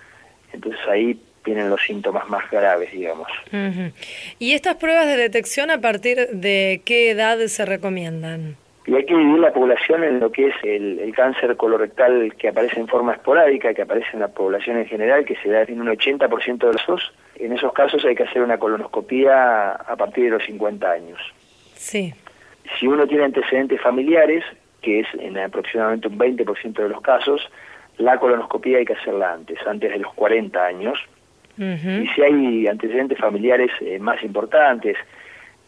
Entonces 0.51 0.81
ahí 0.87 1.19
vienen 1.45 1.69
los 1.69 1.81
síntomas 1.81 2.29
más 2.29 2.49
graves, 2.51 2.91
digamos. 2.91 3.27
Ujú. 3.47 3.91
¿Y 4.39 4.53
estas 4.53 4.75
pruebas 4.75 5.07
de 5.07 5.17
detección 5.17 5.71
a 5.71 5.79
partir 5.79 6.27
de 6.33 6.81
qué 6.85 7.11
edad 7.11 7.39
se 7.47 7.65
recomiendan? 7.65 8.57
Y 8.89 8.95
hay 8.95 9.05
que 9.05 9.15
dividir 9.15 9.37
la 9.37 9.53
población 9.53 10.03
en 10.03 10.19
lo 10.19 10.31
que 10.31 10.47
es 10.47 10.55
el, 10.63 10.97
el 10.97 11.13
cáncer 11.13 11.55
colorectal 11.57 12.33
que 12.35 12.47
aparece 12.47 12.79
en 12.79 12.87
forma 12.87 13.13
esporádica, 13.13 13.71
que 13.75 13.83
aparece 13.83 14.09
en 14.13 14.21
la 14.21 14.29
población 14.29 14.77
en 14.77 14.87
general, 14.87 15.25
que 15.25 15.35
se 15.35 15.49
da 15.49 15.61
en 15.61 15.79
un 15.79 15.89
80% 15.89 16.57
de 16.57 16.73
los 16.73 16.75
casos. 16.77 17.13
En 17.35 17.53
esos 17.53 17.71
casos 17.71 18.03
hay 18.03 18.15
que 18.15 18.23
hacer 18.23 18.41
una 18.41 18.57
colonoscopía 18.57 19.73
a 19.73 19.95
partir 19.95 20.23
de 20.23 20.29
los 20.31 20.43
50 20.43 20.91
años. 20.91 21.19
Sí. 21.75 22.15
Si 22.79 22.87
uno 22.87 23.05
tiene 23.05 23.25
antecedentes 23.25 23.79
familiares, 23.79 24.43
que 24.81 25.01
es 25.01 25.07
en 25.19 25.37
aproximadamente 25.37 26.07
un 26.07 26.17
20% 26.17 26.73
de 26.73 26.89
los 26.89 27.01
casos, 27.01 27.47
la 27.99 28.17
colonoscopía 28.17 28.79
hay 28.79 28.85
que 28.85 28.93
hacerla 28.93 29.33
antes, 29.33 29.59
antes 29.67 29.91
de 29.91 29.99
los 29.99 30.11
40 30.15 30.65
años. 30.65 30.97
Y 31.59 32.07
si 32.15 32.21
hay 32.23 32.67
antecedentes 32.67 33.19
familiares 33.19 33.69
eh, 33.81 33.99
más 33.99 34.23
importantes 34.23 34.97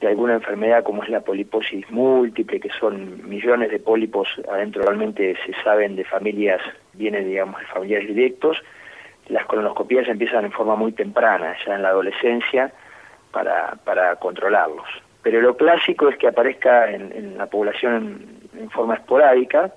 de 0.02 0.08
alguna 0.08 0.34
enfermedad 0.34 0.84
como 0.84 1.04
es 1.04 1.10
la 1.10 1.22
poliposis 1.22 1.90
múltiple, 1.92 2.60
que 2.60 2.72
son 2.80 3.30
millones 3.30 3.70
de 3.70 3.80
pólipos 3.80 4.28
adentro, 4.52 4.82
realmente 4.82 5.38
se 5.46 5.54
saben 5.64 5.96
de 5.96 6.04
familias, 6.04 6.60
vienen 6.94 7.28
digamos 7.28 7.60
de 7.60 7.68
familiares 7.68 8.08
directos, 8.08 8.58
las 9.30 9.46
colonoscopías 9.46 10.08
empiezan 10.08 10.46
en 10.46 10.52
forma 10.52 10.76
muy 10.76 10.92
temprana, 10.92 11.56
ya 11.66 11.76
en 11.76 11.84
la 11.84 11.90
adolescencia, 11.90 12.74
para, 13.32 13.76
para 13.86 14.16
controlarlos. 14.18 14.88
Pero 15.22 15.40
lo 15.40 15.56
clásico 15.56 16.10
es 16.10 16.18
que 16.18 16.28
aparezca 16.28 16.92
en, 16.92 17.38
la 17.38 17.46
población 17.46 18.40
en, 18.54 18.60
en 18.64 18.70
forma 18.72 18.96
esporádica, 18.96 19.72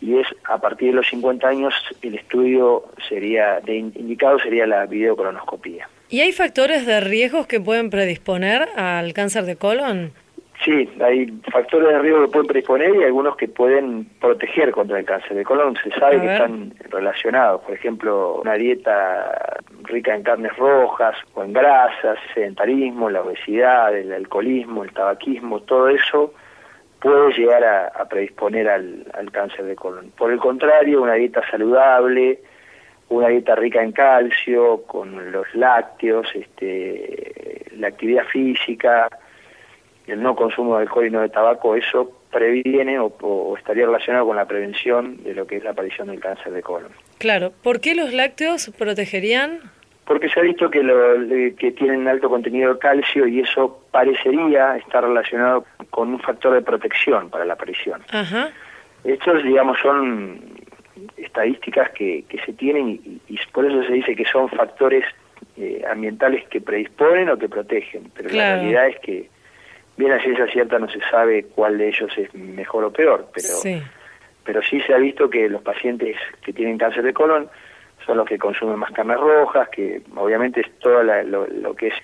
y 0.00 0.18
es 0.18 0.28
a 0.44 0.58
partir 0.58 0.90
de 0.90 0.96
los 0.96 1.08
50 1.08 1.48
años 1.48 1.74
el 2.02 2.14
estudio 2.14 2.84
sería 3.08 3.58
de 3.60 3.76
indicado 3.76 4.38
sería 4.38 4.64
la 4.66 4.86
videocolonoscopía. 4.86 5.88
¿Y 6.10 6.20
hay 6.20 6.32
factores 6.32 6.86
de 6.86 7.00
riesgos 7.00 7.46
que 7.46 7.60
pueden 7.60 7.90
predisponer 7.90 8.68
al 8.76 9.12
cáncer 9.12 9.44
de 9.44 9.56
colon? 9.56 10.12
Sí, 10.64 10.88
hay 11.00 11.26
factores 11.52 11.88
de 11.88 11.98
riesgo 12.00 12.22
que 12.22 12.28
pueden 12.32 12.46
predisponer 12.48 12.96
y 12.96 13.04
algunos 13.04 13.36
que 13.36 13.46
pueden 13.46 14.06
proteger 14.20 14.72
contra 14.72 14.98
el 14.98 15.04
cáncer 15.04 15.36
de 15.36 15.44
colon. 15.44 15.76
Se 15.82 15.90
sabe 15.90 16.20
que 16.20 16.32
están 16.32 16.74
relacionados. 16.90 17.60
Por 17.60 17.74
ejemplo, 17.74 18.40
una 18.40 18.54
dieta 18.54 19.58
rica 19.84 20.14
en 20.16 20.24
carnes 20.24 20.56
rojas 20.56 21.16
o 21.34 21.44
en 21.44 21.52
grasas, 21.52 22.18
sedentarismo, 22.34 23.08
la 23.08 23.22
obesidad, 23.22 23.96
el 23.96 24.12
alcoholismo, 24.12 24.82
el 24.82 24.92
tabaquismo, 24.92 25.60
todo 25.60 25.90
eso 25.90 26.34
puede 27.00 27.32
llegar 27.34 27.62
a, 27.62 27.86
a 27.88 28.08
predisponer 28.08 28.68
al, 28.68 29.06
al 29.14 29.30
cáncer 29.30 29.64
de 29.64 29.76
colon. 29.76 30.10
Por 30.18 30.32
el 30.32 30.38
contrario, 30.40 31.02
una 31.02 31.14
dieta 31.14 31.42
saludable, 31.50 32.40
una 33.08 33.28
dieta 33.28 33.54
rica 33.54 33.82
en 33.82 33.92
calcio, 33.92 34.82
con 34.86 35.32
los 35.32 35.46
lácteos, 35.54 36.28
este, 36.34 37.66
la 37.76 37.88
actividad 37.88 38.24
física, 38.26 39.08
el 40.06 40.22
no 40.22 40.34
consumo 40.36 40.76
de 40.76 40.82
alcohol 40.82 41.06
y 41.06 41.10
no 41.10 41.20
de 41.20 41.28
tabaco, 41.28 41.74
eso 41.74 42.12
previene 42.30 42.98
o, 42.98 43.06
o 43.20 43.56
estaría 43.56 43.86
relacionado 43.86 44.26
con 44.26 44.36
la 44.36 44.46
prevención 44.46 45.22
de 45.22 45.34
lo 45.34 45.46
que 45.46 45.56
es 45.56 45.64
la 45.64 45.70
aparición 45.70 46.08
del 46.08 46.20
cáncer 46.20 46.52
de 46.52 46.62
colon. 46.62 46.92
Claro. 47.18 47.52
¿Por 47.62 47.80
qué 47.80 47.94
los 47.94 48.12
lácteos 48.12 48.70
protegerían? 48.78 49.60
Porque 50.04 50.28
se 50.28 50.40
ha 50.40 50.42
visto 50.42 50.70
que, 50.70 50.82
lo, 50.82 50.96
que 51.56 51.72
tienen 51.72 52.08
alto 52.08 52.30
contenido 52.30 52.74
de 52.74 52.78
calcio 52.78 53.26
y 53.26 53.40
eso 53.40 53.82
parecería 53.90 54.76
estar 54.76 55.04
relacionado 55.04 55.66
con 55.90 56.08
un 56.08 56.20
factor 56.20 56.54
de 56.54 56.62
protección 56.62 57.28
para 57.28 57.44
la 57.44 57.54
aparición. 57.54 58.02
Ajá. 58.10 58.50
Estos, 59.04 59.42
digamos, 59.42 59.78
son 59.80 60.40
estadísticas 61.16 61.90
que, 61.90 62.24
que 62.28 62.38
se 62.44 62.52
tienen 62.52 62.88
y, 62.88 63.20
y 63.28 63.38
por 63.52 63.64
eso 63.66 63.82
se 63.84 63.92
dice 63.92 64.14
que 64.16 64.24
son 64.24 64.48
factores 64.48 65.04
eh, 65.56 65.82
ambientales 65.90 66.46
que 66.48 66.60
predisponen 66.60 67.28
o 67.30 67.38
que 67.38 67.48
protegen, 67.48 68.10
pero 68.14 68.28
Claro. 68.28 68.56
la 68.56 68.60
realidad 68.62 68.88
es 68.88 68.98
que 69.00 69.28
bien 69.96 70.12
a 70.12 70.22
ciencia 70.22 70.46
cierta 70.48 70.78
no 70.78 70.88
se 70.88 71.00
sabe 71.10 71.44
cuál 71.44 71.78
de 71.78 71.88
ellos 71.88 72.16
es 72.16 72.32
mejor 72.34 72.84
o 72.84 72.92
peor, 72.92 73.28
pero 73.34 73.48
Sí. 73.48 73.82
pero 74.44 74.62
sí 74.62 74.80
se 74.82 74.94
ha 74.94 74.98
visto 74.98 75.28
que 75.28 75.48
los 75.48 75.62
pacientes 75.62 76.16
que 76.42 76.52
tienen 76.52 76.78
cáncer 76.78 77.02
de 77.02 77.12
colon 77.12 77.48
son 78.06 78.16
los 78.16 78.26
que 78.26 78.38
consumen 78.38 78.78
más 78.78 78.90
carnes 78.92 79.18
rojas, 79.18 79.68
que 79.70 80.00
obviamente 80.16 80.60
es 80.60 80.70
todo 80.78 81.02
la- 81.02 81.22
lo, 81.24 81.46
lo 81.48 81.74
que 81.74 81.88
es 81.88 81.94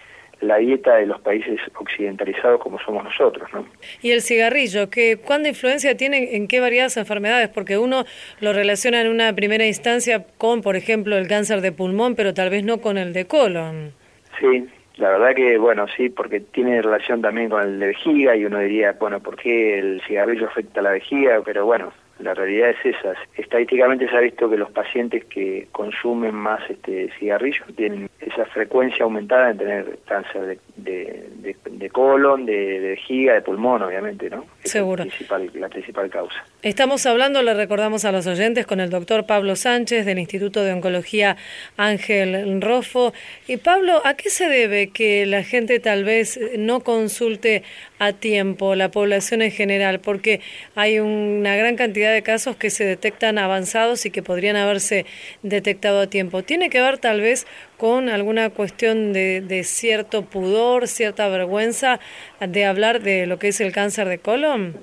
la 0.44 0.58
dieta 0.58 0.96
de 0.96 1.06
los 1.06 1.20
países 1.20 1.60
occidentalizados 1.78 2.60
como 2.60 2.78
somos 2.78 3.04
nosotros, 3.04 3.48
¿no? 3.52 3.66
¿Y 4.02 4.12
el 4.12 4.22
cigarrillo? 4.22 4.90
¿Qué, 4.90 5.16
¿Cuánta 5.16 5.48
influencia 5.48 5.96
tiene 5.96 6.36
en 6.36 6.48
qué 6.48 6.60
variadas 6.60 6.96
enfermedades? 6.96 7.48
Porque 7.48 7.78
uno 7.78 8.04
lo 8.40 8.52
relaciona 8.52 9.00
en 9.00 9.08
una 9.08 9.32
primera 9.34 9.66
instancia 9.66 10.26
con, 10.38 10.62
por 10.62 10.76
ejemplo, 10.76 11.16
el 11.16 11.28
cáncer 11.28 11.60
de 11.60 11.72
pulmón, 11.72 12.14
pero 12.14 12.34
tal 12.34 12.50
vez 12.50 12.64
no 12.64 12.78
con 12.78 12.98
el 12.98 13.12
de 13.12 13.26
colon. 13.26 13.92
Sí, 14.38 14.66
la 14.96 15.10
verdad 15.10 15.34
que, 15.34 15.58
bueno, 15.58 15.86
sí, 15.96 16.08
porque 16.08 16.40
tiene 16.40 16.80
relación 16.80 17.20
también 17.20 17.48
con 17.48 17.62
el 17.62 17.80
de 17.80 17.88
vejiga 17.88 18.36
y 18.36 18.44
uno 18.44 18.60
diría, 18.60 18.92
bueno, 18.92 19.20
¿por 19.20 19.36
qué 19.36 19.78
el 19.78 20.00
cigarrillo 20.06 20.46
afecta 20.46 20.80
a 20.80 20.82
la 20.84 20.90
vejiga? 20.92 21.42
Pero 21.44 21.66
bueno, 21.66 21.92
la 22.20 22.32
realidad 22.34 22.70
es 22.70 22.96
esa. 22.96 23.14
Estadísticamente 23.36 24.08
se 24.08 24.16
ha 24.16 24.20
visto 24.20 24.48
que 24.48 24.56
los 24.56 24.70
pacientes 24.70 25.24
que 25.24 25.66
consumen 25.72 26.34
más 26.34 26.60
este 26.70 27.10
cigarrillo 27.18 27.64
tienen 27.76 28.08
esa 28.20 28.44
frecuencia 28.46 29.04
aumentada 29.04 29.52
de 29.52 29.58
tener 29.58 29.98
cáncer 30.06 30.42
de, 30.42 30.58
de, 30.76 31.28
de- 31.36 31.56
de 31.70 31.90
colon, 31.90 32.46
de, 32.46 32.78
vejiga, 32.80 33.34
de 33.34 33.42
pulmón, 33.42 33.82
obviamente, 33.82 34.30
¿no? 34.30 34.46
Seguro. 34.62 35.02
es 35.02 35.08
la 35.08 35.16
principal, 35.36 35.50
la 35.60 35.68
principal 35.68 36.08
causa. 36.10 36.44
Estamos 36.62 37.04
hablando, 37.04 37.42
le 37.42 37.52
recordamos 37.52 38.04
a 38.04 38.12
los 38.12 38.26
oyentes, 38.26 38.64
con 38.64 38.80
el 38.80 38.88
doctor 38.90 39.26
Pablo 39.26 39.56
Sánchez 39.56 40.06
del 40.06 40.18
Instituto 40.18 40.62
de 40.64 40.72
Oncología 40.72 41.36
Ángel 41.76 42.62
Rofo. 42.62 43.12
Y 43.46 43.56
Pablo, 43.58 44.00
¿a 44.04 44.14
qué 44.14 44.30
se 44.30 44.48
debe 44.48 44.88
que 44.90 45.26
la 45.26 45.42
gente 45.42 45.80
tal 45.80 46.04
vez 46.04 46.40
no 46.56 46.80
consulte 46.80 47.62
a 47.98 48.12
tiempo, 48.12 48.74
la 48.74 48.90
población 48.90 49.42
en 49.42 49.50
general? 49.50 50.00
Porque 50.00 50.40
hay 50.74 50.98
una 50.98 51.56
gran 51.56 51.76
cantidad 51.76 52.12
de 52.12 52.22
casos 52.22 52.56
que 52.56 52.70
se 52.70 52.84
detectan 52.84 53.38
avanzados 53.38 54.06
y 54.06 54.10
que 54.10 54.22
podrían 54.22 54.56
haberse 54.56 55.06
detectado 55.42 56.00
a 56.00 56.06
tiempo. 56.06 56.42
¿Tiene 56.42 56.70
que 56.70 56.80
ver 56.80 56.98
tal 56.98 57.20
vez 57.20 57.46
con 57.76 58.08
alguna 58.08 58.50
cuestión 58.50 59.12
de, 59.12 59.40
de 59.40 59.64
cierto 59.64 60.24
pudor, 60.24 60.88
cierta 60.88 61.28
vergüenza 61.28 62.00
de 62.40 62.64
hablar 62.64 63.00
de 63.00 63.26
lo 63.26 63.38
que 63.38 63.48
es 63.48 63.60
el 63.60 63.72
cáncer 63.72 64.08
de 64.08 64.18
colon? 64.18 64.76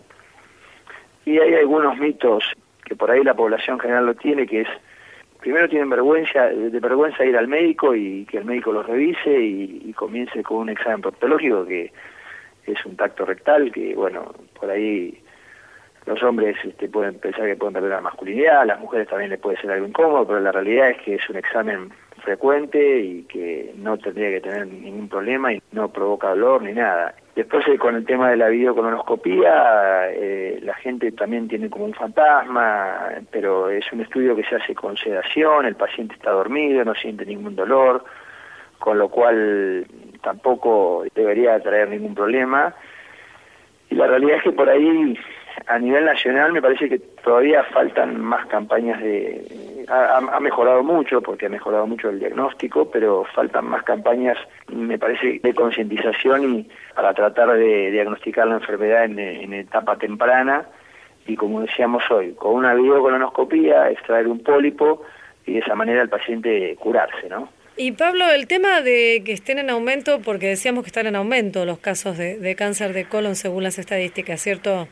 Y 1.25 1.37
hay 1.37 1.53
algunos 1.53 1.97
mitos 1.97 2.43
que 2.91 2.95
por 2.95 3.11
ahí 3.11 3.23
la 3.23 3.33
población 3.33 3.79
general 3.79 4.05
lo 4.05 4.15
tiene, 4.15 4.45
que 4.45 4.61
es, 4.61 4.67
primero 5.39 5.69
tienen 5.69 5.89
vergüenza, 5.89 6.47
de 6.47 6.79
vergüenza 6.79 7.23
ir 7.23 7.37
al 7.37 7.47
médico 7.47 7.95
y 7.95 8.25
que 8.25 8.37
el 8.39 8.45
médico 8.45 8.71
los 8.71 8.85
revise 8.85 9.39
y, 9.39 9.93
comience 9.93 10.41
con 10.41 10.57
un 10.57 10.69
examen 10.69 11.01
proctológico 11.01 11.65
que 11.65 11.91
es 12.73 12.85
un 12.85 12.95
tacto 12.95 13.25
rectal, 13.25 13.71
que 13.71 13.95
bueno, 13.95 14.33
por 14.59 14.69
ahí 14.69 15.21
los 16.05 16.21
hombres 16.23 16.57
este, 16.63 16.89
pueden 16.89 17.19
pensar 17.19 17.45
que 17.45 17.55
pueden 17.55 17.73
perder 17.73 17.91
la 17.91 18.01
masculinidad, 18.01 18.61
a 18.61 18.65
las 18.65 18.79
mujeres 18.79 19.07
también 19.07 19.29
les 19.29 19.39
puede 19.39 19.57
ser 19.57 19.71
algo 19.71 19.87
incómodo, 19.87 20.25
pero 20.25 20.39
la 20.39 20.51
realidad 20.51 20.89
es 20.89 20.97
que 21.01 21.15
es 21.15 21.29
un 21.29 21.37
examen 21.37 21.91
frecuente 22.21 22.99
y 22.99 23.23
que 23.23 23.73
no 23.77 23.97
tendría 23.97 24.29
que 24.29 24.41
tener 24.41 24.67
ningún 24.67 25.09
problema 25.09 25.53
y 25.53 25.61
no 25.71 25.89
provoca 25.89 26.29
dolor 26.29 26.63
ni 26.63 26.73
nada. 26.73 27.15
Después 27.35 27.67
eh, 27.67 27.77
con 27.77 27.95
el 27.95 28.05
tema 28.05 28.29
de 28.29 28.37
la 28.37 28.49
videocolonoscopía, 28.49 30.11
eh, 30.11 30.59
la 30.61 30.75
gente 30.75 31.11
también 31.11 31.47
tiene 31.47 31.69
como 31.69 31.85
un 31.85 31.93
fantasma, 31.93 33.09
pero 33.31 33.69
es 33.69 33.85
un 33.91 34.01
estudio 34.01 34.35
que 34.35 34.43
se 34.43 34.55
hace 34.55 34.75
con 34.75 34.97
sedación, 34.97 35.65
el 35.65 35.75
paciente 35.75 36.15
está 36.15 36.31
dormido, 36.31 36.83
no 36.83 36.93
siente 36.93 37.25
ningún 37.25 37.55
dolor, 37.55 38.03
con 38.79 38.97
lo 38.97 39.09
cual 39.09 39.85
tampoco 40.21 41.03
debería 41.15 41.59
traer 41.59 41.89
ningún 41.89 42.15
problema. 42.15 42.73
Y 43.89 43.95
la 43.95 44.07
realidad 44.07 44.37
es 44.37 44.43
que 44.43 44.51
por 44.51 44.69
ahí, 44.69 45.17
a 45.67 45.77
nivel 45.77 46.05
nacional, 46.05 46.53
me 46.53 46.61
parece 46.61 46.87
que 46.87 46.99
todavía 46.99 47.63
faltan 47.65 48.21
más 48.21 48.45
campañas 48.47 49.01
de... 49.01 49.85
Ha, 49.89 50.17
ha 50.17 50.39
mejorado 50.39 50.83
mucho, 50.83 51.21
porque 51.21 51.47
ha 51.47 51.49
mejorado 51.49 51.85
mucho 51.85 52.09
el 52.09 52.19
diagnóstico, 52.19 52.89
pero 52.89 53.25
faltan 53.35 53.65
más 53.65 53.83
campañas, 53.83 54.37
me 54.67 54.97
parece, 54.97 55.39
de 55.43 55.53
concientización 55.53 56.55
y 56.55 56.69
para 56.95 57.13
tratar 57.13 57.57
de 57.57 57.91
diagnosticar 57.91 58.47
la 58.47 58.55
enfermedad 58.55 59.03
en, 59.05 59.53
etapa 59.53 59.97
temprana. 59.97 60.65
Y 61.27 61.35
como 61.35 61.61
decíamos 61.61 62.09
hoy, 62.09 62.33
con 62.33 62.55
una 62.55 62.73
videocolonoscopía, 62.73 63.89
extraer 63.89 64.27
un 64.27 64.39
pólipo 64.39 65.03
y 65.45 65.53
de 65.53 65.59
esa 65.59 65.75
manera 65.75 66.01
el 66.01 66.09
paciente 66.09 66.75
curarse, 66.79 67.27
¿no? 67.29 67.49
Y 67.83 67.93
Pablo, 67.93 68.29
el 68.31 68.45
tema 68.45 68.81
de 68.81 69.23
que 69.25 69.31
estén 69.33 69.57
en 69.57 69.71
aumento, 69.71 70.19
porque 70.21 70.45
decíamos 70.47 70.83
que 70.83 70.89
están 70.89 71.07
en 71.07 71.15
aumento 71.15 71.65
los 71.65 71.79
casos 71.79 72.15
de, 72.15 72.37
de 72.37 72.55
cáncer 72.55 72.93
de 72.93 73.05
colon 73.05 73.35
según 73.35 73.63
las 73.63 73.79
estadísticas, 73.79 74.39
¿cierto? 74.39 74.87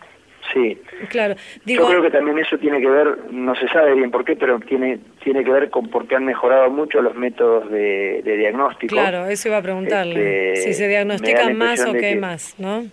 Sí. 0.51 0.75
Claro. 1.09 1.35
Digo, 1.65 1.83
Yo 1.83 1.89
creo 1.89 2.01
que 2.01 2.09
también 2.09 2.39
eso 2.39 2.57
tiene 2.57 2.81
que 2.81 2.87
ver, 2.89 3.31
no 3.31 3.53
se 3.53 3.67
sabe 3.67 3.93
bien 3.93 4.09
por 4.09 4.25
qué, 4.25 4.35
pero 4.35 4.59
tiene 4.59 4.97
tiene 5.23 5.43
que 5.43 5.51
ver 5.51 5.69
con 5.69 5.87
porque 5.89 6.15
han 6.15 6.25
mejorado 6.25 6.71
mucho 6.71 6.99
los 7.03 7.13
métodos 7.13 7.69
de, 7.69 8.23
de 8.23 8.37
diagnóstico. 8.37 8.95
claro, 8.95 9.27
eso 9.27 9.49
iba 9.49 9.57
a 9.57 9.61
preguntarle. 9.61 10.53
Este, 10.53 10.61
si 10.69 10.73
se 10.73 10.87
diagnostican 10.87 11.55
más 11.55 11.85
o 11.85 11.93
qué 11.93 11.99
que- 11.99 12.15
más, 12.15 12.55
¿no? 12.57 12.85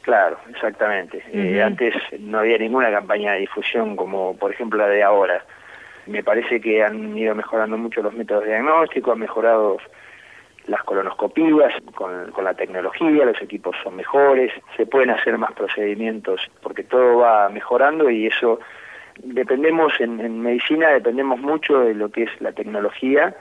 Claro, 0.00 0.38
exactamente. 0.48 1.22
Eh, 1.34 1.60
antes 1.62 1.94
no 2.18 2.38
había 2.38 2.56
ninguna 2.56 2.90
campaña 2.90 3.34
de 3.34 3.40
difusión 3.40 3.94
como 3.96 4.34
por 4.38 4.50
ejemplo 4.52 4.78
la 4.78 4.88
de 4.88 5.02
ahora. 5.02 5.44
Me 6.10 6.24
parece 6.24 6.60
que 6.60 6.82
han 6.82 7.16
ido 7.16 7.34
mejorando 7.34 7.78
mucho 7.78 8.02
los 8.02 8.12
métodos 8.12 8.42
de 8.42 8.50
diagnóstico, 8.50 9.12
han 9.12 9.20
mejorado 9.20 9.78
las 10.66 10.82
colonoscopías 10.82 11.72
con, 11.94 12.32
con 12.32 12.44
la 12.44 12.54
tecnología, 12.54 13.24
los 13.24 13.40
equipos 13.40 13.76
son 13.82 13.96
mejores, 13.96 14.52
se 14.76 14.86
pueden 14.86 15.10
hacer 15.10 15.38
más 15.38 15.52
procedimientos 15.52 16.40
porque 16.62 16.82
todo 16.82 17.18
va 17.18 17.48
mejorando 17.48 18.10
y 18.10 18.26
eso 18.26 18.58
dependemos 19.22 19.92
en, 20.00 20.20
en 20.20 20.40
medicina, 20.40 20.88
dependemos 20.88 21.40
mucho 21.40 21.80
de 21.80 21.94
lo 21.94 22.10
que 22.10 22.24
es 22.24 22.40
la 22.40 22.52
tecnología 22.52 23.34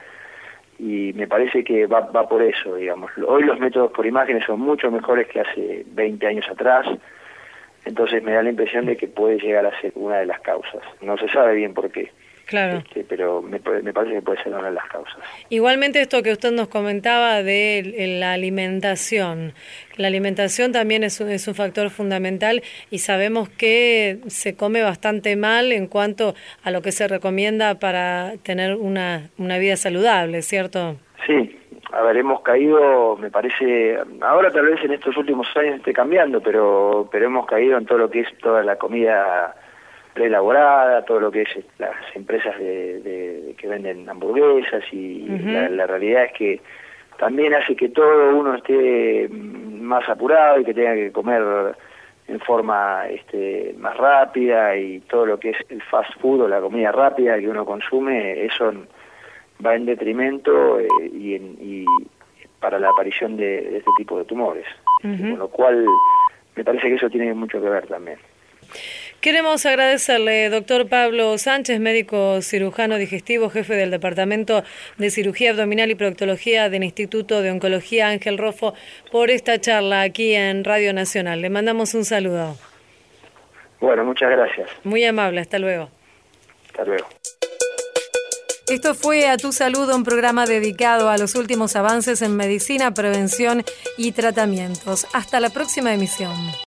y 0.78 1.11
me 1.13 1.28
parece 1.28 1.63
que 1.63 1.88
va, 1.88 2.01
va 2.01 2.28
por 2.30 2.41
eso, 2.41 2.76
digamos. 2.76 3.11
Hoy 3.28 3.43
los 3.43 3.59
métodos 3.59 3.91
por 3.91 4.05
imágenes 4.05 4.45
son 4.45 4.61
mucho 4.61 4.89
mejores 4.91 5.28
que 5.28 5.41
hace 5.41 5.86
20 5.88 6.26
años 6.26 6.47
atrás, 6.49 6.88
entonces 7.86 8.24
me 8.24 8.34
da 8.34 8.43
la 8.43 8.49
impresión 8.49 8.86
de 8.86 8.95
que 8.95 9.07
puede 9.07 9.39
llegar 9.39 9.65
a 9.65 9.82
ser 9.82 9.91
una 9.95 10.17
de 10.17 10.26
las 10.26 10.39
causas. 10.41 10.82
No 11.01 11.17
se 11.17 11.28
sabe 11.30 11.55
bien 11.55 11.74
por 11.74 11.91
qué, 11.91 12.11
Claro. 12.50 12.80
este, 12.80 13.04
pero 13.04 13.41
me, 13.41 13.60
me 13.84 13.93
parece 13.93 14.16
que 14.16 14.22
puede 14.24 14.41
ser 14.43 14.54
una 14.54 14.68
de 14.70 14.74
las 14.74 14.86
causas. 14.88 15.18
Igualmente 15.50 16.02
esto 16.02 16.24
que 16.24 16.32
usted 16.32 16.52
nos 16.52 16.68
comentaba 16.68 17.43
de 17.43 17.80
el- 17.80 18.20
la 18.20 18.34
alimentación. 18.34 19.54
La 19.97 20.08
alimentación 20.08 20.72
también 20.72 21.04
es 21.04 21.20
un, 21.20 21.30
es 21.30 21.47
un 21.47 21.56
factor 21.56 21.89
fundamental 21.89 22.64
y 22.89 23.00
sabemos 23.00 23.50
que 23.50 24.20
se 24.28 24.56
come 24.56 24.82
bastante 24.82 25.36
mal 25.36 25.72
en 25.72 25.88
cuanto 25.88 26.34
a 26.64 26.72
lo 26.72 26.82
que 26.82 26.91
se 26.91 27.08
recomienda 27.08 27.76
para 27.80 28.34
tener 28.43 28.76
una, 28.76 29.30
una 29.38 29.58
vida 29.60 29.76
saludable, 29.76 30.41
¿cierto? 30.41 30.95
Sí, 31.28 31.56
a 31.91 32.02
ver, 32.02 32.18
hemos 32.18 32.41
caído, 32.41 33.18
me 33.18 33.30
parece, 33.30 33.97
ahora 34.22 34.50
tal 34.52 34.66
vez 34.68 34.84
en 34.84 34.93
estos 34.93 35.16
últimos 35.18 35.47
años 35.56 35.76
esté 35.78 35.91
cambiando, 35.93 36.41
pero, 36.41 37.08
pero 37.12 37.26
hemos 37.26 37.45
caído 37.45 37.78
en 37.78 37.86
todo 37.86 37.97
lo 37.97 38.10
que 38.10 38.22
es 38.22 38.38
toda 38.39 38.64
la 38.64 38.78
comida 38.78 39.54
preelaborada, 40.20 41.05
todo 41.05 41.22
lo 41.22 41.32
que 41.32 41.43
es 41.43 41.49
las 41.78 41.95
empresas 42.13 42.57
de, 42.59 42.99
de- 42.99 43.55
que 43.57 43.67
venden 43.70 44.07
hamburguesas 44.09 44.84
y 44.91 45.26
la, 45.53 45.70
la 45.70 45.88
realidad 45.88 46.26
es 46.26 46.34
que 46.34 46.61
también 47.17 47.53
hace 47.53 47.74
que 47.74 47.88
todo 47.89 48.36
uno 48.36 48.55
esté 48.55 49.30
mm, 49.30 49.82
más 49.82 50.07
apurado 50.09 50.59
y 50.59 50.65
que 50.65 50.74
tenga 50.74 50.93
que 50.93 51.11
comer 51.13 51.41
en 52.28 52.39
forma 52.41 53.07
este, 53.09 53.74
más 53.80 53.95
rápida 53.95 54.76
y 54.76 54.99
todo 55.09 55.26
lo 55.26 55.39
que 55.39 55.51
es 55.51 55.57
el 55.70 55.82
fast 55.84 56.11
food 56.20 56.41
o 56.41 56.47
la 56.49 56.59
comida 56.59 56.91
rápida 56.91 57.39
que 57.39 57.47
uno 57.47 57.63
consume, 57.65 58.43
eso 58.45 58.74
va 59.65 59.76
en 59.76 59.86
detrimento 59.86 60.80
eh, 60.82 60.88
y, 61.13 61.36
en- 61.36 61.55
y 61.61 61.86
para 62.59 62.78
la 62.78 62.89
aparición 62.89 63.38
de, 63.38 63.61
de 63.72 63.78
este 63.78 63.91
tipo 63.97 64.17
de 64.17 64.26
tumores. 64.26 64.65
Con 65.01 65.39
lo 65.39 65.47
cual, 65.47 65.86
me 66.57 66.63
parece 66.65 66.88
que 66.89 66.95
eso 66.95 67.09
tiene 67.09 67.34
mucho 67.34 67.61
que 67.61 67.70
ver 67.70 67.88
también. 67.88 68.17
Queremos 69.22 69.65
agradecerle, 69.65 70.49
doctor 70.49 70.88
Pablo 70.88 71.38
Sánchez, 71.38 71.82
médico 71.82 72.41
cirujano 72.41 72.95
digestivo, 72.95 73.49
jefe 73.49 73.76
del 73.76 73.91
Departamento 73.91 74.63
de 74.97 75.11
Cirugía 75.11 75.51
Abdominal 75.51 75.91
y 75.91 75.95
Proctología 75.95 76.70
del 76.70 76.86
Instituto 76.86 77.41
de 77.41 77.51
Oncología 77.51 78.07
Ángel 78.07 78.38
Rofo, 78.38 78.76
por 79.11 79.30
esta 79.30 79.59
charla 79.59 80.03
aquí 80.03 80.34
en 80.36 80.63
Radio 80.63 80.93
Nacional. 80.93 81.41
Le 81.41 81.49
mandamos 81.49 81.95
un 81.95 82.05
saludo. 82.05 82.57
Bueno, 83.82 84.05
muchas 84.05 84.30
gracias. 84.30 84.70
Muy 84.86 85.03
amable, 85.03 85.41
hasta 85.41 85.59
luego. 85.59 85.89
Hasta 86.67 86.86
luego. 86.86 87.07
Esto 88.70 88.95
fue 88.95 89.28
A 89.28 89.36
Tu 89.36 89.51
Salud, 89.51 89.93
un 89.93 90.05
programa 90.05 90.45
dedicado 90.45 91.09
a 91.09 91.17
los 91.17 91.36
últimos 91.36 91.76
avances 91.76 92.22
en 92.22 92.38
medicina, 92.38 92.93
prevención 92.93 93.65
y 93.97 94.13
tratamientos. 94.13 95.07
Hasta 95.11 95.41
la 95.41 95.49
próxima 95.49 95.93
emisión. 95.93 96.51